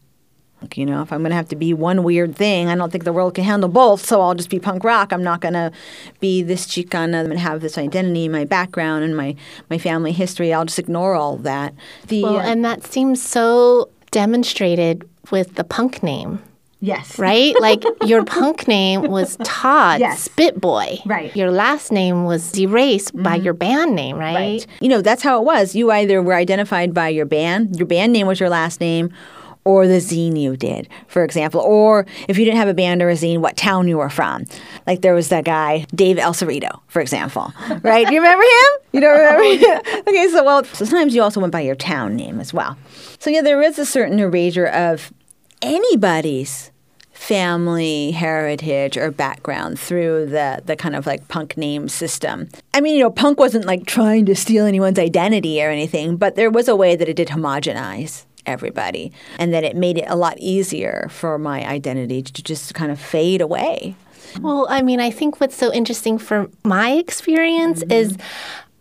Like, 0.61 0.77
You 0.77 0.85
know, 0.85 1.01
if 1.01 1.11
I'm 1.11 1.19
going 1.19 1.31
to 1.31 1.35
have 1.35 1.49
to 1.49 1.55
be 1.55 1.73
one 1.73 2.03
weird 2.03 2.35
thing, 2.35 2.67
I 2.67 2.75
don't 2.75 2.91
think 2.91 3.03
the 3.03 3.13
world 3.13 3.33
can 3.33 3.43
handle 3.43 3.69
both, 3.69 4.05
so 4.05 4.21
I'll 4.21 4.35
just 4.35 4.49
be 4.49 4.59
punk 4.59 4.83
rock. 4.83 5.11
I'm 5.11 5.23
not 5.23 5.41
going 5.41 5.53
to 5.55 5.71
be 6.19 6.43
this 6.43 6.67
Chicana 6.67 7.23
and 7.23 7.39
have 7.39 7.61
this 7.61 7.77
identity, 7.77 8.29
my 8.29 8.45
background, 8.45 9.03
and 9.03 9.17
my, 9.17 9.35
my 9.69 9.77
family 9.77 10.11
history. 10.11 10.53
I'll 10.53 10.65
just 10.65 10.79
ignore 10.79 11.15
all 11.15 11.37
that. 11.37 11.73
The, 12.07 12.23
Well, 12.23 12.37
uh, 12.37 12.43
and 12.43 12.63
that 12.63 12.85
seems 12.85 13.21
so 13.21 13.89
demonstrated 14.11 15.07
with 15.31 15.55
the 15.55 15.63
punk 15.63 16.03
name, 16.03 16.39
yes. 16.79 17.17
right? 17.17 17.55
like 17.61 17.83
your 18.05 18.23
punk 18.23 18.67
name 18.67 19.03
was 19.03 19.37
Todd 19.43 19.99
Yes. 19.99 20.27
Spitboy. 20.27 21.03
Right. 21.05 21.29
Mm-hmm. 21.29 21.39
Your 21.39 21.51
last 21.51 21.91
name 21.91 22.25
was 22.25 22.57
erased 22.59 23.15
by 23.15 23.35
your 23.35 23.53
band 23.53 23.95
name, 23.95 24.17
right? 24.17 24.35
Right. 24.35 24.67
You 24.79 24.89
know, 24.89 25.01
that's 25.01 25.23
how 25.23 25.39
it 25.39 25.45
was. 25.45 25.75
You 25.75 25.89
either 25.91 26.21
were 26.21 26.35
identified 26.35 26.93
by 26.93 27.09
your 27.09 27.25
band, 27.25 27.77
your 27.77 27.87
band 27.87 28.13
name 28.13 28.27
was 28.27 28.39
your 28.39 28.49
last 28.49 28.79
name, 28.79 29.11
or 29.63 29.87
the 29.87 29.97
zine 29.97 30.39
you 30.39 30.57
did, 30.57 30.87
for 31.07 31.23
example. 31.23 31.61
Or 31.61 32.05
if 32.27 32.37
you 32.37 32.45
didn't 32.45 32.57
have 32.57 32.67
a 32.67 32.73
band 32.73 33.01
or 33.01 33.09
a 33.09 33.13
zine, 33.13 33.39
what 33.39 33.57
town 33.57 33.87
you 33.87 33.97
were 33.97 34.09
from. 34.09 34.45
Like 34.87 35.01
there 35.01 35.13
was 35.13 35.29
that 35.29 35.45
guy, 35.45 35.85
Dave 35.93 36.17
El 36.17 36.33
Cerrito, 36.33 36.79
for 36.87 37.01
example. 37.01 37.53
Right? 37.83 38.09
you 38.11 38.19
remember 38.19 38.43
him? 38.43 38.81
You 38.91 39.01
don't 39.01 39.19
oh, 39.19 39.37
remember 39.37 39.65
him? 39.65 40.03
okay, 40.07 40.27
so 40.29 40.43
well, 40.43 40.63
sometimes 40.65 41.15
you 41.15 41.23
also 41.23 41.39
went 41.39 41.51
by 41.51 41.61
your 41.61 41.75
town 41.75 42.15
name 42.15 42.39
as 42.39 42.53
well. 42.53 42.77
So 43.17 43.29
yeah, 43.29 43.41
there 43.41 43.61
is 43.61 43.79
a 43.79 43.85
certain 43.85 44.19
erasure 44.19 44.67
of 44.67 45.11
anybody's 45.61 46.71
family 47.21 48.09
heritage 48.11 48.97
or 48.97 49.11
background 49.11 49.79
through 49.79 50.25
the 50.25 50.59
the 50.65 50.75
kind 50.75 50.95
of 50.95 51.05
like 51.05 51.27
punk 51.27 51.55
name 51.55 51.87
system. 51.87 52.49
I 52.73 52.81
mean, 52.81 52.95
you 52.95 53.03
know, 53.03 53.11
punk 53.11 53.39
wasn't 53.39 53.65
like 53.65 53.85
trying 53.85 54.25
to 54.25 54.35
steal 54.35 54.65
anyone's 54.65 54.97
identity 54.97 55.63
or 55.63 55.69
anything, 55.69 56.17
but 56.17 56.35
there 56.35 56.49
was 56.49 56.67
a 56.67 56.75
way 56.75 56.95
that 56.95 57.07
it 57.07 57.15
did 57.15 57.27
homogenize 57.27 58.25
everybody 58.45 59.11
and 59.39 59.53
that 59.53 59.63
it 59.63 59.75
made 59.75 59.97
it 59.97 60.05
a 60.07 60.15
lot 60.15 60.37
easier 60.39 61.07
for 61.09 61.37
my 61.37 61.65
identity 61.67 62.21
to 62.21 62.43
just 62.43 62.73
kind 62.73 62.91
of 62.91 62.99
fade 62.99 63.41
away. 63.41 63.95
Well, 64.39 64.65
I 64.69 64.81
mean, 64.81 64.99
I 64.99 65.11
think 65.11 65.41
what's 65.41 65.55
so 65.57 65.73
interesting 65.73 66.17
for 66.17 66.49
my 66.63 66.91
experience 66.91 67.81
Mm-hmm. 67.83 67.91
is 67.91 68.17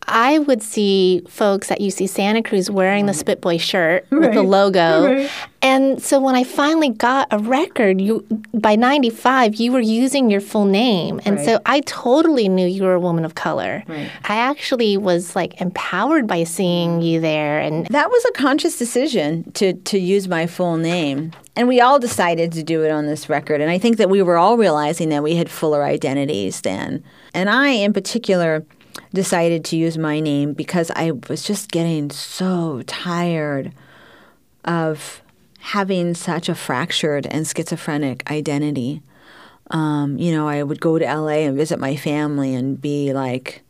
I 0.06 0.38
would 0.40 0.62
see 0.62 1.22
folks 1.28 1.70
at 1.70 1.78
UC 1.78 2.08
Santa 2.08 2.42
Cruz 2.42 2.70
wearing 2.70 3.06
the 3.06 3.12
Spitboy 3.12 3.60
shirt 3.60 4.06
with 4.10 4.34
the 4.34 4.42
logo. 4.42 5.28
And 5.62 6.02
so 6.02 6.18
when 6.18 6.34
I 6.34 6.42
finally 6.42 6.88
got 6.88 7.28
a 7.30 7.38
record, 7.38 8.00
you 8.00 8.26
by 8.54 8.76
95 8.76 9.56
you 9.56 9.72
were 9.72 9.80
using 9.80 10.30
your 10.30 10.40
full 10.40 10.64
name. 10.64 11.20
And 11.24 11.38
so 11.38 11.60
I 11.66 11.80
totally 11.80 12.48
knew 12.48 12.66
you 12.66 12.82
were 12.82 12.94
a 12.94 13.00
woman 13.00 13.24
of 13.24 13.34
color. 13.34 13.84
I 13.88 14.36
actually 14.36 14.96
was 14.96 15.36
like 15.36 15.60
empowered 15.60 16.26
by 16.26 16.44
seeing 16.44 17.02
you 17.02 17.20
there 17.20 17.60
and 17.60 17.86
That 17.86 18.10
was 18.10 18.24
a 18.24 18.32
conscious 18.32 18.78
decision 18.78 19.52
to 19.52 19.74
to 19.74 19.98
use 19.98 20.28
my 20.28 20.46
full 20.46 20.76
name. 20.76 21.32
And 21.56 21.68
we 21.68 21.80
all 21.80 21.98
decided 21.98 22.52
to 22.52 22.62
do 22.62 22.82
it 22.84 22.90
on 22.90 23.06
this 23.06 23.28
record. 23.28 23.60
And 23.60 23.70
I 23.70 23.76
think 23.78 23.98
that 23.98 24.08
we 24.08 24.22
were 24.22 24.38
all 24.38 24.56
realizing 24.56 25.10
that 25.10 25.22
we 25.22 25.36
had 25.36 25.50
fuller 25.50 25.84
identities 25.84 26.62
then. 26.62 27.04
And 27.34 27.50
I 27.50 27.68
in 27.68 27.92
particular 27.92 28.64
decided 29.12 29.64
to 29.66 29.77
use 29.77 29.99
my 29.99 30.20
name 30.20 30.53
because 30.53 30.90
I 30.94 31.12
was 31.29 31.42
just 31.42 31.70
getting 31.70 32.11
so 32.11 32.83
tired 32.87 33.73
of 34.64 35.23
having 35.59 36.14
such 36.14 36.49
a 36.49 36.55
fractured 36.55 37.27
and 37.27 37.46
schizophrenic 37.46 38.31
identity. 38.31 39.03
Um, 39.70 40.16
you 40.18 40.33
know, 40.33 40.49
I 40.49 40.62
would 40.62 40.81
go 40.81 40.99
to 40.99 41.05
LA 41.05 41.44
and 41.44 41.57
visit 41.57 41.79
my 41.79 41.96
family 41.96 42.55
and 42.55 42.81
be 42.81 43.12
like 43.12 43.62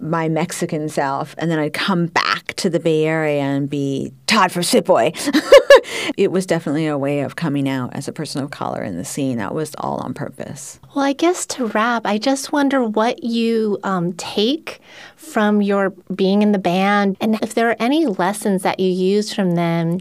my 0.00 0.28
Mexican 0.28 0.88
self, 0.88 1.34
and 1.38 1.50
then 1.50 1.58
I'd 1.58 1.72
come 1.72 2.06
back 2.06 2.54
to 2.54 2.70
the 2.70 2.80
Bay 2.80 3.04
Area 3.04 3.42
and 3.42 3.68
be 3.68 4.12
Todd 4.26 4.52
for 4.52 4.60
Spitboy. 4.60 5.14
it 6.16 6.30
was 6.30 6.46
definitely 6.46 6.86
a 6.86 6.98
way 6.98 7.20
of 7.20 7.36
coming 7.36 7.68
out 7.68 7.94
as 7.94 8.08
a 8.08 8.12
person 8.12 8.42
of 8.42 8.50
color 8.50 8.82
in 8.82 8.96
the 8.96 9.04
scene. 9.04 9.38
That 9.38 9.54
was 9.54 9.74
all 9.78 9.98
on 9.98 10.14
purpose. 10.14 10.80
Well, 10.94 11.04
I 11.04 11.12
guess 11.12 11.46
to 11.46 11.66
wrap, 11.66 12.06
I 12.06 12.18
just 12.18 12.52
wonder 12.52 12.82
what 12.82 13.22
you 13.22 13.78
um, 13.84 14.12
take 14.14 14.80
from 15.16 15.62
your 15.62 15.90
being 16.14 16.42
in 16.42 16.52
the 16.52 16.58
band 16.58 17.16
and 17.20 17.38
if 17.42 17.54
there 17.54 17.68
are 17.70 17.76
any 17.78 18.06
lessons 18.06 18.62
that 18.62 18.80
you 18.80 18.90
use 18.90 19.32
from 19.32 19.52
them 19.52 20.00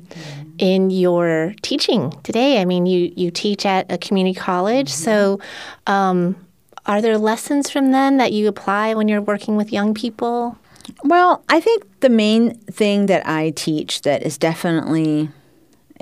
in 0.57 0.89
your 0.89 1.53
teaching 1.61 2.11
today. 2.23 2.61
I 2.61 2.65
mean, 2.65 2.85
you, 2.85 3.11
you 3.15 3.31
teach 3.31 3.65
at 3.65 3.91
a 3.91 3.97
community 3.97 4.37
college, 4.37 4.89
so 4.89 5.39
um, 5.85 6.35
are 6.85 7.01
there 7.01 7.17
lessons 7.17 7.69
from 7.69 7.91
them 7.91 8.17
that 8.17 8.31
you 8.31 8.47
apply 8.47 8.93
when 8.93 9.07
you're 9.07 9.21
working 9.21 9.55
with 9.55 9.71
young 9.71 9.93
people? 9.93 10.57
Well, 11.03 11.43
I 11.49 11.59
think 11.59 11.99
the 11.99 12.09
main 12.09 12.55
thing 12.59 13.07
that 13.07 13.27
I 13.27 13.51
teach 13.51 14.01
that 14.03 14.23
is 14.23 14.37
definitely 14.37 15.29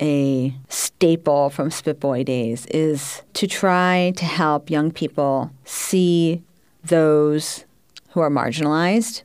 a 0.02 0.54
staple 0.70 1.50
from 1.50 1.70
Spitboy 1.70 2.26
days 2.26 2.66
is 2.68 3.22
to 3.34 3.48
try 3.48 4.14
to 4.18 4.26
help 4.26 4.70
young 4.70 4.92
people 4.92 5.52
see 5.64 6.44
those 6.84 7.66
who 8.10 8.20
are 8.20 8.30
marginalized 8.30 9.24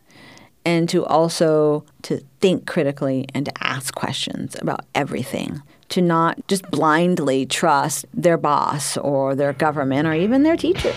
and 0.64 0.88
to 0.88 1.04
also 1.06 1.84
to 2.02 2.18
think 2.40 2.66
critically 2.66 3.26
and 3.34 3.46
to 3.46 3.52
ask 3.60 3.94
questions 3.94 4.56
about 4.60 4.84
everything 4.94 5.62
to 5.88 6.00
not 6.00 6.46
just 6.46 6.70
blindly 6.70 7.44
trust 7.46 8.06
their 8.14 8.36
boss 8.36 8.96
or 8.96 9.34
their 9.34 9.52
government 9.52 10.06
or 10.06 10.14
even 10.14 10.42
their 10.42 10.56
teacher. 10.56 10.94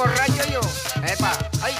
Noche 0.00 0.08
me 0.08 0.14
emborracho 0.14 0.52
yo. 0.52 0.60
Epa, 1.02 1.32
ay. 1.62 1.74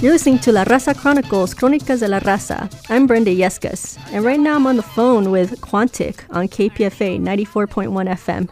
You're 0.00 0.12
listening 0.12 0.38
to 0.40 0.52
La 0.52 0.64
Raza 0.64 0.96
Chronicles, 0.96 1.54
Crónicas 1.54 2.00
de 2.00 2.08
la 2.08 2.20
Raza. 2.20 2.70
I'm 2.88 3.06
Brenda 3.06 3.30
Yescas, 3.30 3.98
and 4.12 4.24
right 4.24 4.40
now 4.40 4.56
I'm 4.56 4.66
on 4.66 4.76
the 4.76 4.82
phone 4.82 5.30
with 5.30 5.60
Quantic 5.60 6.20
on 6.30 6.48
KPFA 6.48 7.20
94.1 7.20 8.08
FM. 8.08 8.48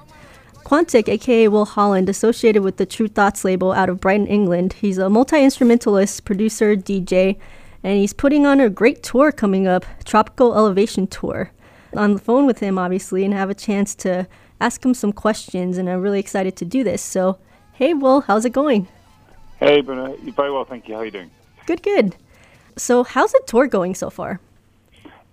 Quantic, 0.64 1.08
aka 1.08 1.48
Will 1.48 1.64
Holland, 1.64 2.08
associated 2.08 2.62
with 2.62 2.76
the 2.76 2.84
Tru 2.84 3.08
Thoughts 3.08 3.44
label 3.44 3.72
out 3.72 3.88
of 3.88 4.00
Brighton, 4.00 4.26
England. 4.26 4.74
He's 4.74 4.98
a 4.98 5.08
multi 5.08 5.42
instrumentalist, 5.42 6.24
producer, 6.24 6.76
DJ, 6.76 7.38
and 7.82 7.96
he's 7.96 8.12
putting 8.12 8.44
on 8.44 8.60
a 8.60 8.68
great 8.68 9.02
tour 9.02 9.32
coming 9.32 9.66
up, 9.66 9.86
Tropical 10.04 10.54
Elevation 10.54 11.06
Tour. 11.06 11.50
On 11.96 12.12
the 12.12 12.20
phone 12.20 12.44
with 12.44 12.58
him, 12.58 12.78
obviously, 12.78 13.24
and 13.24 13.32
have 13.32 13.48
a 13.48 13.54
chance 13.54 13.94
to 13.94 14.26
ask 14.60 14.84
him 14.84 14.94
some 14.94 15.12
questions, 15.12 15.78
and 15.78 15.88
I'm 15.88 16.00
really 16.00 16.20
excited 16.20 16.56
to 16.56 16.64
do 16.64 16.84
this. 16.84 17.02
So, 17.02 17.38
hey, 17.72 17.94
Will, 17.94 18.22
how's 18.22 18.44
it 18.44 18.50
going? 18.50 18.88
Hey, 19.58 19.80
Bruno. 19.80 20.16
You're 20.22 20.34
very 20.34 20.52
well, 20.52 20.64
thank 20.64 20.88
you. 20.88 20.94
How 20.94 21.00
are 21.00 21.04
you 21.04 21.10
doing? 21.10 21.30
Good, 21.66 21.82
good. 21.82 22.16
So, 22.76 23.04
how's 23.04 23.32
the 23.32 23.42
tour 23.46 23.66
going 23.66 23.94
so 23.94 24.10
far? 24.10 24.40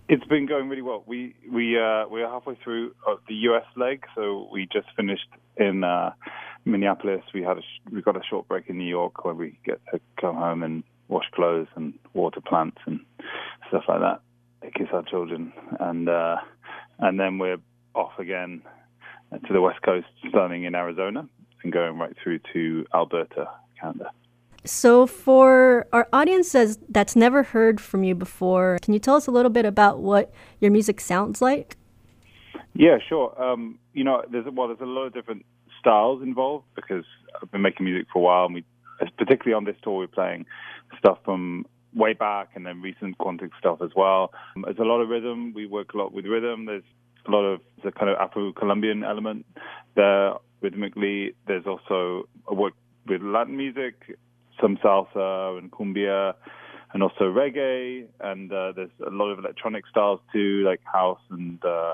It's 0.07 0.25
been 0.25 0.45
going 0.45 0.69
really 0.69 0.83
well. 0.83 1.03
We 1.07 1.33
we 1.51 1.79
uh, 1.79 2.07
we're 2.07 2.27
halfway 2.29 2.55
through 2.63 2.93
uh, 3.07 3.15
the 3.27 3.33
U.S. 3.49 3.65
leg, 3.75 4.05
so 4.13 4.47
we 4.51 4.67
just 4.71 4.87
finished 4.95 5.27
in 5.57 5.83
uh, 5.83 6.13
Minneapolis. 6.63 7.23
We 7.33 7.41
had 7.41 7.57
a 7.57 7.61
sh- 7.61 7.91
we 7.91 8.03
got 8.03 8.15
a 8.15 8.23
short 8.23 8.47
break 8.47 8.69
in 8.69 8.77
New 8.77 8.87
York 8.87 9.25
where 9.25 9.33
we 9.33 9.57
get 9.65 9.81
to 9.91 9.99
come 10.21 10.35
home 10.35 10.61
and 10.61 10.83
wash 11.07 11.25
clothes 11.33 11.67
and 11.75 11.93
water 12.13 12.39
plants 12.39 12.77
and 12.85 12.99
stuff 13.69 13.85
like 13.87 13.99
that, 13.99 14.21
kiss 14.75 14.87
our 14.93 15.01
children, 15.03 15.51
and 15.79 16.07
uh, 16.07 16.37
and 16.99 17.19
then 17.19 17.39
we're 17.39 17.57
off 17.95 18.19
again 18.19 18.61
to 19.47 19.53
the 19.53 19.61
West 19.61 19.81
Coast, 19.81 20.07
starting 20.29 20.63
in 20.63 20.75
Arizona 20.75 21.27
and 21.63 21.73
going 21.73 21.97
right 21.97 22.15
through 22.21 22.39
to 22.53 22.85
Alberta, 22.93 23.49
Canada. 23.79 24.11
So, 24.65 25.05
for 25.05 25.85
our 25.93 26.07
audiences 26.11 26.79
that's, 26.89 27.15
never 27.15 27.43
heard 27.43 27.79
from 27.79 28.03
you 28.03 28.15
before, 28.15 28.79
can 28.81 28.93
you 28.93 28.99
tell 28.99 29.15
us 29.15 29.27
a 29.27 29.31
little 29.31 29.51
bit 29.51 29.65
about 29.65 29.99
what 29.99 30.33
your 30.59 30.71
music 30.71 30.99
sounds 30.99 31.39
like? 31.41 31.77
Yeah, 32.73 32.97
sure. 33.07 33.39
Um, 33.41 33.77
you 33.93 34.03
know, 34.03 34.23
there's 34.29 34.45
well, 34.51 34.67
there's 34.67 34.81
a 34.81 34.85
lot 34.85 35.05
of 35.05 35.13
different 35.13 35.45
styles 35.79 36.23
involved 36.23 36.65
because 36.75 37.05
I've 37.41 37.51
been 37.51 37.61
making 37.61 37.85
music 37.85 38.07
for 38.11 38.19
a 38.19 38.21
while, 38.23 38.45
and 38.45 38.55
we, 38.55 38.65
particularly 39.17 39.53
on 39.53 39.65
this 39.65 39.75
tour, 39.83 39.99
we're 39.99 40.07
playing 40.07 40.45
stuff 40.97 41.19
from 41.23 41.65
way 41.93 42.13
back 42.13 42.49
and 42.55 42.65
then 42.65 42.81
recent 42.81 43.17
Quantic 43.17 43.51
stuff 43.59 43.81
as 43.81 43.91
well. 43.95 44.33
There's 44.63 44.79
a 44.79 44.83
lot 44.83 44.99
of 45.01 45.09
rhythm. 45.09 45.53
We 45.53 45.65
work 45.65 45.93
a 45.93 45.97
lot 45.97 46.11
with 46.11 46.25
rhythm. 46.25 46.65
There's 46.65 46.83
a 47.27 47.31
lot 47.31 47.43
of 47.43 47.61
the 47.83 47.91
kind 47.91 48.09
of 48.09 48.17
Afro-Colombian 48.17 49.03
element 49.03 49.45
there 49.95 50.33
rhythmically. 50.61 51.33
There's 51.47 51.65
also 51.65 52.27
a 52.47 52.53
work 52.53 52.73
with 53.07 53.21
Latin 53.21 53.57
music, 53.57 54.17
some 54.61 54.77
salsa 54.77 55.57
and 55.57 55.71
cumbia, 55.71 56.33
and 56.93 57.03
also 57.03 57.25
reggae. 57.25 58.05
And 58.19 58.51
uh, 58.51 58.73
there's 58.75 58.89
a 59.05 59.09
lot 59.09 59.29
of 59.31 59.39
electronic 59.39 59.85
styles 59.87 60.19
too, 60.33 60.63
like 60.65 60.81
house 60.83 61.21
and 61.29 61.63
uh, 61.63 61.93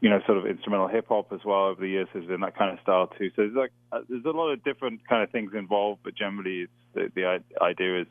you 0.00 0.10
know, 0.10 0.20
sort 0.26 0.38
of 0.38 0.46
instrumental 0.46 0.88
hip 0.88 1.06
hop 1.08 1.32
as 1.32 1.40
well. 1.44 1.66
Over 1.66 1.80
the 1.80 1.88
years, 1.88 2.08
has 2.12 2.24
been 2.24 2.40
that 2.40 2.56
kind 2.56 2.72
of 2.72 2.82
style 2.82 3.06
too. 3.18 3.30
So 3.30 3.42
there's 3.42 3.54
like 3.54 3.72
uh, 3.92 4.00
there's 4.08 4.24
a 4.24 4.30
lot 4.30 4.50
of 4.50 4.62
different 4.62 5.06
kind 5.08 5.22
of 5.22 5.30
things 5.30 5.52
involved, 5.54 6.00
but 6.04 6.14
generally, 6.14 6.62
it's 6.62 6.72
the, 6.94 7.10
the 7.14 7.40
idea 7.62 8.02
is 8.02 8.06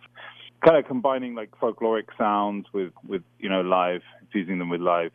kind 0.66 0.78
of 0.78 0.86
combining 0.86 1.36
like 1.36 1.52
folkloric 1.62 2.06
sounds 2.18 2.66
with 2.74 2.94
with 3.08 3.22
you 3.40 3.50
know 3.50 3.62
live, 3.62 4.02
fusing 4.32 4.60
them 4.60 4.70
with 4.70 4.82
live 4.82 5.12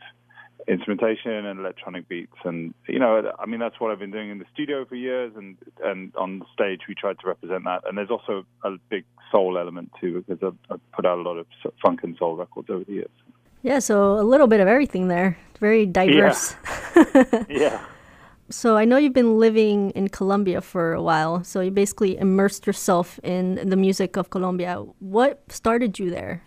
instrumentation 0.66 1.47
and 1.47 1.61
electronic 1.61 2.09
beats 2.09 2.37
and 2.44 2.75
you 2.88 2.99
know 2.99 3.33
i 3.38 3.47
mean 3.47 3.61
that's 3.61 3.79
what 3.79 3.90
i've 3.92 3.99
been 3.99 4.11
doing 4.11 4.31
in 4.31 4.38
the 4.38 4.44
studio 4.53 4.85
for 4.85 4.97
years 4.97 5.33
and 5.37 5.57
and 5.85 6.12
on 6.16 6.42
stage 6.53 6.81
we 6.88 6.94
tried 6.94 7.18
to 7.18 7.27
represent 7.29 7.64
that 7.64 7.81
and 7.87 7.97
there's 7.97 8.11
also 8.11 8.44
a 8.64 8.71
big 8.90 9.05
soul 9.31 9.57
element 9.57 9.90
too 10.01 10.23
because 10.27 10.42
i've, 10.42 10.59
I've 10.71 10.92
put 10.92 11.07
out 11.07 11.18
a 11.18 11.23
lot 11.23 11.38
of 11.38 11.47
funk 11.81 12.01
and 12.03 12.16
soul 12.18 12.37
records 12.37 12.68
over 12.71 12.85
the 12.85 12.92
years 12.92 13.11
Yeah, 13.62 13.81
so 13.81 14.18
a 14.18 14.23
little 14.23 14.47
bit 14.47 14.61
of 14.61 14.68
everything 14.68 15.09
there. 15.09 15.37
Very 15.59 15.85
diverse. 15.85 16.55
yeah 17.49 17.83
So 18.51 18.77
I 18.79 18.85
know 18.87 18.97
you've 18.97 19.12
been 19.12 19.38
living 19.38 19.90
in 19.90 20.09
Colombia 20.09 20.61
for 20.61 20.94
a 20.94 21.03
while. 21.03 21.44
So 21.44 21.61
you 21.61 21.71
basically 21.71 22.16
immersed 22.16 22.66
yourself 22.66 23.21
in 23.23 23.57
the 23.68 23.77
music 23.77 24.16
of 24.16 24.31
Colombia. 24.31 24.77
What 25.01 25.42
started 25.53 25.99
you 25.99 26.09
there? 26.11 26.42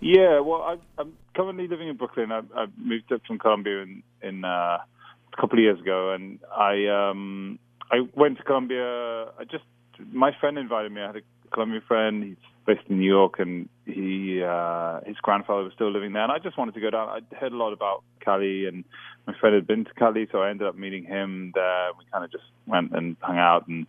Yeah, 0.00 0.40
well, 0.40 0.62
I, 0.62 0.76
I'm 0.98 1.12
currently 1.38 1.68
living 1.68 1.88
in 1.88 1.96
Brooklyn. 1.96 2.32
I, 2.32 2.40
I 2.54 2.66
moved 2.76 3.12
up 3.12 3.22
from 3.26 3.38
Colombia 3.38 3.82
in, 3.82 4.02
in 4.22 4.44
uh, 4.44 4.78
a 5.32 5.40
couple 5.40 5.58
of 5.58 5.62
years 5.62 5.80
ago, 5.80 6.12
and 6.12 6.40
I 6.54 6.86
um, 6.86 7.58
I 7.92 8.00
went 8.14 8.38
to 8.38 8.42
Colombia. 8.42 9.26
I 9.38 9.44
just 9.44 9.64
my 10.10 10.32
friend 10.40 10.58
invited 10.58 10.90
me. 10.90 11.00
I 11.00 11.06
had 11.06 11.16
a 11.16 11.20
Colombian 11.52 11.82
friend. 11.86 12.24
He's 12.24 12.36
based 12.66 12.88
in 12.88 12.98
New 12.98 13.06
York, 13.08 13.38
and 13.38 13.68
he 13.86 14.42
uh, 14.42 15.00
his 15.06 15.16
grandfather 15.18 15.62
was 15.62 15.72
still 15.74 15.92
living 15.92 16.12
there. 16.12 16.24
And 16.24 16.32
I 16.32 16.38
just 16.38 16.58
wanted 16.58 16.74
to 16.74 16.80
go 16.80 16.90
down. 16.90 17.08
I'd 17.08 17.36
heard 17.38 17.52
a 17.52 17.56
lot 17.56 17.72
about 17.72 18.02
Cali, 18.20 18.66
and 18.66 18.84
my 19.28 19.34
friend 19.38 19.54
had 19.54 19.66
been 19.66 19.84
to 19.84 19.94
Cali, 19.94 20.26
so 20.32 20.42
I 20.42 20.50
ended 20.50 20.66
up 20.66 20.76
meeting 20.76 21.04
him 21.04 21.52
there. 21.54 21.90
We 21.96 22.04
kind 22.12 22.24
of 22.24 22.32
just 22.32 22.44
went 22.66 22.90
and 22.92 23.16
hung 23.20 23.38
out 23.38 23.68
and 23.68 23.86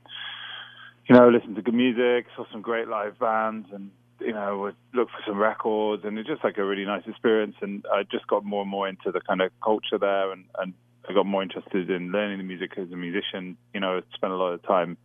you 1.08 1.16
know 1.16 1.30
listened 1.30 1.56
to 1.56 1.64
good 1.64 1.74
music, 1.74 2.28
saw 2.36 2.46
some 2.52 2.62
great 2.62 2.88
live 2.88 3.18
bands, 3.18 3.68
and 3.74 3.90
you 4.20 4.34
know, 4.34 4.58
would 4.60 4.76
look 4.94 5.10
for 5.10 5.20
some 5.26 5.38
records, 5.38 6.04
and 6.06 6.18
it's 6.18 6.28
just 6.28 6.44
like 6.44 6.58
a 6.58 6.66
really 6.66 6.86
nice 6.86 7.04
experience. 7.08 7.56
And 7.62 7.86
I 7.94 8.04
just 8.04 8.28
got 8.28 8.44
more 8.44 8.62
and 8.62 8.70
more 8.70 8.88
into 8.88 9.12
the 9.12 9.22
kind 9.22 9.42
of 9.42 9.52
culture 9.64 9.98
there, 10.00 10.32
and 10.32 10.46
and 10.58 10.74
I 11.10 11.14
got 11.14 11.26
more 11.26 11.44
interested 11.44 11.90
in 11.90 12.12
learning 12.12 12.38
the 12.38 12.44
music 12.44 12.72
as 12.78 12.92
a 12.92 12.96
musician. 12.96 13.58
You 13.74 13.80
know, 13.80 14.02
spent 14.16 14.34
a 14.34 14.36
lot 14.36 14.54
of 14.54 14.64
time 14.64 14.98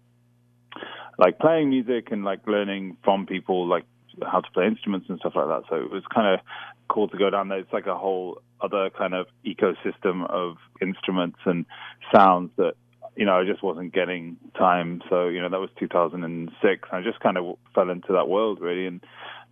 like 1.19 1.39
playing 1.39 1.71
music 1.71 2.09
and 2.11 2.25
like 2.25 2.47
learning 2.47 2.97
from 3.05 3.27
people 3.27 3.67
like 3.67 3.85
how 4.23 4.41
to 4.41 4.51
play 4.53 4.67
instruments 4.67 5.07
and 5.09 5.19
stuff 5.19 5.35
like 5.37 5.47
that. 5.47 5.63
So 5.69 5.77
it 5.77 5.91
was 5.91 6.03
kind 6.13 6.35
of 6.35 6.41
cool 6.89 7.09
to 7.09 7.17
go 7.17 7.31
down 7.31 7.49
there. 7.49 7.59
It's 7.59 7.73
like 7.73 7.87
a 7.87 7.97
whole 7.97 8.41
other 8.61 8.91
kind 8.91 9.15
of 9.15 9.27
ecosystem 9.45 10.29
of 10.29 10.57
instruments 10.81 11.39
and 11.45 11.67
sounds 12.15 12.51
that 12.57 12.75
you 13.17 13.25
know 13.25 13.39
I 13.39 13.45
just 13.45 13.63
wasn't 13.63 13.93
getting 13.93 14.37
time. 14.57 15.03
So 15.09 15.29
you 15.29 15.41
know 15.41 15.49
that 15.49 15.61
was 15.61 15.71
2006. 15.79 16.89
I 16.93 17.03
just 17.03 17.21
kind 17.21 17.37
of 17.37 17.57
fell 17.75 17.91
into 17.91 18.13
that 18.13 18.29
world 18.29 18.61
really 18.61 18.87
and 18.87 19.01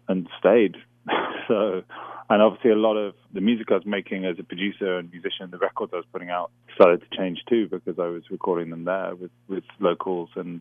and 0.09 0.29
stayed. 0.39 0.77
so 1.49 1.83
and 2.31 2.43
obviously 2.43 2.71
a 2.71 2.77
lot 2.77 2.97
of 2.97 3.15
the 3.33 3.41
music 3.41 3.67
I 3.71 3.75
was 3.75 3.87
making 3.87 4.25
as 4.25 4.37
a 4.39 4.43
producer 4.43 4.99
and 4.99 5.11
musician, 5.11 5.51
the 5.51 5.59
records 5.59 5.93
I 5.93 5.97
was 5.97 6.07
putting 6.13 6.31
out 6.31 6.51
started 6.75 7.03
to 7.03 7.17
change 7.17 7.41
too 7.49 7.69
because 7.69 7.99
I 7.99 8.07
was 8.07 8.23
recording 8.31 8.71
them 8.71 8.85
there 8.85 9.15
with 9.15 9.31
with 9.49 9.65
locals 9.81 10.31
and, 10.37 10.61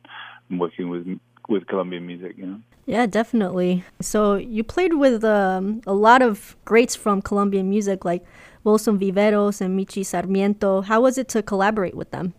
and 0.50 0.60
working 0.60 0.90
with 0.90 1.08
with 1.50 1.68
Colombian 1.68 2.06
music. 2.06 2.38
You 2.38 2.46
know. 2.46 2.60
Yeah, 2.86 3.06
definitely. 3.06 3.84
So 4.02 4.36
you 4.36 4.64
played 4.64 4.96
with 4.96 5.24
um, 5.24 5.82
a 5.86 5.94
lot 5.94 6.22
of 6.22 6.56
greats 6.66 6.96
from 6.96 7.22
Colombian 7.22 7.70
music 7.70 8.04
like 8.04 8.24
Wilson 8.64 9.00
Viveros 9.00 9.62
and 9.62 9.80
Michi 9.80 10.06
Sarmiento. 10.06 10.82
How 10.82 11.02
was 11.02 11.18
it 11.18 11.28
to 11.30 11.42
collaborate 11.42 11.96
with 11.96 12.12
them? 12.12 12.34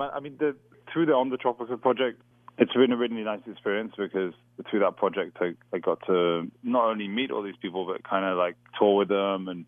I 0.00 0.20
mean, 0.20 0.36
the, 0.38 0.56
through 0.92 1.06
the 1.06 1.12
Ondatrópica 1.12 1.80
project, 1.80 2.20
it's 2.58 2.72
been 2.72 2.92
a 2.92 2.96
really 2.96 3.22
nice 3.22 3.40
experience 3.50 3.92
because 3.96 4.34
through 4.68 4.80
that 4.80 4.96
project, 4.96 5.36
I, 5.40 5.54
I 5.72 5.78
got 5.78 6.04
to 6.06 6.50
not 6.62 6.86
only 6.86 7.06
meet 7.08 7.30
all 7.30 7.42
these 7.42 7.56
people, 7.60 7.86
but 7.86 8.02
kind 8.02 8.24
of 8.24 8.36
like 8.36 8.56
tour 8.78 8.96
with 8.96 9.08
them 9.08 9.48
and 9.48 9.64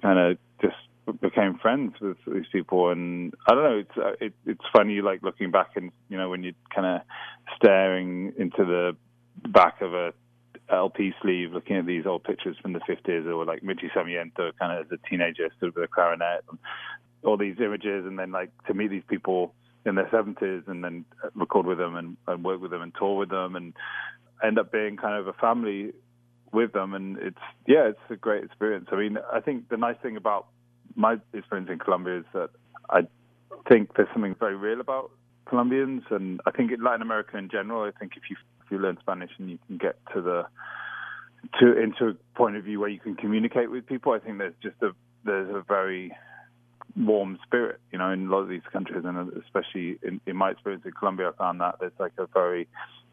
kind 0.00 0.18
of 0.18 0.38
just 0.60 1.20
became 1.20 1.58
friends 1.58 1.94
with 2.00 2.16
these 2.26 2.46
people. 2.50 2.90
And 2.90 3.34
I 3.46 3.54
don't 3.54 3.64
know, 3.64 3.78
it's 3.78 3.98
uh, 3.98 4.24
it, 4.24 4.32
it's 4.46 4.64
funny 4.74 5.02
like 5.02 5.22
looking 5.22 5.50
back 5.50 5.72
and 5.76 5.90
you 6.08 6.16
know 6.16 6.30
when 6.30 6.42
you're 6.42 6.54
kind 6.74 6.86
of 6.86 7.02
staring 7.56 8.32
into 8.38 8.64
the 8.64 8.96
back 9.50 9.82
of 9.82 9.92
a 9.92 10.14
LP 10.70 11.12
sleeve, 11.20 11.52
looking 11.52 11.76
at 11.76 11.86
these 11.86 12.06
old 12.06 12.24
pictures 12.24 12.56
from 12.62 12.72
the 12.72 12.80
50s, 12.80 13.26
or 13.26 13.44
like 13.44 13.62
Michi 13.62 13.92
Sarmiento, 13.92 14.52
kind 14.58 14.78
of 14.78 14.86
as 14.86 14.92
a 14.92 15.08
teenager, 15.08 15.50
stood 15.58 15.74
with 15.74 15.84
a 15.84 15.88
clarinet, 15.88 16.44
and 16.48 16.58
all 17.24 17.36
these 17.36 17.56
images, 17.60 18.06
and 18.06 18.18
then 18.18 18.32
like 18.32 18.50
to 18.66 18.74
meet 18.74 18.88
these 18.88 19.02
people 19.06 19.54
in 19.84 19.96
their 19.96 20.06
70s, 20.06 20.66
and 20.68 20.84
then 20.84 21.04
record 21.34 21.66
with 21.66 21.78
them 21.78 21.96
and, 21.96 22.16
and 22.26 22.44
work 22.44 22.60
with 22.60 22.70
them 22.70 22.82
and 22.82 22.94
tour 22.94 23.16
with 23.16 23.30
them, 23.30 23.56
and 23.56 23.74
end 24.42 24.58
up 24.58 24.72
being 24.72 24.96
kind 24.96 25.18
of 25.18 25.26
a 25.28 25.32
family 25.34 25.92
with 26.52 26.72
them, 26.72 26.94
and 26.94 27.16
it's 27.18 27.38
yeah, 27.66 27.88
it's 27.88 27.98
a 28.10 28.16
great 28.16 28.44
experience. 28.44 28.88
I 28.92 28.96
mean, 28.96 29.18
I 29.32 29.40
think 29.40 29.68
the 29.68 29.76
nice 29.76 29.96
thing 30.02 30.16
about 30.16 30.46
my 30.94 31.16
experience 31.32 31.70
in 31.70 31.78
Colombia 31.78 32.18
is 32.18 32.24
that 32.34 32.50
I 32.90 33.02
think 33.68 33.94
there's 33.96 34.08
something 34.12 34.34
very 34.38 34.56
real 34.56 34.80
about 34.80 35.10
Colombians, 35.46 36.02
and 36.10 36.40
I 36.46 36.50
think 36.50 36.70
in 36.72 36.82
Latin 36.82 37.02
America 37.02 37.36
in 37.38 37.48
general. 37.48 37.82
I 37.82 37.98
think 37.98 38.12
if 38.16 38.24
you 38.30 38.36
if 38.64 38.70
you 38.70 38.78
learn 38.78 38.98
Spanish 39.00 39.30
and 39.38 39.50
you 39.50 39.58
can 39.66 39.78
get 39.78 39.96
to 40.14 40.20
the 40.20 40.46
to 41.58 41.80
into 41.80 42.08
a 42.08 42.36
point 42.36 42.56
of 42.56 42.64
view 42.64 42.80
where 42.80 42.88
you 42.88 43.00
can 43.00 43.16
communicate 43.16 43.70
with 43.70 43.86
people, 43.86 44.12
I 44.12 44.18
think 44.18 44.38
there's 44.38 44.54
just 44.62 44.76
a 44.82 44.90
there's 45.24 45.48
a 45.54 45.62
very 45.66 46.12
warm 46.96 47.38
spirit, 47.44 47.80
you 47.90 47.98
know, 47.98 48.10
in 48.10 48.26
a 48.26 48.30
lot 48.30 48.40
of 48.40 48.48
these 48.48 48.62
countries, 48.72 49.04
and 49.04 49.32
especially 49.44 49.98
in, 50.02 50.20
in 50.26 50.36
my 50.36 50.50
experience 50.50 50.84
in 50.84 50.92
Colombia, 50.92 51.30
I 51.30 51.32
found 51.32 51.60
that 51.60 51.76
there's 51.80 51.92
like 51.98 52.12
a 52.18 52.26
very 52.26 52.68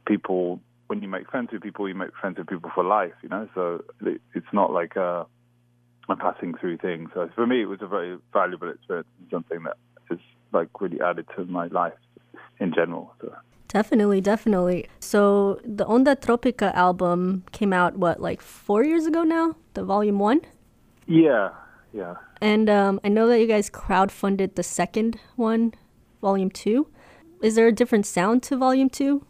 people 0.05 0.59
when 0.89 1.03
you 1.03 1.07
make 1.07 1.29
friends 1.29 1.49
with 1.51 1.61
people, 1.61 1.87
you 1.87 1.93
make 1.93 2.15
friends 2.19 2.39
with 2.39 2.47
people 2.47 2.71
for 2.73 2.83
life, 2.83 3.13
you 3.21 3.29
know. 3.29 3.47
So 3.53 3.83
it, 4.01 4.21
it's 4.33 4.51
not 4.51 4.71
like 4.71 4.95
a, 4.95 5.27
a 6.09 6.15
passing 6.15 6.55
through 6.55 6.77
thing. 6.77 7.07
So 7.13 7.29
for 7.35 7.45
me, 7.45 7.61
it 7.61 7.65
was 7.65 7.79
a 7.81 7.87
very 7.87 8.17
valuable 8.33 8.69
experience 8.69 9.07
and 9.19 9.29
something 9.29 9.63
that 9.63 9.77
is 10.09 10.19
like 10.51 10.69
really 10.81 10.99
added 10.99 11.27
to 11.35 11.45
my 11.45 11.67
life 11.67 11.93
in 12.59 12.73
general. 12.73 13.13
So. 13.21 13.35
Definitely, 13.67 14.19
definitely. 14.19 14.87
So 14.99 15.61
the 15.63 15.85
Ondatrópica 15.85 16.73
album 16.73 17.43
came 17.51 17.71
out 17.71 17.97
what, 17.97 18.19
like 18.19 18.41
four 18.41 18.83
years 18.83 19.05
ago 19.05 19.23
now? 19.23 19.55
The 19.75 19.83
volume 19.83 20.17
one. 20.17 20.41
Yeah, 21.05 21.51
yeah. 21.93 22.15
And 22.41 22.69
um, 22.69 22.99
I 23.03 23.09
know 23.09 23.27
that 23.27 23.39
you 23.39 23.47
guys 23.47 23.69
crowdfunded 23.69 24.55
the 24.55 24.63
second 24.63 25.19
one, 25.35 25.73
volume 26.21 26.49
two. 26.49 26.87
Is 27.41 27.55
there 27.55 27.67
a 27.67 27.71
different 27.71 28.05
sound 28.05 28.43
to 28.43 28.57
volume 28.57 28.89
two? 28.89 29.25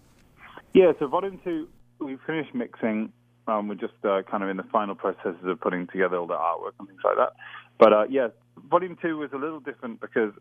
Yeah, 0.73 0.91
so 0.99 1.07
volume 1.07 1.39
two, 1.43 1.67
we 1.99 2.17
finished 2.27 2.53
mixing. 2.53 3.11
Um, 3.47 3.67
we're 3.67 3.75
just 3.75 3.93
uh, 4.03 4.21
kind 4.29 4.43
of 4.43 4.49
in 4.49 4.57
the 4.57 4.63
final 4.71 4.93
processes 4.93 5.43
of 5.43 5.59
putting 5.59 5.87
together 5.87 6.17
all 6.17 6.27
the 6.27 6.35
artwork 6.35 6.73
and 6.79 6.87
things 6.87 7.01
like 7.03 7.17
that. 7.17 7.33
But 7.79 7.93
uh, 7.93 8.03
yeah, 8.09 8.27
volume 8.69 8.97
two 9.01 9.17
was 9.17 9.31
a 9.33 9.37
little 9.37 9.59
different 9.59 10.01
because 10.01 10.31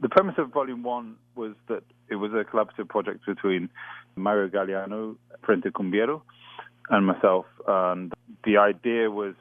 the 0.00 0.08
premise 0.08 0.34
of 0.36 0.52
volume 0.52 0.82
one 0.82 1.16
was 1.34 1.54
that 1.68 1.82
it 2.10 2.16
was 2.16 2.32
a 2.32 2.44
collaborative 2.44 2.88
project 2.88 3.24
between 3.26 3.70
Mario 4.16 4.48
Galeano, 4.48 5.16
Frente 5.44 5.72
Cumbiero, 5.72 6.20
and 6.90 7.06
myself. 7.06 7.46
And 7.66 8.12
the 8.44 8.58
idea 8.58 9.10
was 9.10 9.34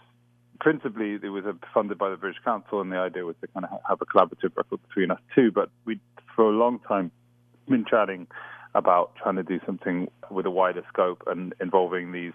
principally 0.59 1.19
it 1.21 1.29
was 1.29 1.45
uh, 1.45 1.53
funded 1.73 1.97
by 1.97 2.09
the 2.09 2.17
British 2.17 2.41
Council, 2.43 2.81
and 2.81 2.91
the 2.91 2.97
idea 2.97 3.25
was 3.25 3.35
to 3.41 3.47
kind 3.47 3.65
of 3.65 3.79
have 3.87 4.01
a 4.01 4.05
collaborative 4.05 4.55
record 4.55 4.79
between 4.87 5.11
us 5.11 5.19
two. 5.33 5.51
But 5.51 5.69
we, 5.85 5.99
for 6.35 6.45
a 6.45 6.55
long 6.55 6.79
time, 6.79 7.11
been 7.67 7.85
chatting 7.85 8.27
about 8.75 9.15
trying 9.15 9.35
to 9.35 9.43
do 9.43 9.59
something 9.65 10.09
with 10.29 10.45
a 10.45 10.51
wider 10.51 10.83
scope 10.89 11.23
and 11.27 11.53
involving 11.59 12.11
these 12.11 12.33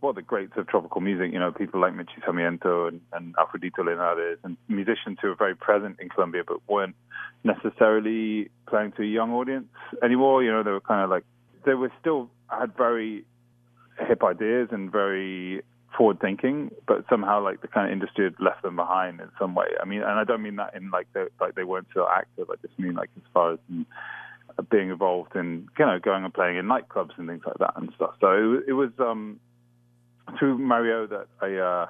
well, 0.00 0.12
the 0.12 0.22
greats 0.22 0.52
of 0.56 0.68
tropical 0.68 1.00
music, 1.00 1.32
you 1.32 1.40
know, 1.40 1.50
people 1.50 1.80
like 1.80 1.92
Michi 1.92 2.24
Sarmiento 2.24 2.86
and, 2.86 3.00
and 3.12 3.34
Alfredito 3.36 3.84
Linares 3.84 4.38
and 4.44 4.56
musicians 4.68 5.18
who 5.20 5.32
are 5.32 5.34
very 5.34 5.56
present 5.56 5.96
in 5.98 6.08
Colombia 6.08 6.42
but 6.46 6.58
weren't 6.68 6.94
necessarily 7.42 8.48
playing 8.68 8.92
to 8.92 9.02
a 9.02 9.06
young 9.06 9.32
audience 9.32 9.66
anymore. 10.02 10.44
You 10.44 10.52
know, 10.52 10.62
they 10.62 10.70
were 10.70 10.80
kind 10.80 11.02
of 11.02 11.10
like, 11.10 11.24
they 11.66 11.74
were 11.74 11.90
still, 12.00 12.30
had 12.48 12.76
very 12.76 13.24
hip 14.06 14.22
ideas 14.22 14.68
and 14.70 14.92
very 14.92 15.62
forward 15.96 16.20
thinking, 16.20 16.70
but 16.86 17.04
somehow 17.08 17.42
like 17.42 17.60
the 17.60 17.68
kind 17.68 17.86
of 17.86 17.92
industry 17.92 18.24
had 18.24 18.34
left 18.40 18.62
them 18.62 18.76
behind 18.76 19.20
in 19.20 19.28
some 19.38 19.54
way. 19.54 19.68
I 19.80 19.84
mean, 19.84 20.02
and 20.02 20.18
I 20.18 20.24
don't 20.24 20.42
mean 20.42 20.56
that 20.56 20.74
in 20.74 20.90
like 20.90 21.06
they 21.12 21.24
like 21.40 21.54
they 21.54 21.64
weren't 21.64 21.88
so 21.94 22.06
active. 22.12 22.48
I 22.50 22.54
just 22.66 22.78
mean 22.78 22.94
like 22.94 23.10
as 23.16 23.22
far 23.32 23.52
as 23.54 23.58
uh, 24.58 24.62
being 24.70 24.90
involved 24.90 25.34
in 25.34 25.68
you 25.78 25.86
know 25.86 25.98
going 25.98 26.24
and 26.24 26.34
playing 26.34 26.56
in 26.56 26.66
nightclubs 26.66 27.16
and 27.16 27.28
things 27.28 27.42
like 27.46 27.58
that 27.58 27.72
and 27.76 27.90
stuff. 27.96 28.14
So 28.20 28.54
it, 28.54 28.64
it 28.68 28.72
was 28.74 28.90
um 28.98 29.40
through 30.38 30.58
Mario 30.58 31.06
that 31.06 31.26
I 31.40 31.54
uh, 31.54 31.86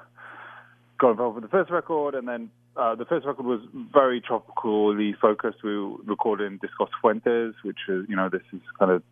got 0.97 1.11
involved 1.11 1.35
with 1.35 1.43
the 1.43 1.49
first 1.49 1.71
record, 1.71 2.15
and 2.15 2.27
then 2.27 2.49
uh, 2.77 2.95
the 2.95 3.05
first 3.05 3.25
record 3.25 3.45
was 3.45 3.59
very 3.93 4.21
tropically 4.21 5.13
focused. 5.19 5.63
We 5.63 5.71
recorded 6.05 6.51
in 6.51 6.59
Discos 6.59 6.89
Fuentes, 7.01 7.55
which 7.63 7.79
is 7.87 8.05
you 8.07 8.15
know 8.15 8.29
this 8.29 8.41
is 8.53 8.61
kind 8.77 8.91
of 8.91 9.03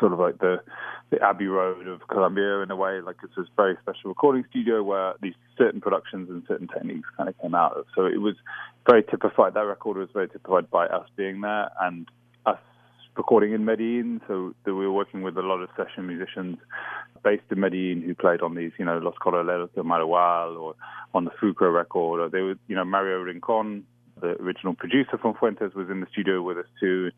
sort 0.00 0.12
of 0.12 0.18
like 0.18 0.38
the 0.38 0.60
the 1.10 1.22
Abbey 1.22 1.46
Road 1.46 1.86
of 1.88 2.06
Colombia 2.08 2.60
in 2.60 2.70
a 2.70 2.76
way. 2.76 3.00
Like 3.00 3.16
it's 3.22 3.34
this 3.36 3.46
very 3.56 3.76
special 3.82 4.10
recording 4.10 4.44
studio 4.50 4.82
where 4.82 5.14
these 5.22 5.34
certain 5.56 5.80
productions 5.80 6.28
and 6.28 6.42
certain 6.46 6.68
techniques 6.68 7.08
kind 7.16 7.28
of 7.28 7.38
came 7.40 7.54
out 7.54 7.76
of. 7.76 7.86
So 7.94 8.04
it 8.06 8.20
was 8.20 8.34
very 8.88 9.02
typified. 9.02 9.54
That 9.54 9.60
record 9.60 9.96
was 9.96 10.08
very 10.12 10.28
typified 10.28 10.70
by 10.70 10.86
us 10.86 11.08
being 11.16 11.40
there 11.40 11.70
and 11.80 12.06
us 12.44 12.58
recording 13.16 13.52
in 13.52 13.64
Medellin, 13.64 14.20
so 14.28 14.54
we 14.66 14.72
were 14.72 14.92
working 14.92 15.22
with 15.22 15.36
a 15.36 15.42
lot 15.42 15.60
of 15.60 15.68
session 15.76 16.06
musicians 16.06 16.58
based 17.24 17.42
in 17.50 17.60
Medellin 17.60 18.02
who 18.02 18.14
played 18.14 18.42
on 18.42 18.54
these, 18.54 18.70
you 18.78 18.84
know, 18.84 18.98
Los 18.98 19.16
Corraleros 19.20 19.74
de 19.74 19.82
Majagual 19.82 20.56
or 20.56 20.74
on 21.14 21.24
the 21.24 21.30
Fruko 21.32 21.72
record. 21.74 22.20
Or 22.20 22.28
they 22.28 22.42
were, 22.42 22.54
you 22.68 22.76
know, 22.76 22.84
Mario 22.84 23.18
Rincon, 23.18 23.84
the 24.20 24.40
original 24.40 24.74
producer 24.74 25.18
from 25.18 25.34
Fuentes, 25.34 25.74
was 25.74 25.90
in 25.90 26.00
the 26.00 26.06
studio 26.12 26.42
with 26.42 26.58
us 26.58 26.66
too. 26.78 27.10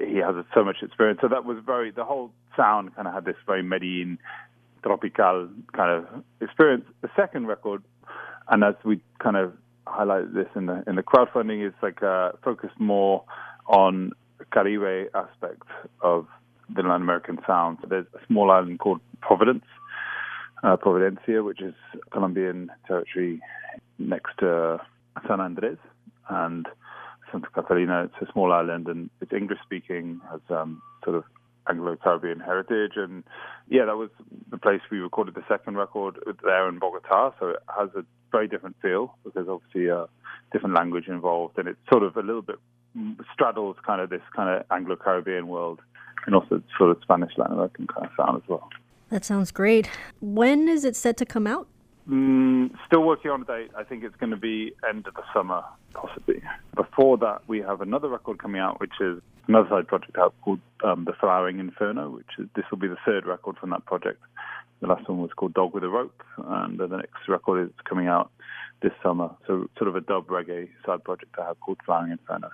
He 0.00 0.16
has 0.16 0.34
so 0.54 0.64
much 0.64 0.76
experience. 0.82 1.20
So 1.22 1.28
that 1.28 1.44
was 1.44 1.58
very, 1.64 1.90
the 1.90 2.04
whole 2.04 2.30
sound 2.56 2.94
kind 2.94 3.06
of 3.06 3.14
had 3.14 3.24
this 3.24 3.36
very 3.46 3.62
Medellin 3.62 4.18
tropical 4.82 5.48
kind 5.72 5.90
of 5.90 6.24
experience. 6.40 6.84
The 7.02 7.10
second 7.16 7.46
record, 7.46 7.82
and 8.48 8.62
as 8.64 8.74
we 8.84 9.00
kind 9.18 9.36
of 9.36 9.52
highlighted 9.86 10.34
this 10.34 10.48
in 10.54 10.66
the 10.66 10.82
in 10.86 10.96
the 10.96 11.02
crowdfunding, 11.02 11.66
is 11.66 11.74
like 11.82 12.02
uh, 12.02 12.32
focused 12.42 12.78
more 12.78 13.24
on 13.66 14.12
Caribe 14.52 15.08
aspect 15.14 15.62
of 16.00 16.26
the 16.74 16.82
Latin 16.82 17.02
American 17.02 17.38
sound. 17.46 17.78
There's 17.88 18.06
a 18.14 18.26
small 18.26 18.50
island 18.50 18.78
called 18.78 19.00
Providence, 19.20 19.64
uh, 20.62 20.76
Providencia, 20.76 21.44
which 21.44 21.60
is 21.60 21.74
Colombian 22.10 22.70
territory 22.86 23.40
next 23.98 24.38
to 24.38 24.80
San 25.26 25.40
Andres 25.40 25.78
and 26.28 26.66
Santa 27.34 27.48
Catalina. 27.52 28.04
It's 28.04 28.28
a 28.28 28.32
small 28.32 28.52
island 28.52 28.86
and 28.86 29.10
it's 29.20 29.32
English 29.32 29.58
speaking, 29.64 30.20
has 30.30 30.40
um, 30.50 30.80
sort 31.02 31.16
of 31.16 31.24
Anglo-Caribbean 31.68 32.40
heritage, 32.40 32.92
and 32.96 33.24
yeah, 33.68 33.86
that 33.86 33.96
was 33.96 34.10
the 34.50 34.58
place 34.58 34.80
we 34.90 34.98
recorded 34.98 35.34
the 35.34 35.44
second 35.48 35.76
record 35.76 36.18
there 36.42 36.68
in 36.68 36.78
Bogota. 36.78 37.32
So 37.40 37.48
it 37.48 37.62
has 37.76 37.88
a 37.96 38.04
very 38.30 38.46
different 38.46 38.76
feel 38.82 39.16
because 39.24 39.48
obviously 39.48 39.88
a 39.88 40.06
different 40.52 40.74
language 40.74 41.08
involved, 41.08 41.58
and 41.58 41.66
it's 41.66 41.78
sort 41.90 42.02
of 42.02 42.16
a 42.16 42.20
little 42.20 42.42
bit 42.42 42.56
straddles 43.32 43.76
kind 43.84 44.00
of 44.00 44.10
this 44.10 44.22
kind 44.36 44.48
of 44.48 44.66
Anglo-Caribbean 44.70 45.48
world, 45.48 45.80
and 46.26 46.34
also 46.34 46.62
sort 46.78 46.90
of 46.90 46.98
Spanish 47.02 47.32
Latin 47.36 47.54
American 47.54 47.86
kind 47.86 48.06
of 48.06 48.12
sound 48.16 48.42
as 48.42 48.48
well. 48.48 48.68
That 49.08 49.24
sounds 49.24 49.50
great. 49.50 49.88
When 50.20 50.68
is 50.68 50.84
it 50.84 50.96
set 50.96 51.16
to 51.16 51.26
come 51.26 51.46
out? 51.46 51.66
Mm, 52.08 52.70
still 52.86 53.02
working 53.02 53.30
on 53.30 53.42
a 53.42 53.44
date. 53.44 53.70
I 53.76 53.82
think 53.82 54.04
it's 54.04 54.16
going 54.16 54.30
to 54.30 54.36
be 54.36 54.74
end 54.86 55.06
of 55.06 55.14
the 55.14 55.22
summer, 55.32 55.62
possibly. 55.94 56.42
Before 56.76 57.16
that, 57.18 57.42
we 57.46 57.60
have 57.60 57.80
another 57.80 58.08
record 58.08 58.38
coming 58.38 58.60
out, 58.60 58.78
which 58.78 58.92
is 59.00 59.22
another 59.48 59.68
side 59.70 59.88
project 59.88 60.18
out 60.18 60.34
called 60.42 60.60
um, 60.82 61.04
The 61.06 61.14
Flowering 61.18 61.60
Inferno, 61.60 62.10
which 62.10 62.26
is 62.38 62.46
this 62.54 62.64
will 62.70 62.78
be 62.78 62.88
the 62.88 62.98
third 63.06 63.24
record 63.24 63.56
from 63.56 63.70
that 63.70 63.86
project. 63.86 64.20
The 64.80 64.88
last 64.88 65.08
one 65.08 65.18
was 65.18 65.30
called 65.34 65.54
Dog 65.54 65.72
with 65.72 65.82
a 65.82 65.88
Rope, 65.88 66.22
and 66.36 66.78
the 66.78 66.88
next 66.88 67.26
record 67.26 67.68
is 67.68 67.74
coming 67.84 68.06
out 68.06 68.30
this 68.82 68.92
summer. 69.02 69.30
So, 69.46 69.70
sort 69.78 69.88
of 69.88 69.96
a 69.96 70.02
dub 70.02 70.26
reggae 70.26 70.68
side 70.84 71.04
project 71.04 71.34
I 71.40 71.46
have 71.46 71.58
called 71.60 71.78
Flowering 71.86 72.12
Inferno. 72.12 72.50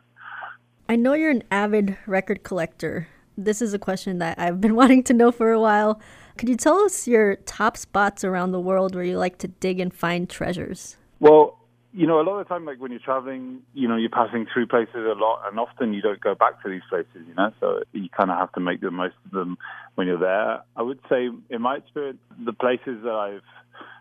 I 0.88 0.94
know 0.94 1.14
you're 1.14 1.30
an 1.30 1.42
avid 1.50 1.96
record 2.06 2.44
collector. 2.44 3.08
This 3.44 3.62
is 3.62 3.72
a 3.72 3.78
question 3.78 4.18
that 4.18 4.38
I've 4.38 4.60
been 4.60 4.74
wanting 4.82 5.02
to 5.04 5.14
know 5.14 5.32
for 5.32 5.50
a 5.50 5.60
while. 5.60 6.00
Could 6.36 6.48
you 6.48 6.56
tell 6.56 6.78
us 6.78 7.08
your 7.08 7.36
top 7.36 7.76
spots 7.76 8.24
around 8.24 8.52
the 8.52 8.60
world 8.60 8.94
where 8.94 9.04
you 9.04 9.18
like 9.18 9.38
to 9.38 9.48
dig 9.48 9.80
and 9.80 9.92
find 9.92 10.28
treasures? 10.28 10.96
Well, 11.18 11.58
you 11.92 12.06
know, 12.06 12.20
a 12.20 12.22
lot 12.22 12.38
of 12.38 12.46
the 12.46 12.54
time, 12.54 12.64
like 12.64 12.78
when 12.78 12.92
you're 12.92 13.00
traveling, 13.00 13.62
you 13.74 13.88
know, 13.88 13.96
you're 13.96 14.10
passing 14.10 14.46
through 14.52 14.68
places 14.68 14.94
a 14.94 15.14
lot, 15.18 15.42
and 15.46 15.58
often 15.58 15.92
you 15.92 16.00
don't 16.00 16.20
go 16.20 16.34
back 16.34 16.62
to 16.62 16.68
these 16.68 16.82
places, 16.88 17.26
you 17.26 17.34
know, 17.34 17.52
so 17.58 17.82
you 17.92 18.08
kind 18.16 18.30
of 18.30 18.38
have 18.38 18.52
to 18.52 18.60
make 18.60 18.80
the 18.80 18.90
most 18.90 19.16
of 19.24 19.32
them 19.32 19.58
when 19.96 20.06
you're 20.06 20.18
there. 20.18 20.62
I 20.76 20.82
would 20.82 21.00
say, 21.08 21.30
in 21.50 21.62
my 21.62 21.76
experience, 21.76 22.20
the 22.44 22.52
places 22.52 23.02
that 23.02 23.12
I've 23.12 23.42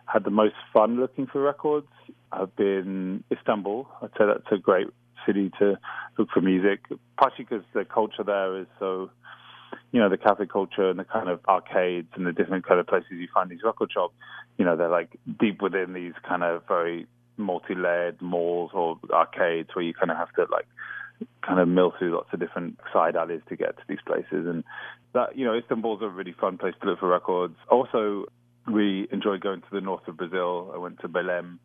had 0.05 0.23
the 0.23 0.29
most 0.29 0.55
fun 0.71 0.99
looking 0.99 1.25
for 1.25 1.41
records 1.41 1.87
have 2.31 2.55
been 2.55 3.23
Istanbul. 3.31 3.87
I'd 4.01 4.11
say 4.17 4.25
that's 4.27 4.51
a 4.51 4.57
great 4.57 4.87
city 5.25 5.51
to 5.59 5.77
look 6.17 6.29
for 6.31 6.41
music, 6.41 6.81
partially 7.17 7.45
because 7.49 7.65
the 7.73 7.85
culture 7.85 8.23
there 8.23 8.59
is 8.59 8.67
so 8.79 9.09
you 9.91 9.99
know, 9.99 10.09
the 10.09 10.17
cafe 10.17 10.45
culture 10.45 10.89
and 10.89 10.99
the 10.99 11.03
kind 11.03 11.29
of 11.29 11.39
arcades 11.47 12.09
and 12.15 12.25
the 12.25 12.33
different 12.33 12.65
kind 12.65 12.79
of 12.79 12.87
places 12.87 13.11
you 13.11 13.27
find 13.33 13.49
these 13.49 13.63
record 13.63 13.91
shops, 13.91 14.13
you 14.57 14.65
know, 14.65 14.75
they're 14.75 14.89
like 14.89 15.17
deep 15.39 15.61
within 15.61 15.93
these 15.93 16.13
kind 16.27 16.43
of 16.43 16.63
very 16.67 17.07
multi-layered 17.37 18.21
malls 18.21 18.71
or 18.73 18.99
arcades 19.11 19.69
where 19.73 19.83
you 19.83 19.93
kind 19.93 20.11
of 20.11 20.17
have 20.17 20.31
to 20.33 20.45
like 20.51 20.67
kind 21.41 21.59
of 21.59 21.67
mill 21.67 21.93
through 21.97 22.15
lots 22.15 22.29
of 22.33 22.39
different 22.39 22.79
side 22.93 23.15
alleys 23.15 23.41
to 23.49 23.55
get 23.55 23.77
to 23.77 23.83
these 23.87 23.99
places. 24.05 24.45
And 24.47 24.63
that, 25.13 25.37
you 25.37 25.45
know, 25.45 25.57
Istanbul's 25.57 26.01
a 26.01 26.09
really 26.09 26.33
fun 26.33 26.57
place 26.57 26.75
to 26.81 26.87
look 26.87 26.99
for 26.99 27.07
records. 27.07 27.55
Also, 27.69 28.25
we 28.67 29.07
enjoyed 29.11 29.41
going 29.41 29.61
to 29.61 29.67
the 29.71 29.81
north 29.81 30.07
of 30.07 30.17
Brazil. 30.17 30.71
I 30.73 30.77
went 30.77 30.99
to 30.99 31.09
Belém 31.09 31.57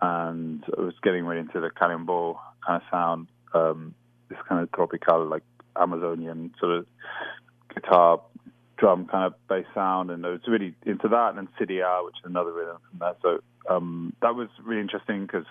and 0.00 0.64
I 0.76 0.80
was 0.80 0.94
getting 1.02 1.24
really 1.24 1.40
into 1.40 1.60
the 1.60 1.70
carimbó 1.70 2.36
kind 2.66 2.82
of 2.82 2.88
sound, 2.90 3.28
um, 3.54 3.94
this 4.28 4.38
kind 4.48 4.62
of 4.62 4.72
tropical, 4.72 5.26
like 5.26 5.44
Amazonian 5.76 6.52
sort 6.58 6.78
of 6.78 6.86
guitar, 7.82 8.20
drum 8.78 9.06
kind 9.06 9.26
of 9.26 9.34
bass 9.48 9.66
sound, 9.74 10.10
and 10.10 10.24
I 10.24 10.30
was 10.30 10.40
really 10.46 10.74
into 10.84 11.08
that. 11.08 11.34
And 11.34 11.38
then 11.38 11.48
Siriá, 11.60 12.04
which 12.04 12.16
is 12.16 12.24
another 12.24 12.52
rhythm 12.52 12.78
from 12.90 12.98
there. 12.98 13.14
So 13.22 13.38
um, 13.74 14.14
that 14.22 14.34
was 14.34 14.48
really 14.64 14.80
interesting 14.80 15.22
because 15.22 15.46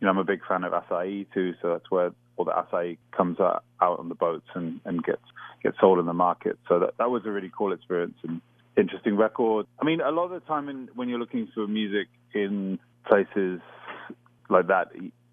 you 0.00 0.06
know 0.06 0.10
I'm 0.10 0.18
a 0.18 0.24
big 0.24 0.40
fan 0.46 0.64
of 0.64 0.72
acai 0.72 1.26
too. 1.32 1.54
So 1.62 1.68
that's 1.70 1.90
where 1.90 2.10
all 2.36 2.44
the 2.44 2.52
acai 2.52 2.98
comes 3.16 3.40
out, 3.40 3.64
out 3.80 3.98
on 3.98 4.08
the 4.08 4.14
boats 4.14 4.46
and, 4.54 4.80
and 4.84 5.02
gets 5.02 5.22
gets 5.62 5.76
sold 5.80 5.98
in 5.98 6.06
the 6.06 6.14
market. 6.14 6.58
So 6.68 6.78
that 6.80 6.94
that 6.98 7.10
was 7.10 7.22
a 7.24 7.30
really 7.30 7.50
cool 7.56 7.72
experience 7.72 8.16
and 8.22 8.40
interesting 8.76 9.16
record. 9.16 9.66
I 9.80 9.84
mean, 9.84 10.00
a 10.00 10.10
lot 10.10 10.24
of 10.24 10.30
the 10.32 10.40
time 10.40 10.68
in, 10.68 10.88
when 10.94 11.08
you're 11.08 11.18
looking 11.18 11.48
for 11.54 11.66
music 11.66 12.08
in 12.34 12.78
places 13.06 13.60
like 14.50 14.66
that, 14.68 14.88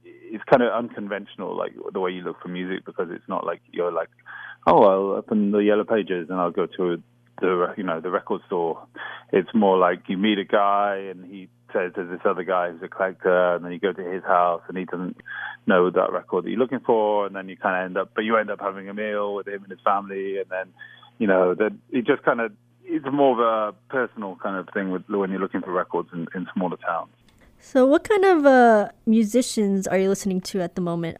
it's 0.06 0.44
kind 0.46 0.64
of 0.64 0.72
unconventional, 0.72 1.56
like 1.56 1.74
the 1.92 2.00
way 2.00 2.12
you 2.12 2.22
look 2.22 2.42
for 2.42 2.48
music, 2.48 2.86
because 2.86 3.10
it's 3.12 3.28
not 3.28 3.46
like 3.46 3.62
you're 3.72 3.92
like, 3.92 4.10
oh, 4.68 4.84
I'll 4.84 5.18
open 5.18 5.52
the 5.52 5.60
yellow 5.60 5.84
pages 5.84 6.30
and 6.30 6.40
I'll 6.40 6.52
go 6.52 6.66
to 6.66 7.02
the 7.42 7.74
you 7.78 7.84
know 7.84 8.00
the 8.00 8.10
record 8.10 8.42
store. 8.48 8.86
It's 9.32 9.50
more 9.54 9.78
like 9.78 10.04
you 10.08 10.18
meet 10.18 10.38
a 10.38 10.46
guy 10.46 11.08
and 11.10 11.26
he 11.26 11.50
says 11.74 11.92
there's 11.96 12.10
this 12.10 12.22
other 12.26 12.44
guy 12.44 12.72
who's 12.72 12.82
a 12.84 12.88
collector, 12.88 13.56
and 13.56 13.66
then 13.66 13.72
you 13.72 13.80
go 13.80 13.92
to 13.92 14.04
his 14.04 14.24
house 14.24 14.62
and 14.68 14.78
he 14.78 14.86
doesn't 14.86 15.18
know 15.66 15.90
that 15.90 16.12
record 16.12 16.46
that 16.46 16.50
you're 16.50 16.60
looking 16.60 16.80
for, 16.80 17.26
and 17.26 17.36
then 17.36 17.50
you 17.50 17.58
kind 17.58 17.76
of 17.76 17.86
end 17.86 17.98
up, 17.98 18.12
but 18.16 18.24
you 18.24 18.38
end 18.38 18.52
up 18.52 18.60
having 18.60 18.88
a 18.90 18.94
meal 18.94 19.34
with 19.34 19.48
him 19.48 19.64
and 19.64 19.72
his 19.72 19.82
family, 19.84 20.38
and 20.38 20.50
then 20.50 20.68
you 21.18 21.28
know 21.28 21.56
that 21.56 21.72
it 21.92 22.06
just 22.06 22.24
kind 22.24 22.40
of 22.40 22.52
it's 22.86 23.06
more 23.12 23.34
of 23.34 23.40
a 23.40 23.78
personal 23.90 24.38
kind 24.42 24.58
of 24.58 24.72
thing 24.74 24.92
with 24.92 25.04
when 25.08 25.32
you're 25.32 25.40
looking 25.40 25.62
for 25.62 25.72
records 25.72 26.10
in, 26.14 26.28
in 26.36 26.48
smaller 26.54 26.78
towns. 26.78 27.10
So, 27.60 27.86
what 27.86 28.08
kind 28.08 28.26
of 28.26 28.46
uh, 28.46 28.90
musicians 29.06 29.88
are 29.88 29.98
you 29.98 30.10
listening 30.10 30.42
to 30.42 30.62
at 30.62 30.76
the 30.76 30.82
moment? 30.82 31.18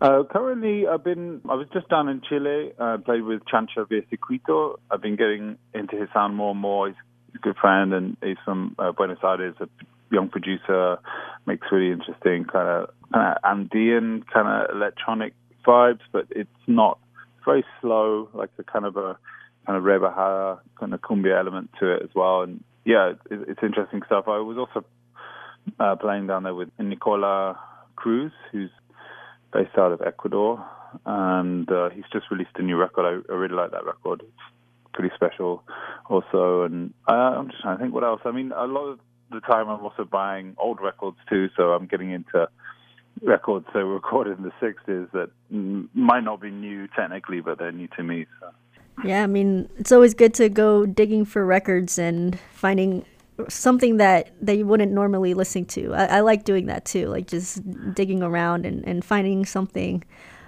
Uh, 0.00 0.24
currently, 0.30 0.86
I've 0.86 1.04
been. 1.04 1.40
I 1.48 1.54
was 1.54 1.66
just 1.72 1.88
down 1.88 2.08
in 2.08 2.20
Chile. 2.28 2.72
Uh, 2.78 2.98
played 2.98 3.22
with 3.22 3.42
Chancha 3.44 3.88
Via 3.88 4.02
Circuito. 4.02 4.76
I've 4.90 5.00
been 5.00 5.16
getting 5.16 5.56
into 5.72 5.96
his 5.96 6.08
sound 6.12 6.36
more 6.36 6.50
and 6.50 6.60
more. 6.60 6.88
He's 6.88 6.96
a 7.34 7.38
good 7.38 7.56
friend, 7.56 7.94
and 7.94 8.16
he's 8.22 8.36
from 8.44 8.76
uh, 8.78 8.92
Buenos 8.92 9.18
Aires. 9.22 9.54
A 9.60 9.68
young 10.10 10.28
producer, 10.28 10.98
makes 11.46 11.66
really 11.72 11.92
interesting 11.92 12.44
kind 12.44 12.68
of 12.68 12.90
kind 13.12 13.32
of 13.32 13.38
Andean 13.42 14.24
kind 14.32 14.48
of 14.48 14.76
electronic 14.76 15.32
vibes, 15.66 16.00
but 16.12 16.26
it's 16.30 16.50
not 16.66 16.98
very 17.44 17.64
slow, 17.80 18.28
like 18.34 18.50
a 18.58 18.64
kind 18.64 18.84
of 18.84 18.96
a 18.96 19.18
kind 19.66 19.78
of 19.78 19.84
rebajada 19.84 20.60
kind 20.78 20.94
of 20.94 21.00
cumbia 21.00 21.38
element 21.38 21.70
to 21.80 21.94
it 21.94 22.02
as 22.02 22.10
well. 22.14 22.42
And 22.42 22.62
yeah, 22.84 23.12
it, 23.30 23.48
it's 23.48 23.60
interesting 23.62 24.02
stuff. 24.04 24.24
I 24.28 24.38
was 24.38 24.58
also 24.58 24.86
uh, 25.80 25.96
playing 25.96 26.26
down 26.26 26.42
there 26.42 26.54
with 26.54 26.68
Nicola 26.78 27.58
Cruz, 27.96 28.32
who's 28.52 28.70
based 29.56 29.78
out 29.78 29.92
of 29.92 30.02
Ecuador, 30.02 30.64
and 31.06 31.70
uh, 31.70 31.88
he's 31.90 32.04
just 32.12 32.30
released 32.30 32.50
a 32.56 32.62
new 32.62 32.76
record. 32.76 33.06
I, 33.06 33.32
I 33.32 33.36
really 33.36 33.54
like 33.54 33.70
that 33.70 33.86
record. 33.86 34.20
It's 34.22 34.92
pretty 34.92 35.14
special, 35.14 35.62
also. 36.10 36.62
And 36.62 36.92
uh, 37.08 37.12
I'm 37.12 37.48
just 37.48 37.62
trying 37.62 37.78
to 37.78 37.82
think 37.82 37.94
what 37.94 38.04
else. 38.04 38.20
I 38.24 38.32
mean, 38.32 38.52
a 38.52 38.66
lot 38.66 38.86
of 38.86 38.98
the 39.30 39.40
time 39.40 39.68
I'm 39.68 39.80
also 39.80 40.04
buying 40.04 40.54
old 40.58 40.80
records 40.80 41.16
too, 41.28 41.48
so 41.56 41.72
I'm 41.72 41.86
getting 41.86 42.10
into 42.10 42.48
records 43.22 43.66
that 43.72 43.84
were 43.84 43.94
recorded 43.94 44.38
in 44.38 44.44
the 44.44 44.52
60s 44.60 45.10
that 45.12 45.30
might 45.94 46.22
not 46.22 46.40
be 46.40 46.50
new 46.50 46.86
technically, 46.88 47.40
but 47.40 47.58
they're 47.58 47.72
new 47.72 47.88
to 47.96 48.02
me. 48.02 48.26
So. 48.40 48.50
Yeah, 49.04 49.22
I 49.22 49.26
mean, 49.26 49.70
it's 49.78 49.90
always 49.90 50.12
good 50.12 50.34
to 50.34 50.48
go 50.50 50.84
digging 50.84 51.24
for 51.24 51.44
records 51.44 51.98
and 51.98 52.38
finding 52.52 53.06
something 53.48 53.98
that, 53.98 54.32
that 54.40 54.56
you 54.56 54.66
wouldn't 54.66 54.92
normally 54.92 55.34
listen 55.34 55.64
to. 55.66 55.94
I, 55.94 56.04
I 56.06 56.20
like 56.20 56.44
doing 56.44 56.66
that 56.66 56.84
too, 56.84 57.08
like 57.08 57.26
just 57.26 57.62
digging 57.94 58.22
around 58.22 58.66
and, 58.66 58.86
and 58.86 59.04
finding 59.04 59.44
something. 59.44 60.04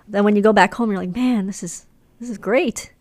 Then 0.06 0.24
when 0.24 0.36
you 0.36 0.42
go 0.42 0.52
back 0.52 0.74
home, 0.74 0.90
you're 0.90 1.00
like, 1.00 1.14
man, 1.14 1.46
this 1.46 1.62
is 1.62 1.86
this 2.20 2.30
is 2.30 2.38
great. 2.38 2.92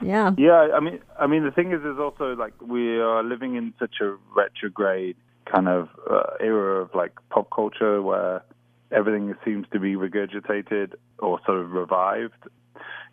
Yeah. 0.00 0.32
Yeah, 0.36 0.68
I 0.74 0.80
mean, 0.80 1.00
I 1.18 1.26
mean, 1.26 1.44
the 1.44 1.50
thing 1.50 1.72
is, 1.72 1.80
is 1.80 1.98
also 1.98 2.34
like 2.36 2.52
we 2.60 2.98
are 2.98 3.22
living 3.22 3.56
in 3.56 3.72
such 3.78 3.96
a 4.00 4.16
retrograde 4.34 5.16
kind 5.44 5.68
of 5.68 5.88
uh, 6.10 6.22
era 6.40 6.82
of 6.82 6.94
like 6.94 7.12
pop 7.30 7.48
culture 7.50 8.00
where 8.00 8.42
everything 8.90 9.34
seems 9.44 9.66
to 9.72 9.80
be 9.80 9.94
regurgitated 9.94 10.94
or 11.18 11.40
sort 11.46 11.58
of 11.58 11.72
revived 11.72 12.48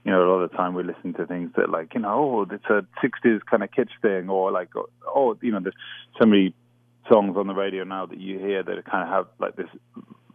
you 0.06 0.12
know, 0.12 0.24
a 0.24 0.28
lot 0.30 0.42
of 0.42 0.52
the 0.52 0.58
time 0.58 0.74
we 0.74 0.84
listen 0.84 1.14
to 1.14 1.26
things 1.26 1.52
that 1.58 1.70
like, 1.70 1.94
you 1.94 2.02
know, 2.02 2.46
oh, 2.50 2.54
it's 2.54 2.66
a 2.66 2.86
60s 3.06 3.42
kind 3.50 3.64
of 3.64 3.70
kitsch 3.72 3.92
thing, 4.02 4.30
or 4.30 4.52
like, 4.52 4.70
oh, 5.08 5.38
you 5.42 5.52
know, 5.52 5.60
there's 5.62 5.76
so 6.20 6.26
many 6.26 6.54
songs 7.10 7.36
on 7.38 7.48
the 7.48 7.54
radio 7.54 7.84
now 7.84 8.06
that 8.06 8.20
you 8.20 8.40
hear 8.40 8.64
that 8.64 8.86
kind 8.86 9.04
of 9.04 9.10
have 9.10 9.28
like 9.40 9.56
this 9.56 9.70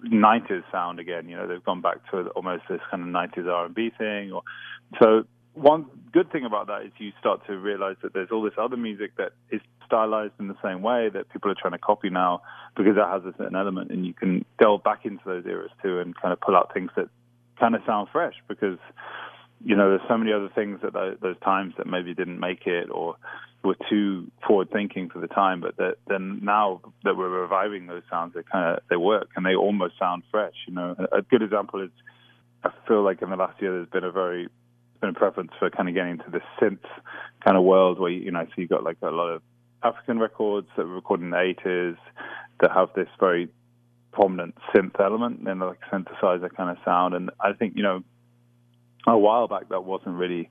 90s 0.04 0.62
sound 0.70 0.98
again. 0.98 1.28
You 1.28 1.36
know, 1.36 1.46
they've 1.46 1.64
gone 1.64 1.80
back 1.80 1.98
to 2.10 2.28
almost 2.30 2.64
this 2.68 2.80
kind 2.90 3.02
of 3.02 3.08
90s 3.08 3.48
R&B 3.50 3.92
thing. 3.96 4.32
Or 4.32 4.42
so 5.00 5.24
one 5.54 5.86
good 6.12 6.30
thing 6.30 6.44
about 6.44 6.66
that 6.66 6.82
is 6.82 6.92
you 6.98 7.12
start 7.18 7.46
to 7.46 7.56
realize 7.56 7.96
that 8.02 8.12
there's 8.12 8.30
all 8.30 8.42
this 8.42 8.54
other 8.58 8.76
music 8.76 9.16
that 9.16 9.32
is 9.50 9.60
stylized 9.86 10.32
in 10.38 10.48
the 10.48 10.56
same 10.62 10.82
way 10.82 11.08
that 11.08 11.30
people 11.30 11.50
are 11.50 11.54
trying 11.54 11.72
to 11.72 11.78
copy 11.78 12.10
now 12.10 12.42
because 12.76 12.96
that 12.96 13.08
has 13.08 13.22
a 13.24 13.34
certain 13.38 13.56
element, 13.56 13.90
and 13.90 14.04
you 14.04 14.12
can 14.12 14.44
delve 14.60 14.82
back 14.82 15.04
into 15.04 15.22
those 15.24 15.46
eras 15.46 15.70
too 15.82 16.00
and 16.00 16.14
kind 16.16 16.32
of 16.32 16.40
pull 16.40 16.56
out 16.56 16.72
things 16.74 16.90
that 16.96 17.08
kind 17.58 17.74
of 17.74 17.82
sound 17.86 18.08
fresh 18.12 18.34
because 18.48 18.78
you 19.64 19.76
know 19.76 19.90
there's 19.90 20.08
so 20.08 20.18
many 20.18 20.32
other 20.32 20.50
things 20.54 20.80
at 20.82 20.92
those, 20.92 21.16
those 21.20 21.38
times 21.40 21.74
that 21.78 21.86
maybe 21.86 22.14
didn't 22.14 22.38
make 22.38 22.66
it 22.66 22.90
or 22.90 23.16
were 23.64 23.76
too 23.88 24.30
forward 24.46 24.70
thinking 24.70 25.08
for 25.08 25.20
the 25.20 25.26
time, 25.26 25.60
but 25.60 25.76
that 25.78 25.96
then 26.06 26.40
now 26.42 26.80
that 27.02 27.16
we're 27.16 27.28
reviving 27.28 27.86
those 27.86 28.02
sounds, 28.10 28.34
they 28.34 28.42
kind 28.42 28.76
of 28.76 28.82
they 28.90 28.96
work 28.96 29.28
and 29.36 29.46
they 29.46 29.54
almost 29.54 29.98
sound 29.98 30.22
fresh. 30.30 30.54
You 30.68 30.74
know, 30.74 30.94
a 31.12 31.22
good 31.22 31.42
example 31.42 31.82
is 31.82 31.90
I 32.62 32.70
feel 32.86 33.02
like 33.02 33.22
in 33.22 33.30
the 33.30 33.36
last 33.36 33.60
year 33.60 33.72
there's 33.72 33.88
been 33.88 34.04
a 34.04 34.12
very 34.12 34.48
been 35.00 35.10
a 35.10 35.14
preference 35.14 35.52
for 35.58 35.70
kind 35.70 35.88
of 35.88 35.94
getting 35.94 36.12
into 36.12 36.30
this 36.30 36.42
synth 36.60 36.86
kind 37.42 37.56
of 37.56 37.64
world 37.64 37.98
where 37.98 38.10
you 38.10 38.30
know 38.30 38.44
so 38.44 38.52
you 38.56 38.68
got 38.68 38.84
like 38.84 38.98
a 39.02 39.10
lot 39.10 39.28
of 39.28 39.42
African 39.82 40.18
records 40.18 40.68
that 40.76 40.86
were 40.86 40.94
recorded 40.94 41.24
in 41.24 41.30
the 41.30 41.36
80s 41.36 41.96
that 42.60 42.70
have 42.70 42.88
this 42.94 43.08
very 43.18 43.48
prominent 44.12 44.54
synth 44.74 44.98
element 45.00 45.46
and 45.46 45.60
like 45.60 45.80
synthesizer 45.92 46.54
kind 46.54 46.70
of 46.70 46.76
sound. 46.84 47.14
And 47.14 47.30
I 47.40 47.52
think 47.52 47.76
you 47.76 47.82
know 47.82 48.02
a 49.06 49.18
while 49.18 49.48
back 49.48 49.68
that 49.68 49.84
wasn't 49.84 50.16
really 50.16 50.48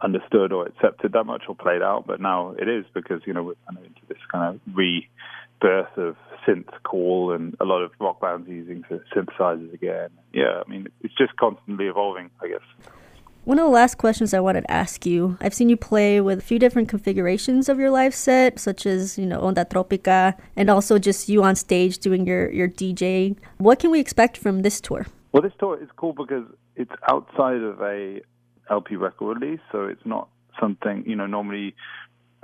understood 0.00 0.52
or 0.52 0.66
accepted 0.66 1.12
that 1.12 1.24
much 1.24 1.44
or 1.48 1.54
played 1.54 1.82
out, 1.82 2.06
but 2.06 2.20
now 2.20 2.54
it 2.58 2.68
is 2.68 2.84
because 2.94 3.22
you 3.26 3.32
know 3.32 3.42
we're 3.42 3.54
kind 3.66 3.78
of 3.78 3.84
into 3.84 4.00
this 4.08 4.18
kind 4.30 4.54
of 4.54 4.76
rebirth 4.76 5.96
of 5.96 6.16
synth 6.46 6.70
call 6.82 7.32
and 7.32 7.56
a 7.60 7.64
lot 7.64 7.80
of 7.82 7.90
rock 7.98 8.20
bands 8.20 8.48
using 8.48 8.84
synthesizers 9.14 9.72
again. 9.72 10.10
Yeah, 10.32 10.62
I 10.64 10.70
mean 10.70 10.88
it's 11.02 11.14
just 11.14 11.36
constantly 11.36 11.86
evolving, 11.86 12.30
I 12.42 12.48
guess. 12.48 12.90
One 13.44 13.58
of 13.58 13.66
the 13.66 13.70
last 13.70 13.98
questions 13.98 14.32
I 14.32 14.40
wanted 14.40 14.62
to 14.62 14.70
ask 14.70 15.04
you 15.04 15.36
I've 15.38 15.52
seen 15.52 15.68
you 15.68 15.76
play 15.76 16.18
with 16.18 16.38
a 16.38 16.42
few 16.42 16.58
different 16.58 16.88
configurations 16.88 17.68
of 17.68 17.78
your 17.78 17.90
live 17.90 18.14
set, 18.14 18.58
such 18.58 18.86
as, 18.86 19.18
you 19.18 19.26
know, 19.26 19.40
Ondatrópica, 19.40 20.34
and 20.56 20.70
also 20.70 20.98
just 20.98 21.28
you 21.28 21.42
on 21.42 21.54
stage 21.54 21.98
doing 21.98 22.26
your, 22.26 22.50
your 22.50 22.68
DJ. 22.68 23.36
What 23.58 23.80
can 23.80 23.90
we 23.90 24.00
expect 24.00 24.38
from 24.38 24.62
this 24.62 24.80
tour? 24.80 25.06
Well, 25.34 25.42
this 25.42 25.52
tour 25.58 25.82
is 25.82 25.88
cool 25.96 26.12
because 26.12 26.44
it's 26.76 26.92
outside 27.10 27.60
of 27.60 27.80
a 27.80 28.20
LP 28.70 28.94
record 28.94 29.42
release, 29.42 29.58
so 29.72 29.86
it's 29.86 30.06
not 30.06 30.28
something, 30.60 31.02
you 31.08 31.16
know, 31.16 31.26
normally, 31.26 31.74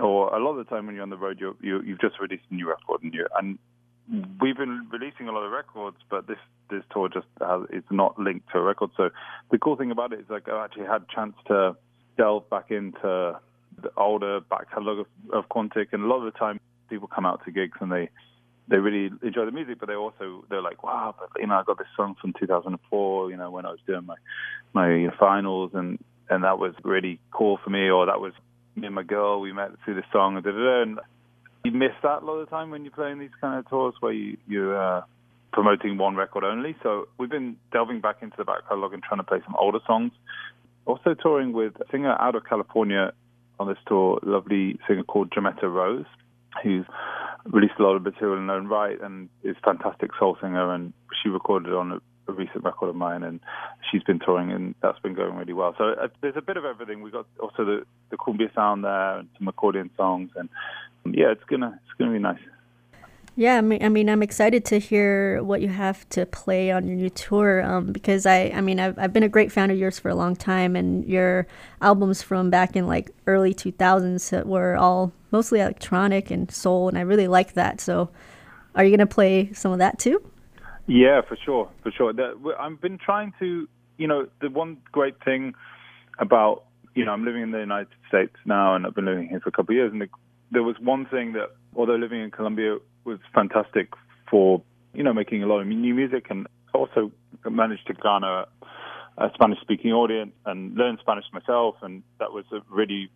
or 0.00 0.34
a 0.34 0.42
lot 0.42 0.58
of 0.58 0.66
the 0.66 0.68
time 0.68 0.86
when 0.86 0.96
you're 0.96 1.04
on 1.04 1.10
the 1.10 1.16
road, 1.16 1.38
you're, 1.38 1.54
you, 1.60 1.80
you've 1.82 2.00
just 2.00 2.18
released 2.18 2.42
a 2.50 2.54
new 2.54 2.68
record 2.68 3.04
and 3.04 3.14
you 3.14 3.28
and 3.38 3.60
we've 4.40 4.56
been 4.56 4.88
releasing 4.90 5.28
a 5.28 5.32
lot 5.32 5.44
of 5.44 5.52
records, 5.52 5.98
but 6.10 6.26
this 6.26 6.38
this 6.68 6.82
tour 6.92 7.08
just 7.08 7.28
has, 7.40 7.60
it's 7.70 7.86
not 7.92 8.18
linked 8.18 8.50
to 8.50 8.58
a 8.58 8.62
record. 8.62 8.90
So 8.96 9.10
the 9.52 9.58
cool 9.58 9.76
thing 9.76 9.92
about 9.92 10.12
it 10.12 10.18
is 10.18 10.26
like 10.28 10.48
I 10.48 10.64
actually 10.64 10.86
had 10.86 11.02
a 11.02 11.14
chance 11.14 11.36
to 11.46 11.76
delve 12.16 12.50
back 12.50 12.72
into 12.72 13.38
the 13.80 13.92
older 13.96 14.40
back 14.40 14.68
catalogue 14.68 14.98
of, 14.98 15.06
of 15.32 15.48
Quantic, 15.48 15.92
and 15.92 16.02
a 16.02 16.06
lot 16.08 16.26
of 16.26 16.32
the 16.32 16.36
time 16.36 16.58
people 16.88 17.06
come 17.06 17.24
out 17.24 17.44
to 17.44 17.52
gigs 17.52 17.78
and 17.80 17.92
they 17.92 18.10
they 18.70 18.78
really 18.78 19.10
enjoy 19.22 19.44
the 19.44 19.50
music, 19.50 19.78
but 19.80 19.88
they 19.88 19.96
also 19.96 20.44
they're 20.48 20.62
like, 20.62 20.82
wow, 20.82 21.14
but 21.18 21.28
you 21.40 21.46
know, 21.46 21.56
I 21.56 21.64
got 21.64 21.78
this 21.78 21.88
song 21.96 22.14
from 22.20 22.32
2004, 22.38 23.30
you 23.30 23.36
know, 23.36 23.50
when 23.50 23.66
I 23.66 23.70
was 23.70 23.80
doing 23.86 24.06
my 24.06 24.14
my 24.72 25.08
finals, 25.18 25.72
and 25.74 25.98
and 26.30 26.44
that 26.44 26.58
was 26.58 26.72
really 26.84 27.18
cool 27.32 27.58
for 27.62 27.70
me, 27.70 27.90
or 27.90 28.06
that 28.06 28.20
was 28.20 28.32
me 28.76 28.86
and 28.86 28.94
my 28.94 29.02
girl, 29.02 29.40
we 29.40 29.52
met 29.52 29.70
through 29.84 29.96
the 29.96 30.04
song, 30.12 30.36
and 30.36 30.44
da 30.44 30.52
da 30.52 30.58
da. 30.58 30.82
And 30.82 31.00
you 31.64 31.72
miss 31.72 31.92
that 32.02 32.22
a 32.22 32.24
lot 32.24 32.34
of 32.34 32.48
the 32.48 32.50
time 32.50 32.70
when 32.70 32.84
you're 32.84 32.92
playing 32.92 33.18
these 33.18 33.34
kind 33.40 33.58
of 33.58 33.68
tours 33.68 33.94
where 34.00 34.12
you 34.12 34.36
you 34.46 34.72
uh, 34.72 35.02
promoting 35.52 35.98
one 35.98 36.14
record 36.14 36.44
only. 36.44 36.76
So 36.82 37.08
we've 37.18 37.30
been 37.30 37.56
delving 37.72 38.00
back 38.00 38.18
into 38.22 38.36
the 38.38 38.44
back 38.44 38.68
catalog 38.68 38.94
and 38.94 39.02
trying 39.02 39.18
to 39.18 39.24
play 39.24 39.40
some 39.44 39.56
older 39.56 39.80
songs. 39.86 40.12
Also 40.86 41.14
touring 41.14 41.52
with 41.52 41.74
a 41.80 41.84
singer 41.90 42.16
out 42.20 42.36
of 42.36 42.44
California 42.44 43.12
on 43.58 43.68
this 43.68 43.78
tour, 43.86 44.20
lovely 44.22 44.78
singer 44.88 45.02
called 45.02 45.30
Jametta 45.30 45.64
Rose, 45.64 46.06
who's 46.62 46.86
released 47.46 47.74
a 47.78 47.82
lot 47.82 47.96
of 47.96 48.02
material 48.02 48.38
in 48.38 48.48
her 48.48 48.54
own 48.54 48.66
right 48.66 49.00
and 49.00 49.28
is 49.42 49.56
fantastic 49.64 50.10
soul 50.18 50.36
singer. 50.40 50.72
And 50.72 50.92
she 51.22 51.28
recorded 51.28 51.72
on 51.72 51.92
a, 51.92 52.00
a 52.28 52.32
recent 52.32 52.64
record 52.64 52.88
of 52.88 52.96
mine, 52.96 53.22
and 53.22 53.40
she's 53.90 54.02
been 54.02 54.18
touring, 54.18 54.52
and 54.52 54.74
that's 54.82 54.98
been 55.00 55.14
going 55.14 55.34
really 55.36 55.52
well. 55.52 55.74
So 55.78 55.90
uh, 55.90 56.08
there's 56.20 56.36
a 56.36 56.42
bit 56.42 56.56
of 56.56 56.64
everything. 56.64 57.02
We 57.02 57.10
got 57.10 57.26
also 57.40 57.64
the 57.64 57.86
the 58.10 58.16
cumbia 58.16 58.54
sound 58.54 58.84
there, 58.84 59.18
and 59.18 59.28
some 59.38 59.48
accordion 59.48 59.90
songs, 59.96 60.30
and 60.36 60.48
yeah, 61.04 61.32
it's 61.32 61.44
gonna 61.44 61.80
it's 61.84 61.98
gonna 61.98 62.12
be 62.12 62.18
nice. 62.18 62.38
Yeah, 63.36 63.56
I 63.56 63.60
mean, 63.60 63.82
I 63.82 63.88
mean, 63.88 64.10
I'm 64.10 64.22
excited 64.22 64.64
to 64.66 64.78
hear 64.78 65.42
what 65.42 65.62
you 65.62 65.68
have 65.68 66.06
to 66.10 66.26
play 66.26 66.70
on 66.72 66.86
your 66.86 66.96
new 66.96 67.10
tour 67.10 67.62
um, 67.62 67.86
because 67.86 68.26
I, 68.26 68.50
I 68.54 68.60
mean, 68.60 68.80
I've, 68.80 68.98
I've 68.98 69.12
been 69.12 69.22
a 69.22 69.28
great 69.28 69.52
fan 69.52 69.70
of 69.70 69.78
yours 69.78 69.98
for 69.98 70.08
a 70.08 70.14
long 70.14 70.34
time, 70.36 70.76
and 70.76 71.06
your 71.06 71.46
albums 71.80 72.22
from 72.22 72.50
back 72.50 72.76
in 72.76 72.86
like 72.86 73.10
early 73.26 73.54
2000s 73.54 74.44
were 74.44 74.76
all 74.76 75.12
mostly 75.32 75.60
electronic 75.60 76.30
and 76.30 76.50
soul, 76.50 76.88
and 76.88 76.98
I 76.98 77.02
really 77.02 77.28
like 77.28 77.54
that. 77.54 77.80
So, 77.80 78.10
are 78.74 78.84
you 78.84 78.90
gonna 78.96 79.06
play 79.06 79.52
some 79.52 79.72
of 79.72 79.78
that 79.78 79.98
too? 79.98 80.22
Yeah, 80.86 81.20
for 81.22 81.36
sure, 81.36 81.68
for 81.82 81.90
sure. 81.90 82.12
I've 82.58 82.80
been 82.80 82.98
trying 82.98 83.32
to, 83.38 83.68
you 83.96 84.06
know, 84.06 84.26
the 84.40 84.50
one 84.50 84.78
great 84.90 85.22
thing 85.24 85.54
about, 86.18 86.64
you 86.94 87.04
know, 87.04 87.12
I'm 87.12 87.24
living 87.24 87.42
in 87.42 87.50
the 87.50 87.58
United 87.58 87.92
States 88.08 88.34
now, 88.44 88.74
and 88.74 88.86
I've 88.86 88.94
been 88.94 89.04
living 89.04 89.28
here 89.28 89.40
for 89.40 89.50
a 89.50 89.52
couple 89.52 89.72
of 89.72 89.76
years, 89.76 89.92
and 89.92 90.00
the, 90.00 90.08
there 90.50 90.62
was 90.62 90.76
one 90.80 91.06
thing 91.06 91.32
that, 91.34 91.50
although 91.76 91.94
living 91.96 92.20
in 92.20 92.30
Colombia 92.30 92.78
was 93.04 93.18
fantastic 93.34 93.92
for 94.28 94.62
you 94.92 95.02
know 95.02 95.12
making 95.12 95.42
a 95.42 95.46
lot 95.46 95.60
of 95.60 95.66
new 95.66 95.94
music 95.94 96.26
and 96.30 96.46
also 96.74 97.12
managed 97.48 97.86
to 97.86 97.94
garner 97.94 98.44
a 99.18 99.30
Spanish-speaking 99.34 99.92
audience 99.92 100.32
and 100.46 100.74
learn 100.76 100.96
Spanish 101.00 101.26
myself, 101.32 101.76
and 101.82 102.02
that 102.18 102.32
was 102.32 102.44
a 102.52 102.60
really 102.68 103.10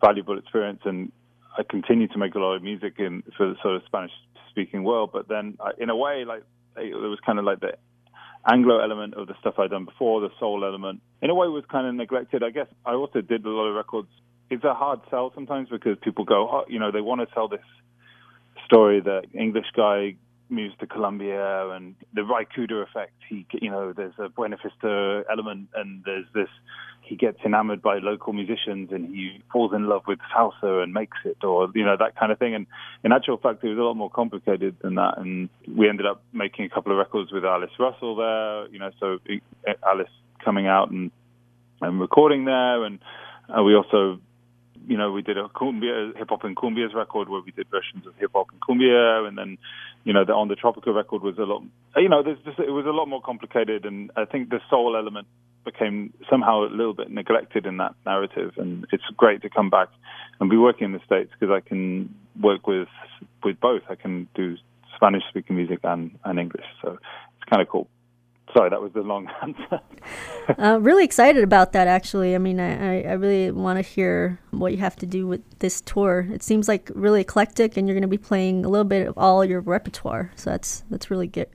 valuable 0.00 0.38
experience. 0.38 0.80
And 0.84 1.10
I 1.58 1.62
continue 1.62 2.08
to 2.08 2.18
make 2.18 2.34
a 2.34 2.38
lot 2.38 2.54
of 2.54 2.62
music 2.62 2.94
in 2.98 3.22
for 3.36 3.48
the 3.48 3.56
sort 3.62 3.76
of 3.76 3.82
Spanish-speaking 3.86 4.84
world. 4.84 5.10
But 5.12 5.28
then, 5.28 5.56
I, 5.60 5.70
in 5.78 5.90
a 5.90 5.96
way, 5.96 6.24
like 6.24 6.42
it 6.76 6.94
was 6.94 7.18
kind 7.24 7.38
of 7.38 7.44
like 7.44 7.60
the 7.60 7.72
Anglo 8.50 8.78
element 8.78 9.14
of 9.14 9.26
the 9.26 9.34
stuff 9.40 9.54
I'd 9.58 9.70
done 9.70 9.84
before, 9.84 10.20
the 10.20 10.30
soul 10.38 10.64
element, 10.64 11.02
in 11.20 11.30
a 11.30 11.34
way, 11.34 11.48
was 11.48 11.64
kind 11.70 11.86
of 11.86 11.94
neglected. 11.94 12.42
I 12.42 12.50
guess 12.50 12.68
I 12.86 12.94
also 12.94 13.20
did 13.20 13.44
a 13.44 13.50
lot 13.50 13.66
of 13.66 13.74
records. 13.74 14.08
It's 14.48 14.64
a 14.64 14.74
hard 14.74 15.00
sell 15.10 15.30
sometimes 15.34 15.68
because 15.68 15.96
people 16.02 16.24
go, 16.24 16.48
oh, 16.50 16.64
you 16.68 16.78
know, 16.78 16.90
they 16.90 17.00
want 17.00 17.20
to 17.20 17.26
sell 17.34 17.48
this 17.48 17.60
story 18.64 19.00
that 19.00 19.26
English 19.34 19.66
guy 19.76 20.16
moves 20.48 20.74
to 20.80 20.86
Colombia 20.86 21.70
and 21.70 21.94
the 22.14 22.22
Cooder 22.22 22.82
effect. 22.82 23.12
He, 23.28 23.46
you 23.60 23.70
know, 23.70 23.92
there's 23.92 24.14
a 24.18 24.28
Buena 24.28 24.56
Vista 24.62 25.22
element 25.30 25.68
and 25.74 26.02
there's 26.04 26.26
this, 26.34 26.48
he 27.10 27.16
gets 27.16 27.38
enamored 27.44 27.82
by 27.82 27.98
local 27.98 28.32
musicians 28.32 28.92
and 28.92 29.08
he 29.08 29.42
falls 29.52 29.72
in 29.74 29.88
love 29.88 30.02
with 30.06 30.20
salsa 30.32 30.80
and 30.80 30.94
makes 30.94 31.18
it 31.24 31.42
or, 31.42 31.68
you 31.74 31.84
know, 31.84 31.96
that 31.98 32.14
kind 32.14 32.30
of 32.30 32.38
thing. 32.38 32.54
And 32.54 32.68
in 33.02 33.10
actual 33.10 33.36
fact, 33.36 33.64
it 33.64 33.68
was 33.68 33.78
a 33.78 33.82
lot 33.82 33.94
more 33.94 34.08
complicated 34.08 34.76
than 34.80 34.94
that. 34.94 35.18
And 35.18 35.48
we 35.66 35.88
ended 35.88 36.06
up 36.06 36.22
making 36.32 36.66
a 36.66 36.68
couple 36.68 36.92
of 36.92 36.98
records 36.98 37.32
with 37.32 37.44
Alice 37.44 37.72
Russell 37.80 38.14
there, 38.14 38.68
you 38.68 38.78
know, 38.78 38.92
so 39.00 39.18
Alice 39.84 40.08
coming 40.44 40.68
out 40.68 40.92
and, 40.92 41.10
and 41.80 42.00
recording 42.00 42.44
there. 42.44 42.84
And 42.84 43.00
uh, 43.48 43.64
we 43.64 43.74
also 43.74 44.20
you 44.86 44.96
know, 44.96 45.12
we 45.12 45.20
did 45.20 45.36
a 45.36 45.46
cumbia, 45.48 46.16
hip 46.16 46.28
hop 46.30 46.42
and 46.44 46.56
cumbias 46.56 46.94
record 46.94 47.28
where 47.28 47.42
we 47.42 47.52
did 47.52 47.68
versions 47.70 48.06
of 48.06 48.14
hip 48.18 48.30
hop 48.34 48.46
and 48.50 48.60
cumbia, 48.62 49.28
and 49.28 49.36
then, 49.36 49.58
you 50.04 50.12
know, 50.12 50.24
the 50.24 50.32
Ondatrópica 50.32 50.94
record 50.94 51.22
was 51.22 51.36
a 51.38 51.42
lot, 51.42 51.62
you 51.96 52.08
know, 52.08 52.22
there's 52.22 52.38
just 52.46 52.58
it 52.58 52.70
was 52.70 52.86
a 52.86 52.90
lot 52.90 53.06
more 53.06 53.20
complicated, 53.20 53.84
and 53.84 54.10
I 54.16 54.24
think 54.24 54.48
the 54.48 54.58
soul 54.70 54.96
element 54.96 55.26
became 55.64 56.12
somehow 56.28 56.64
a 56.64 56.70
little 56.70 56.94
bit 56.94 57.10
neglected 57.10 57.66
in 57.66 57.76
that 57.78 57.94
narrative, 58.06 58.52
and 58.56 58.86
it's 58.92 59.04
great 59.16 59.42
to 59.42 59.50
come 59.50 59.70
back 59.70 59.88
and 60.40 60.50
be 60.50 60.56
working 60.56 60.86
in 60.86 60.92
the 60.92 61.00
states 61.04 61.30
because 61.38 61.52
I 61.54 61.60
can 61.66 62.14
work 62.40 62.66
with 62.66 62.88
with 63.44 63.60
both. 63.60 63.82
I 63.88 63.94
can 63.94 64.28
do 64.34 64.56
Spanish 64.96 65.22
speaking 65.28 65.56
music 65.56 65.80
and 65.84 66.18
and 66.24 66.38
English, 66.38 66.66
so 66.82 66.92
it's 66.92 67.50
kind 67.50 67.62
of 67.62 67.68
cool. 67.68 67.88
Sorry, 68.56 68.68
that 68.68 68.80
was 68.82 68.92
the 68.92 69.02
long 69.02 69.28
answer. 69.42 69.80
uh, 70.58 70.80
really 70.80 71.04
excited 71.04 71.44
about 71.44 71.72
that, 71.72 71.86
actually. 71.86 72.34
I 72.34 72.38
mean, 72.38 72.58
I, 72.58 73.02
I 73.02 73.12
really 73.12 73.52
want 73.52 73.78
to 73.78 73.82
hear 73.82 74.40
what 74.50 74.72
you 74.72 74.78
have 74.78 74.96
to 74.96 75.06
do 75.06 75.28
with 75.28 75.40
this 75.60 75.80
tour. 75.80 76.26
It 76.32 76.42
seems 76.42 76.66
like 76.66 76.90
really 76.94 77.20
eclectic, 77.20 77.76
and 77.76 77.86
you're 77.86 77.94
going 77.94 78.02
to 78.02 78.08
be 78.08 78.18
playing 78.18 78.64
a 78.64 78.68
little 78.68 78.84
bit 78.84 79.06
of 79.06 79.16
all 79.16 79.44
your 79.44 79.60
repertoire. 79.60 80.32
So 80.34 80.50
that's 80.50 80.82
that's 80.90 81.10
really 81.10 81.28
good. 81.28 81.48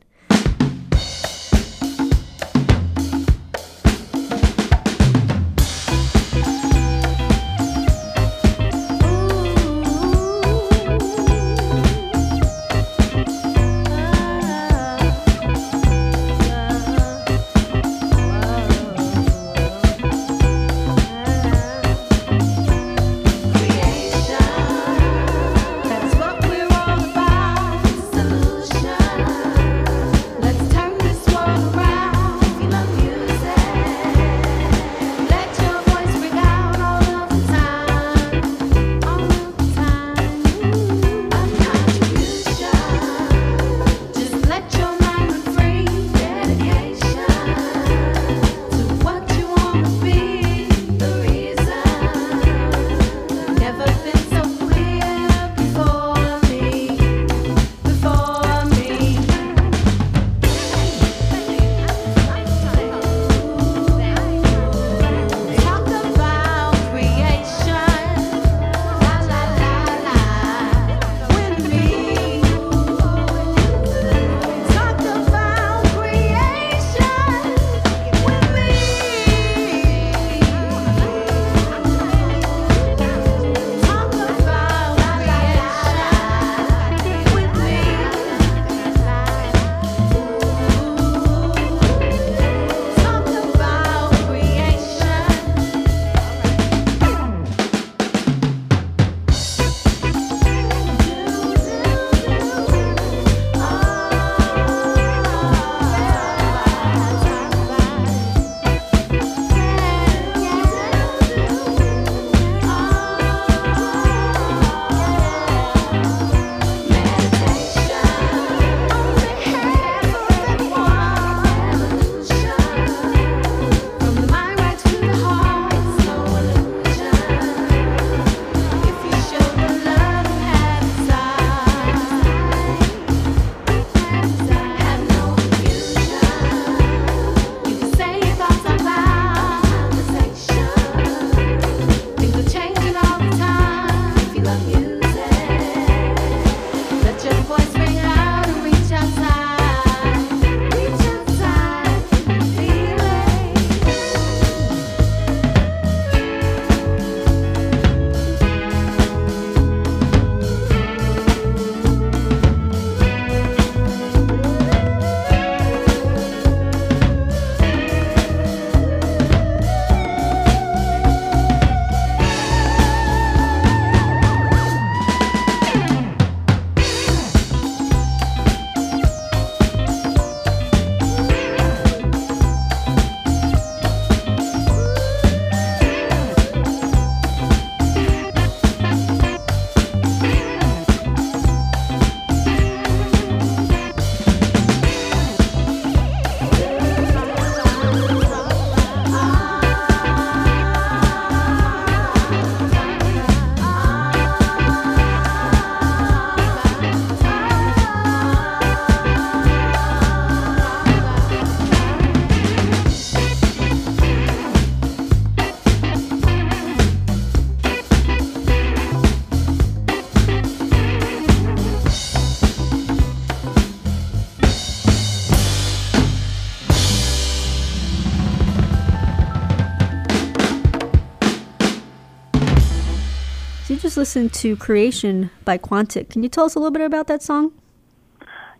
Listened 234.05 234.31
to 234.31 234.55
Creation 234.55 235.31
by 235.45 235.57
Quantic. 235.57 236.11
Can 236.11 236.21
you 236.21 236.29
tell 236.29 236.45
us 236.45 236.53
a 236.53 236.59
little 236.59 236.69
bit 236.69 236.83
about 236.83 237.07
that 237.07 237.23
song? 237.23 237.51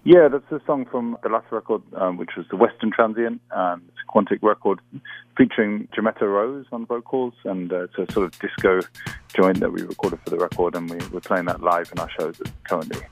Yeah, 0.03 0.27
that's 0.27 0.51
a 0.51 0.59
song 0.65 0.87
from 0.89 1.19
the 1.21 1.29
last 1.29 1.45
record, 1.51 1.83
um, 1.93 2.17
which 2.17 2.31
was 2.35 2.47
the 2.49 2.55
Western 2.55 2.89
Transient. 2.89 3.39
Um, 3.51 3.83
it's 3.89 3.97
a 4.01 4.11
Quantic 4.11 4.39
record 4.41 4.79
featuring 5.37 5.87
Jametta 5.95 6.21
Rose 6.23 6.65
on 6.71 6.87
vocals, 6.87 7.35
and 7.43 7.71
uh, 7.71 7.83
it's 7.83 7.93
a 7.99 8.11
sort 8.11 8.25
of 8.25 8.39
disco 8.39 8.79
joint 9.35 9.59
that 9.59 9.71
we 9.71 9.83
recorded 9.83 10.19
for 10.23 10.31
the 10.31 10.37
record, 10.37 10.73
and 10.73 10.89
we, 10.89 10.97
we're 11.09 11.19
playing 11.19 11.45
that 11.45 11.61
live 11.61 11.91
in 11.91 11.99
our 11.99 12.09
shows 12.09 12.41
currently. 12.67 13.03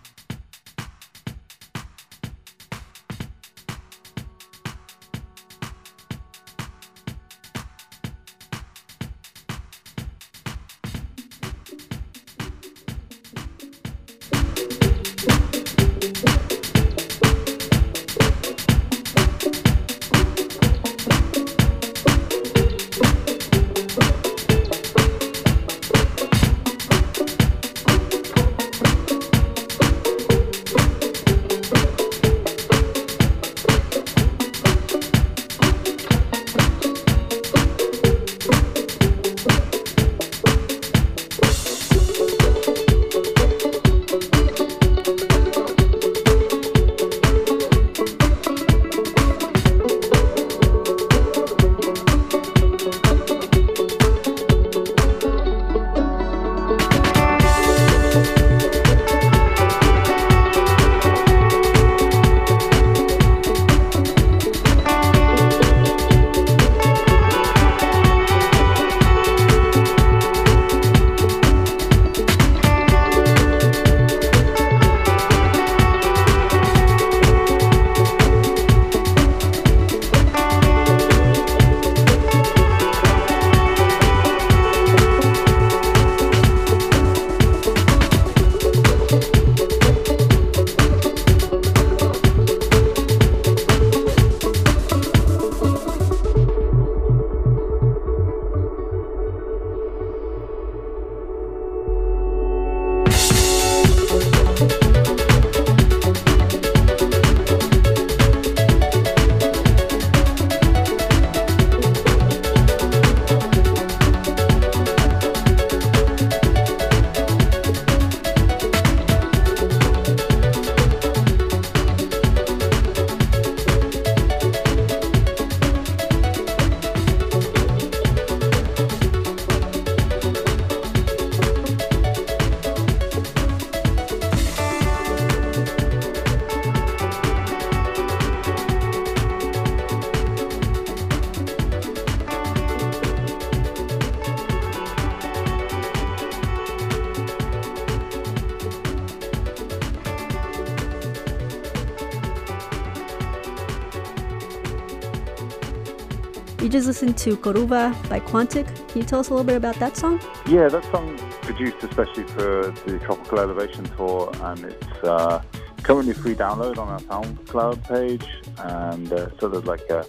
Listened 157.04 157.18
to 157.18 157.36
Coruba 157.36 157.94
by 158.08 158.20
Quantic. 158.22 158.66
Can 158.88 159.02
you 159.02 159.04
tell 159.04 159.20
us 159.20 159.28
a 159.28 159.34
little 159.34 159.44
bit 159.46 159.58
about 159.58 159.76
that 159.76 159.98
song? 159.98 160.22
Yeah, 160.48 160.70
that 160.70 160.86
song 160.86 161.18
produced 161.42 161.84
especially 161.84 162.24
for 162.24 162.72
the 162.86 162.98
Tropical 163.00 163.40
Elevation 163.40 163.84
tour, 163.98 164.32
and 164.44 164.64
it's 164.64 165.04
uh, 165.04 165.44
currently 165.82 166.14
free 166.14 166.34
download 166.34 166.78
on 166.78 166.88
our 166.88 167.02
SoundCloud 167.02 167.84
page, 167.90 168.26
and 168.58 169.12
uh, 169.12 169.38
sort 169.38 169.54
of 169.54 169.66
like 169.66 169.82
a 169.90 170.06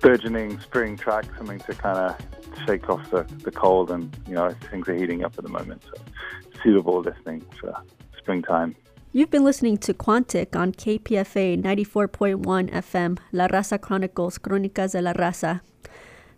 burgeoning 0.00 0.58
spring 0.58 0.96
track, 0.96 1.26
something 1.36 1.60
to 1.60 1.74
kind 1.74 1.98
of 1.98 2.66
shake 2.66 2.90
off 2.90 3.08
the, 3.12 3.22
the 3.44 3.52
cold, 3.52 3.92
and 3.92 4.16
you 4.26 4.34
know 4.34 4.52
things 4.70 4.88
are 4.88 4.94
heating 4.94 5.22
up 5.22 5.34
at 5.38 5.44
the 5.44 5.50
moment, 5.50 5.84
so 5.84 6.02
suitable 6.64 7.00
listening 7.00 7.44
for 7.60 7.80
springtime. 8.18 8.74
You've 9.12 9.28
been 9.28 9.42
listening 9.42 9.76
to 9.78 9.92
Quantic 9.92 10.54
on 10.54 10.70
KPFA 10.70 11.60
94.1 11.60 12.70
FM, 12.70 13.18
La 13.32 13.48
Raza 13.48 13.80
Chronicles, 13.80 14.38
Crónicas 14.38 14.92
de 14.92 15.02
la 15.02 15.12
Raza. 15.12 15.62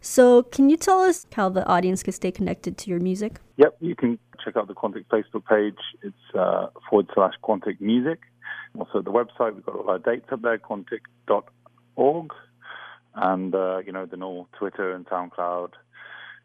So, 0.01 0.45
can 0.45 0.71
you 0.71 0.79
tell 0.79 1.01
us 1.01 1.27
how 1.35 1.51
the 1.51 1.67
audience 1.67 2.03
can 2.03 2.15
stay 2.15 2.33
connected 2.33 2.79
to 2.79 2.89
your 2.89 2.99
music? 2.99 3.41
Yep, 3.59 3.77
you 3.81 3.95
can 3.95 4.19
check 4.43 4.57
out 4.57 4.69
the 4.69 4.75
Quantic 4.75 5.05
Facebook 5.13 5.45
page. 5.45 5.77
It's 6.03 6.35
uh, 6.35 6.69
forward 6.89 7.11
slash 7.15 7.35
Quantic 7.45 7.79
Music. 7.79 8.21
Also, 8.79 9.03
the 9.03 9.13
website, 9.13 9.55
we've 9.55 9.67
got 9.67 9.77
all 9.77 9.91
our 9.91 9.99
dates 9.99 10.33
up 10.33 10.41
there, 10.41 10.57
quantic.org. 10.57 12.31
And, 13.15 13.55
uh, 13.55 13.83
you 13.85 13.93
know, 13.93 14.07
the 14.07 14.17
normal 14.17 14.49
Twitter 14.59 14.95
and 14.95 15.05
SoundCloud 15.05 15.73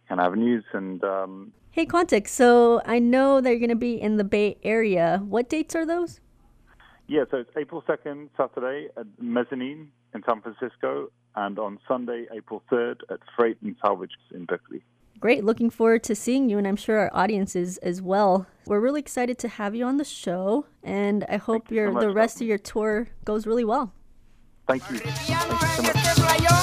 kind 0.09 0.19
of 0.19 0.27
avenues. 0.27 0.65
And 0.73 1.01
um, 1.05 1.53
Hey, 1.77 1.85
Quantic, 1.85 2.27
so 2.27 2.81
I 2.87 2.97
know 2.97 3.39
that 3.39 3.51
you're 3.51 3.59
going 3.59 3.69
to 3.69 3.75
be 3.75 4.01
in 4.01 4.17
the 4.17 4.23
Bay 4.23 4.57
Area. 4.63 5.21
What 5.23 5.47
dates 5.47 5.75
are 5.75 5.85
those? 5.85 6.19
yeah, 7.07 7.25
so 7.29 7.37
it's 7.37 7.51
April 7.55 7.83
2nd, 7.87 8.29
Saturday 8.35 8.87
at 8.97 9.05
Mezzanine 9.21 9.91
in 10.15 10.23
San 10.27 10.41
Francisco, 10.41 11.11
and 11.35 11.59
on 11.59 11.77
Sunday, 11.87 12.25
April 12.35 12.63
3rd 12.71 13.01
at 13.11 13.19
Freight 13.35 13.57
and 13.61 13.75
Salvage 13.79 14.13
in 14.33 14.45
Berkeley. 14.45 14.81
Great. 15.19 15.43
Looking 15.43 15.69
forward 15.69 16.03
to 16.05 16.15
seeing 16.15 16.49
you, 16.49 16.57
and 16.57 16.67
I'm 16.67 16.77
sure 16.77 16.97
our 16.97 17.11
audience 17.13 17.55
is 17.55 17.77
as 17.83 18.01
well. 18.01 18.47
We're 18.65 18.79
really 18.79 19.01
excited 19.01 19.37
to 19.37 19.47
have 19.47 19.75
you 19.75 19.85
on 19.85 19.97
the 19.97 20.03
show, 20.03 20.65
and 20.81 21.25
I 21.29 21.37
hope 21.37 21.69
you 21.69 21.93
so 21.93 21.99
the 21.99 22.09
rest 22.09 22.41
of 22.41 22.47
your 22.47 22.57
tour 22.57 23.09
goes 23.23 23.45
really 23.45 23.65
well. 23.65 23.93
Thank 24.67 24.81
you. 24.89 24.97
Thank 24.97 25.29
you 25.29 26.47
so 26.47 26.56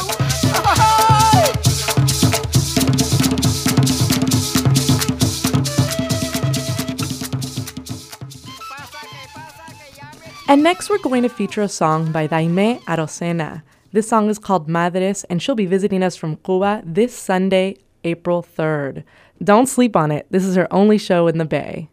And 10.55 10.63
next, 10.63 10.89
we're 10.89 10.99
going 10.99 11.25
to 11.25 11.29
feature 11.29 11.63
a 11.63 11.69
song 11.69 12.13
by 12.13 12.29
Daymé 12.29 12.81
Arocena. 12.87 13.65
This 13.91 14.09
song 14.09 14.31
is 14.31 14.39
called 14.39 14.69
Madres, 14.69 15.25
and 15.25 15.43
she'll 15.43 15.57
be 15.57 15.67
visiting 15.67 16.01
us 16.01 16.15
from 16.15 16.37
Cuba 16.37 16.81
this 16.87 17.13
Sunday, 17.13 17.79
April 18.05 18.41
3rd. 18.41 19.03
Don't 19.43 19.67
sleep 19.67 19.97
on 19.97 20.13
it. 20.13 20.29
This 20.31 20.45
is 20.45 20.55
her 20.55 20.73
only 20.73 20.97
show 20.97 21.27
in 21.27 21.39
the 21.39 21.45
Bay. 21.45 21.89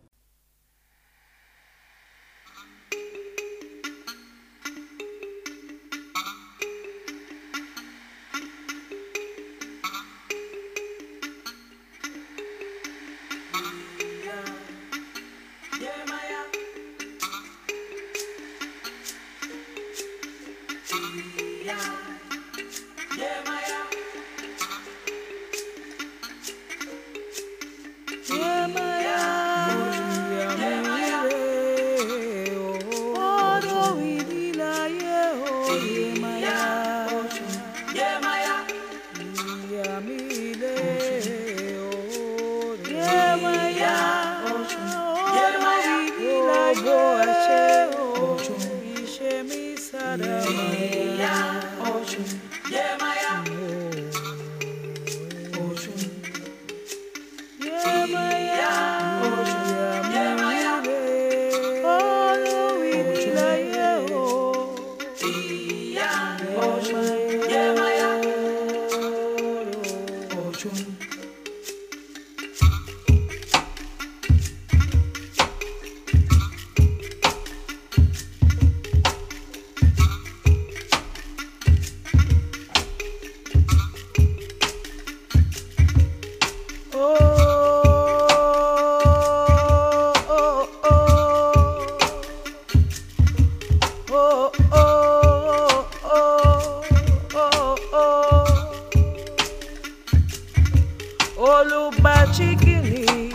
Chiquini, 102.31 103.29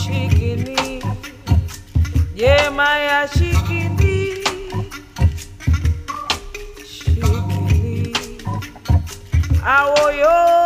chiquini, 0.00 1.02
yeah, 2.34 2.70
my 2.70 3.26
chiquini, 3.34 4.42
chiquini, 6.84 8.14
awoyo, 9.62 10.61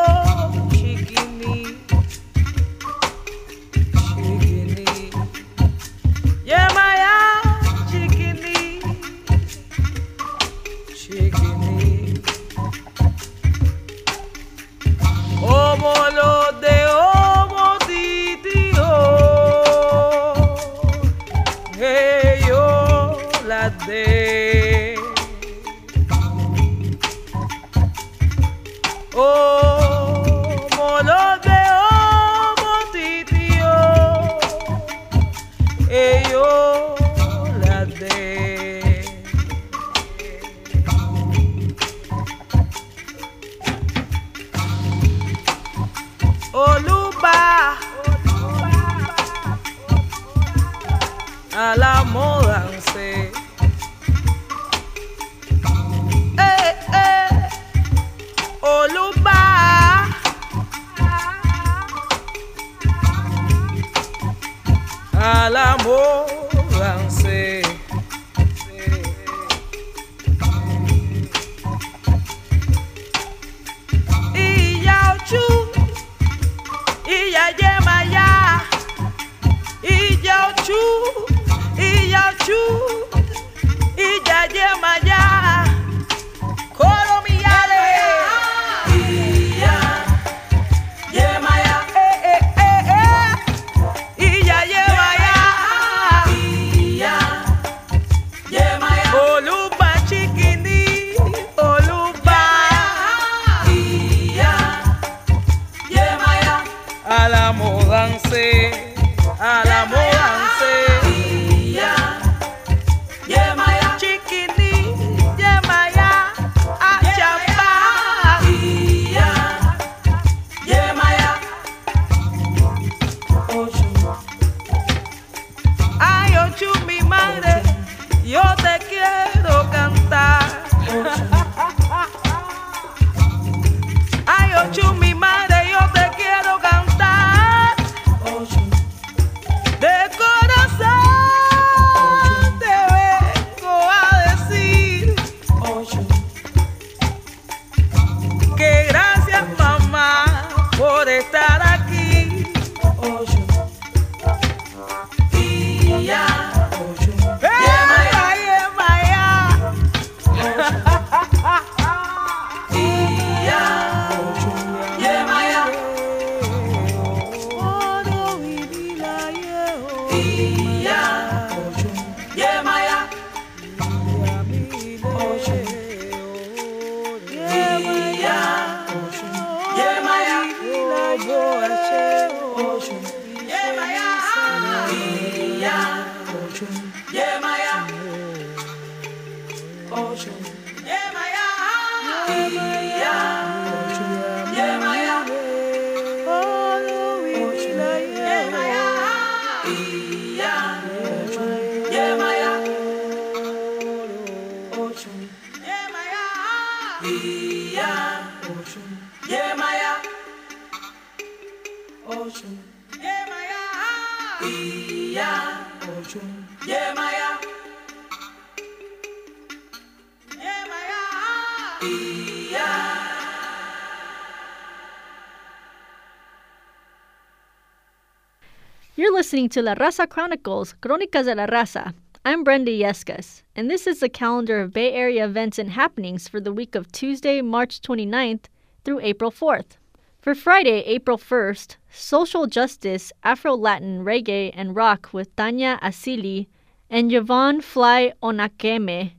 You're 228.96 229.12
listening 229.12 229.50
to 229.50 229.60
La 229.60 229.74
Raza 229.74 230.08
Chronicles, 230.08 230.74
Crónicas 230.80 231.26
de 231.26 231.34
la 231.34 231.46
Raza. 231.46 231.94
I'm 232.26 232.42
Brenda 232.42 232.72
Yescas, 232.72 233.42
and 233.54 233.70
this 233.70 233.86
is 233.86 234.00
the 234.00 234.08
calendar 234.08 234.58
of 234.58 234.72
Bay 234.72 234.92
Area 234.92 235.24
events 235.24 235.60
and 235.60 235.70
happenings 235.70 236.26
for 236.26 236.40
the 236.40 236.52
week 236.52 236.74
of 236.74 236.90
Tuesday, 236.90 237.40
March 237.40 237.80
29th 237.80 238.46
through 238.84 238.98
April 238.98 239.30
4th. 239.30 239.76
For 240.18 240.34
Friday, 240.34 240.80
April 240.86 241.18
1st, 241.18 241.76
social 241.88 242.48
justice, 242.48 243.12
Afro 243.22 243.54
Latin, 243.54 244.04
reggae, 244.04 244.50
and 244.56 244.74
rock 244.74 245.10
with 245.12 245.36
Taina 245.36 245.78
Asili 245.78 246.48
and 246.90 247.12
Yvonne 247.12 247.60
Fly 247.60 248.12
Onakeme. 248.20 249.12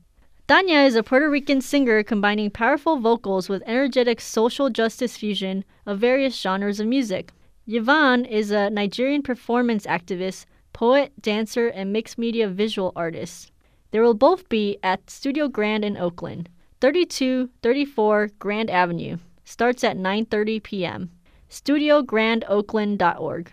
Taina 0.49 0.85
is 0.85 0.95
a 0.95 1.01
Puerto 1.01 1.29
Rican 1.29 1.61
singer 1.61 2.03
combining 2.03 2.51
powerful 2.51 2.97
vocals 2.97 3.47
with 3.47 3.63
energetic 3.65 4.19
social 4.19 4.69
justice 4.69 5.15
fusion 5.15 5.63
of 5.85 5.99
various 5.99 6.37
genres 6.37 6.81
of 6.81 6.87
music. 6.87 7.31
Yvonne 7.67 8.25
is 8.25 8.51
a 8.51 8.69
Nigerian 8.69 9.21
performance 9.21 9.85
activist, 9.85 10.45
poet, 10.77 11.11
dancer, 11.19 11.67
and 11.69 11.91
mixed 11.91 12.19
media 12.19 12.47
visual 12.47 12.93
artist. 12.95 13.51
They 13.89 13.99
will 13.99 14.13
both 14.13 14.47
be 14.47 14.77
at 14.83 15.09
Studio 15.09 15.47
Grand 15.47 15.83
in 15.83 15.97
Oakland, 15.97 16.49
3234 16.81 18.29
Grand 18.37 18.69
Avenue. 18.69 19.17
Starts 19.43 19.83
at 19.83 19.97
9:30 19.97 20.61
p.m. 20.61 21.09
StudioGrandOakland.org. 21.49 23.51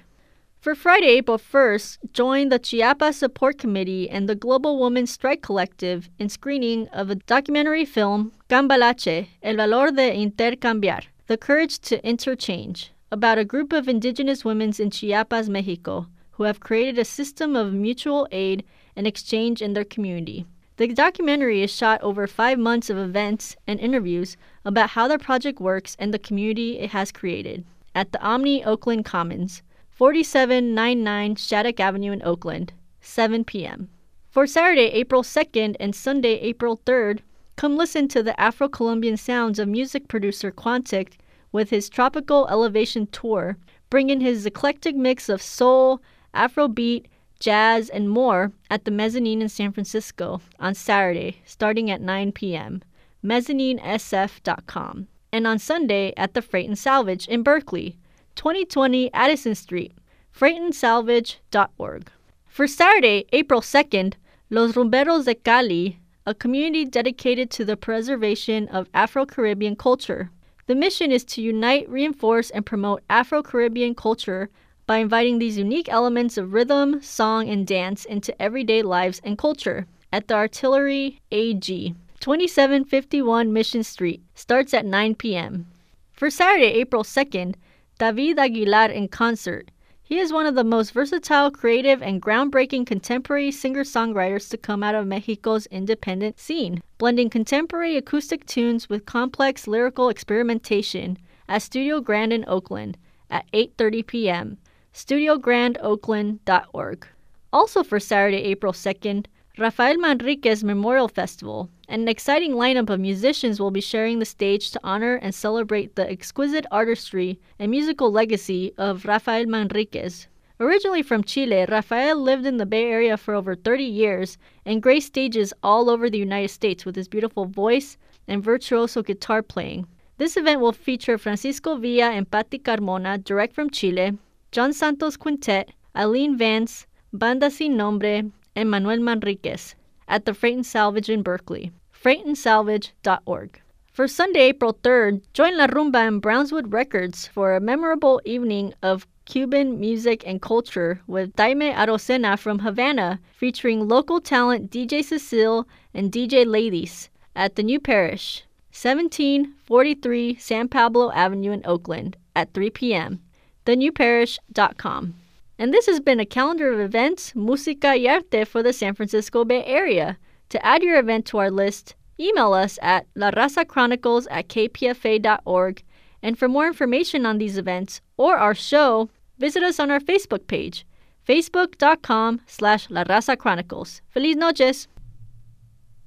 For 0.61 0.75
Friday, 0.75 1.17
April 1.17 1.39
1st, 1.39 2.13
join 2.13 2.51
the 2.51 2.59
Chiapas 2.59 3.17
Support 3.17 3.57
Committee 3.57 4.11
and 4.11 4.29
the 4.29 4.35
Global 4.35 4.79
Women's 4.79 5.13
Strike 5.13 5.41
Collective 5.41 6.11
in 6.19 6.29
screening 6.29 6.89
of 6.89 7.09
a 7.09 7.15
documentary 7.15 7.87
film, 7.87 8.33
Cambalache, 8.51 9.29
El 9.43 9.57
Valor 9.57 9.93
de 9.93 10.13
Intercambiar, 10.13 11.05
The 11.29 11.39
Courage 11.39 11.79
to 11.89 12.07
Interchange, 12.07 12.93
about 13.11 13.39
a 13.39 13.47
group 13.47 13.73
of 13.73 13.89
indigenous 13.89 14.45
women 14.45 14.75
in 14.79 14.91
Chiapas, 14.91 15.49
Mexico, 15.49 16.09
who 16.37 16.45
have 16.45 16.61
created 16.61 16.99
a 16.99 17.05
system 17.05 17.57
of 17.57 17.73
mutual 17.73 18.27
aid 18.31 18.65
and 18.97 19.07
exchange 19.07 19.63
in 19.63 19.73
their 19.73 19.85
community. 19.85 20.47
The 20.77 20.89
documentary 20.89 21.63
is 21.63 21.73
shot 21.73 22.03
over 22.03 22.27
five 22.27 22.59
months 22.59 22.91
of 22.91 22.99
events 22.99 23.57
and 23.67 23.79
interviews 23.79 24.37
about 24.65 24.91
how 24.91 25.07
their 25.07 25.19
project 25.19 25.61
works 25.61 25.97
and 26.01 26.13
the 26.13 26.19
community 26.19 26.79
it 26.81 26.91
has 26.91 27.13
created 27.13 27.65
at 27.95 28.11
the 28.11 28.21
Omni 28.21 28.65
Oakland 28.65 29.05
Commons, 29.05 29.63
4799 29.91 31.37
Shattuck 31.37 31.79
Avenue 31.79 32.11
in 32.11 32.23
Oakland, 32.25 32.73
7 33.01 33.45
p.m. 33.45 33.89
For 34.29 34.49
Saturday, 34.49 34.87
April 34.87 35.23
2nd 35.23 35.77
and 35.79 35.95
Sunday, 35.95 36.41
April 36.41 36.81
3rd, 36.85 37.21
come 37.55 37.77
listen 37.77 38.09
to 38.09 38.21
the 38.21 38.39
Afro 38.41 38.69
Colombian 38.69 39.17
sounds 39.17 39.61
of 39.61 39.69
music 39.69 40.09
producer 40.09 40.51
Quantic 40.51 41.13
with 41.53 41.71
his 41.71 41.89
Tropical 41.89 42.49
Elevation 42.49 43.07
Tour, 43.07 43.57
bringing 43.91 44.21
his 44.21 44.45
eclectic 44.45 44.97
mix 44.97 45.29
of 45.29 45.41
soul, 45.41 46.03
Afrobeat, 46.35 47.07
jazz, 47.41 47.89
and 47.89 48.11
more 48.11 48.53
at 48.71 48.85
the 48.85 48.91
Mezzanine 48.91 49.43
in 49.43 49.49
San 49.49 49.73
Francisco 49.73 50.41
on 50.59 50.75
Saturday, 50.75 51.41
starting 51.45 51.91
at 51.91 52.01
9 52.01 52.33
p.m. 52.33 52.83
mezzaninesf.com. 53.25 55.09
And 55.33 55.47
on 55.47 55.59
Sunday 55.59 56.13
at 56.17 56.35
the 56.35 56.43
Freight 56.43 56.69
and 56.69 56.79
Salvage 56.79 57.27
in 57.27 57.43
Berkeley, 57.43 57.99
2020 58.37 59.13
Addison 59.13 59.55
Street, 59.55 59.93
freightandsalvage.org. 60.37 62.11
For 62.47 62.67
Saturday, 62.67 63.27
April 63.33 63.61
2nd, 63.61 64.15
Los 64.51 64.73
Rumberos 64.73 65.25
de 65.25 65.35
Cali, 65.35 65.99
a 66.27 66.35
community 66.35 66.85
dedicated 66.85 67.51
to 67.51 67.65
the 67.65 67.77
preservation 67.77 68.69
of 68.69 68.89
Afro 68.95 69.27
Caribbean 69.27 69.77
culture. 69.77 70.31
The 70.67 70.75
mission 70.75 71.11
is 71.11 71.25
to 71.27 71.43
unite, 71.43 71.89
reinforce, 71.89 72.51
and 72.51 72.65
promote 72.65 73.03
Afro 73.11 73.43
Caribbean 73.43 73.95
culture 73.95 74.49
by 74.87 74.99
inviting 74.99 75.39
these 75.39 75.57
unique 75.57 75.89
elements 75.89 76.37
of 76.37 76.53
rhythm, 76.53 77.01
song, 77.01 77.49
and 77.49 77.67
dance 77.67 78.05
into 78.05 78.41
everyday 78.41 78.83
lives 78.83 79.21
and 79.25 79.39
culture 79.39 79.87
at 80.13 80.29
the 80.29 80.35
Artillery 80.35 81.21
AG, 81.33 81.95
2751 82.21 83.53
Mission 83.53 83.83
Street, 83.83 84.23
starts 84.35 84.75
at 84.75 84.85
9 84.85 85.15
p.m. 85.15 85.67
For 86.13 86.29
Saturday, 86.29 86.67
April 86.67 87.03
2nd, 87.03 87.55
David 87.99 88.39
Aguilar 88.39 88.91
in 88.91 89.09
concert. 89.09 89.71
He 90.03 90.19
is 90.19 90.33
one 90.33 90.45
of 90.45 90.55
the 90.55 90.65
most 90.65 90.93
versatile, 90.93 91.51
creative, 91.51 92.03
and 92.03 92.21
groundbreaking 92.21 92.87
contemporary 92.87 93.51
singer 93.51 93.85
songwriters 93.85 94.51
to 94.51 94.59
come 94.59 94.83
out 94.83 94.95
of 94.95 95.07
Mexico's 95.07 95.65
independent 95.67 96.39
scene, 96.39 96.83
blending 96.99 97.31
contemporary 97.31 97.97
acoustic 97.97 98.45
tunes 98.45 98.91
with 98.91 99.07
complex 99.07 99.67
lyrical 99.67 100.11
experimentation 100.11 101.17
at 101.49 101.63
Studio 101.63 102.03
Grand 102.03 102.35
in 102.35 102.45
Oakland 102.47 102.99
at 103.31 103.51
8:30 103.53 104.07
p.m. 104.07 104.59
StudioGrandOakland.org. 104.95 107.07
Also 107.53 107.83
for 107.83 107.99
Saturday, 107.99 108.45
April 108.45 108.73
2nd, 108.73 109.27
Rafael 109.59 109.97
Manriquez 109.97 110.63
Memorial 110.63 111.09
Festival. 111.09 111.69
An 111.89 112.07
exciting 112.07 112.53
lineup 112.53 112.91
of 112.91 113.01
musicians 113.01 113.59
will 113.59 113.73
be 113.73 113.81
sharing 113.81 114.21
the 114.21 114.25
stage 114.25 114.71
to 114.71 114.79
honor 114.85 115.17
and 115.17 115.35
celebrate 115.35 115.97
the 115.97 116.09
exquisite 116.09 116.65
artistry 116.71 117.41
and 117.59 117.73
musical 117.73 118.13
legacy 118.13 118.73
of 118.79 119.05
Rafael 119.05 119.47
Manriquez. 119.47 120.29
Originally 120.61 121.03
from 121.03 121.25
Chile, 121.25 121.67
Rafael 121.69 122.17
lived 122.17 122.47
in 122.47 122.59
the 122.59 122.67
Bay 122.67 122.85
Area 122.85 123.17
for 123.17 123.35
over 123.35 123.57
30 123.57 123.83
years 123.83 124.39
and 124.65 124.81
graced 124.81 125.09
stages 125.09 125.53
all 125.65 125.91
over 125.91 126.09
the 126.09 126.19
United 126.19 126.51
States 126.51 126.85
with 126.85 126.95
his 126.95 127.09
beautiful 127.09 127.47
voice 127.47 127.97
and 128.29 128.45
virtuoso 128.45 129.03
guitar 129.03 129.43
playing. 129.43 129.89
This 130.19 130.37
event 130.37 130.61
will 130.61 130.71
feature 130.71 131.19
Francisco 131.19 131.77
Villa 131.77 132.11
and 132.11 132.31
Patti 132.31 132.61
Carmona, 132.61 133.19
direct 133.25 133.57
from 133.57 133.71
Chile, 133.71 134.17
John 134.55 134.73
Santos 134.73 135.17
Quintet, 135.17 135.71
Eileen 135.97 136.39
Vance, 136.39 136.87
Banda 137.13 137.51
Sin 137.51 137.77
Nombre, 137.77 138.31
and 138.55 138.71
Manuel 138.71 138.99
Manriquez 138.99 139.75
at 140.07 140.27
the 140.27 140.33
Freight 140.33 140.55
and 140.55 140.65
Salvage 140.65 141.11
in 141.11 141.23
Berkeley. 141.23 141.73
freightandsalvage.org. 141.93 143.61
For 143.93 144.07
Sunday, 144.07 144.43
April 144.43 144.75
3rd, 144.75 145.23
join 145.33 145.57
La 145.57 145.67
Rumba 145.67 146.07
and 146.07 146.23
Brownswood 146.23 146.73
Records 146.73 147.27
for 147.27 147.57
a 147.57 147.61
memorable 147.61 148.21
evening 148.25 148.73
of 148.81 149.09
Cuban 149.25 149.81
music 149.81 150.23
and 150.25 150.41
culture 150.41 151.01
with 151.09 151.35
Daymé 151.35 151.75
Arocena 151.75 152.37
from 152.37 152.61
Havana, 152.61 153.19
featuring 153.35 153.89
local 153.89 154.21
talent 154.21 154.71
DJ 154.71 155.03
Cecile 155.03 155.67
and 155.93 156.13
DJ 156.13 156.47
Ladies 156.47 157.11
at 157.35 157.57
the 157.57 157.65
New 157.65 157.81
Parish, 157.81 158.45
1743 158.71 160.37
San 160.37 160.69
Pablo 160.69 161.11
Avenue 161.11 161.51
in 161.51 161.63
Oakland 161.65 162.17
at 162.37 162.55
3 162.55 162.71
p.m 162.71 163.21
thenewparish.com. 163.67 165.15
And 165.59 165.73
this 165.73 165.87
has 165.87 166.01
been 166.01 166.21
a 166.21 166.27
calendar 166.27 166.73
of 166.73 166.81
events, 166.81 167.33
Música 167.35 167.97
y 167.97 168.07
Arte 168.13 168.45
for 168.45 168.63
the 168.63 168.73
San 168.73 168.95
Francisco 168.95 169.45
Bay 169.45 169.65
Area. 169.65 170.19
To 170.51 170.67
add 170.67 170.83
your 170.83 170.99
event 170.99 171.27
to 171.27 171.39
our 171.39 171.51
list, 171.51 171.95
email 172.19 172.53
us 172.53 172.79
at 172.83 173.07
larrazachronicles 173.15 174.27
at 174.31 174.49
kpfa.org. 174.49 175.83
And 176.23 176.39
for 176.39 176.49
more 176.49 176.67
information 176.67 177.27
on 177.27 177.39
these 177.39 177.59
events 177.59 178.01
or 178.17 178.37
our 178.37 178.55
show, 178.55 179.11
visit 179.39 179.63
us 179.63 179.79
on 179.79 179.91
our 179.91 180.01
Facebook 180.01 180.47
page, 180.47 180.87
facebook.com 181.29 182.41
slash 182.47 182.91
La 182.91 183.05
Raza 183.05 183.39
Chronicles. 183.39 184.01
Feliz 184.11 184.37
noches! 184.37 184.89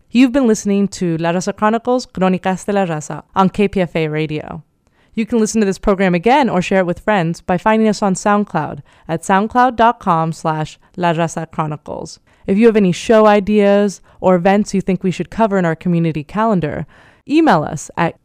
You've 0.10 0.32
been 0.32 0.48
listening 0.48 0.88
to 0.90 1.18
La 1.18 1.32
Raza 1.32 1.56
Chronicles, 1.56 2.06
Crónicas 2.06 2.66
de 2.66 2.74
la 2.74 2.86
Raza 2.86 3.24
on 3.36 3.50
KPFA 3.50 4.10
Radio. 4.12 4.64
You 5.18 5.26
can 5.26 5.40
listen 5.40 5.62
to 5.62 5.66
this 5.66 5.80
program 5.80 6.14
again 6.14 6.48
or 6.48 6.62
share 6.62 6.82
it 6.82 6.86
with 6.86 7.00
friends 7.00 7.42
by 7.42 7.58
finding 7.58 7.88
us 7.88 8.04
on 8.04 8.14
SoundCloud 8.14 8.84
at 9.08 9.24
soundcloud.com 9.24 10.32
slash 10.32 10.78
La 10.96 11.12
Raza 11.12 11.50
Chronicles. 11.50 12.20
If 12.46 12.60
you 12.60 12.68
have 12.68 12.78
any 12.78 12.92
show 12.92 13.26
ideas 13.26 14.00
or 14.22 14.36
events 14.36 14.76
you 14.76 14.82
think 14.82 15.02
we 15.02 15.10
should 15.10 15.32
cover 15.32 15.58
in 15.58 15.66
our 15.66 15.76
community 15.76 16.24
calendar, 16.24 16.86
email 17.28 17.64
us 17.64 17.90
at 17.98 18.20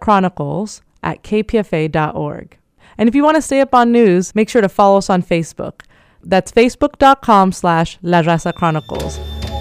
chronicles 0.00 0.82
at 1.02 1.22
kpfa.org. 1.22 2.58
And 2.98 3.08
if 3.08 3.14
you 3.14 3.24
want 3.24 3.36
to 3.36 3.42
stay 3.42 3.62
up 3.62 3.74
on 3.74 3.90
news, 3.90 4.34
make 4.34 4.50
sure 4.50 4.60
to 4.60 4.68
follow 4.68 4.98
us 4.98 5.08
on 5.08 5.22
Facebook. 5.22 5.80
That's 6.22 6.52
facebook.com 6.52 7.52
slash 7.52 7.98
La 8.02 8.20
Raza 8.20 8.52
Chronicles. 8.54 9.18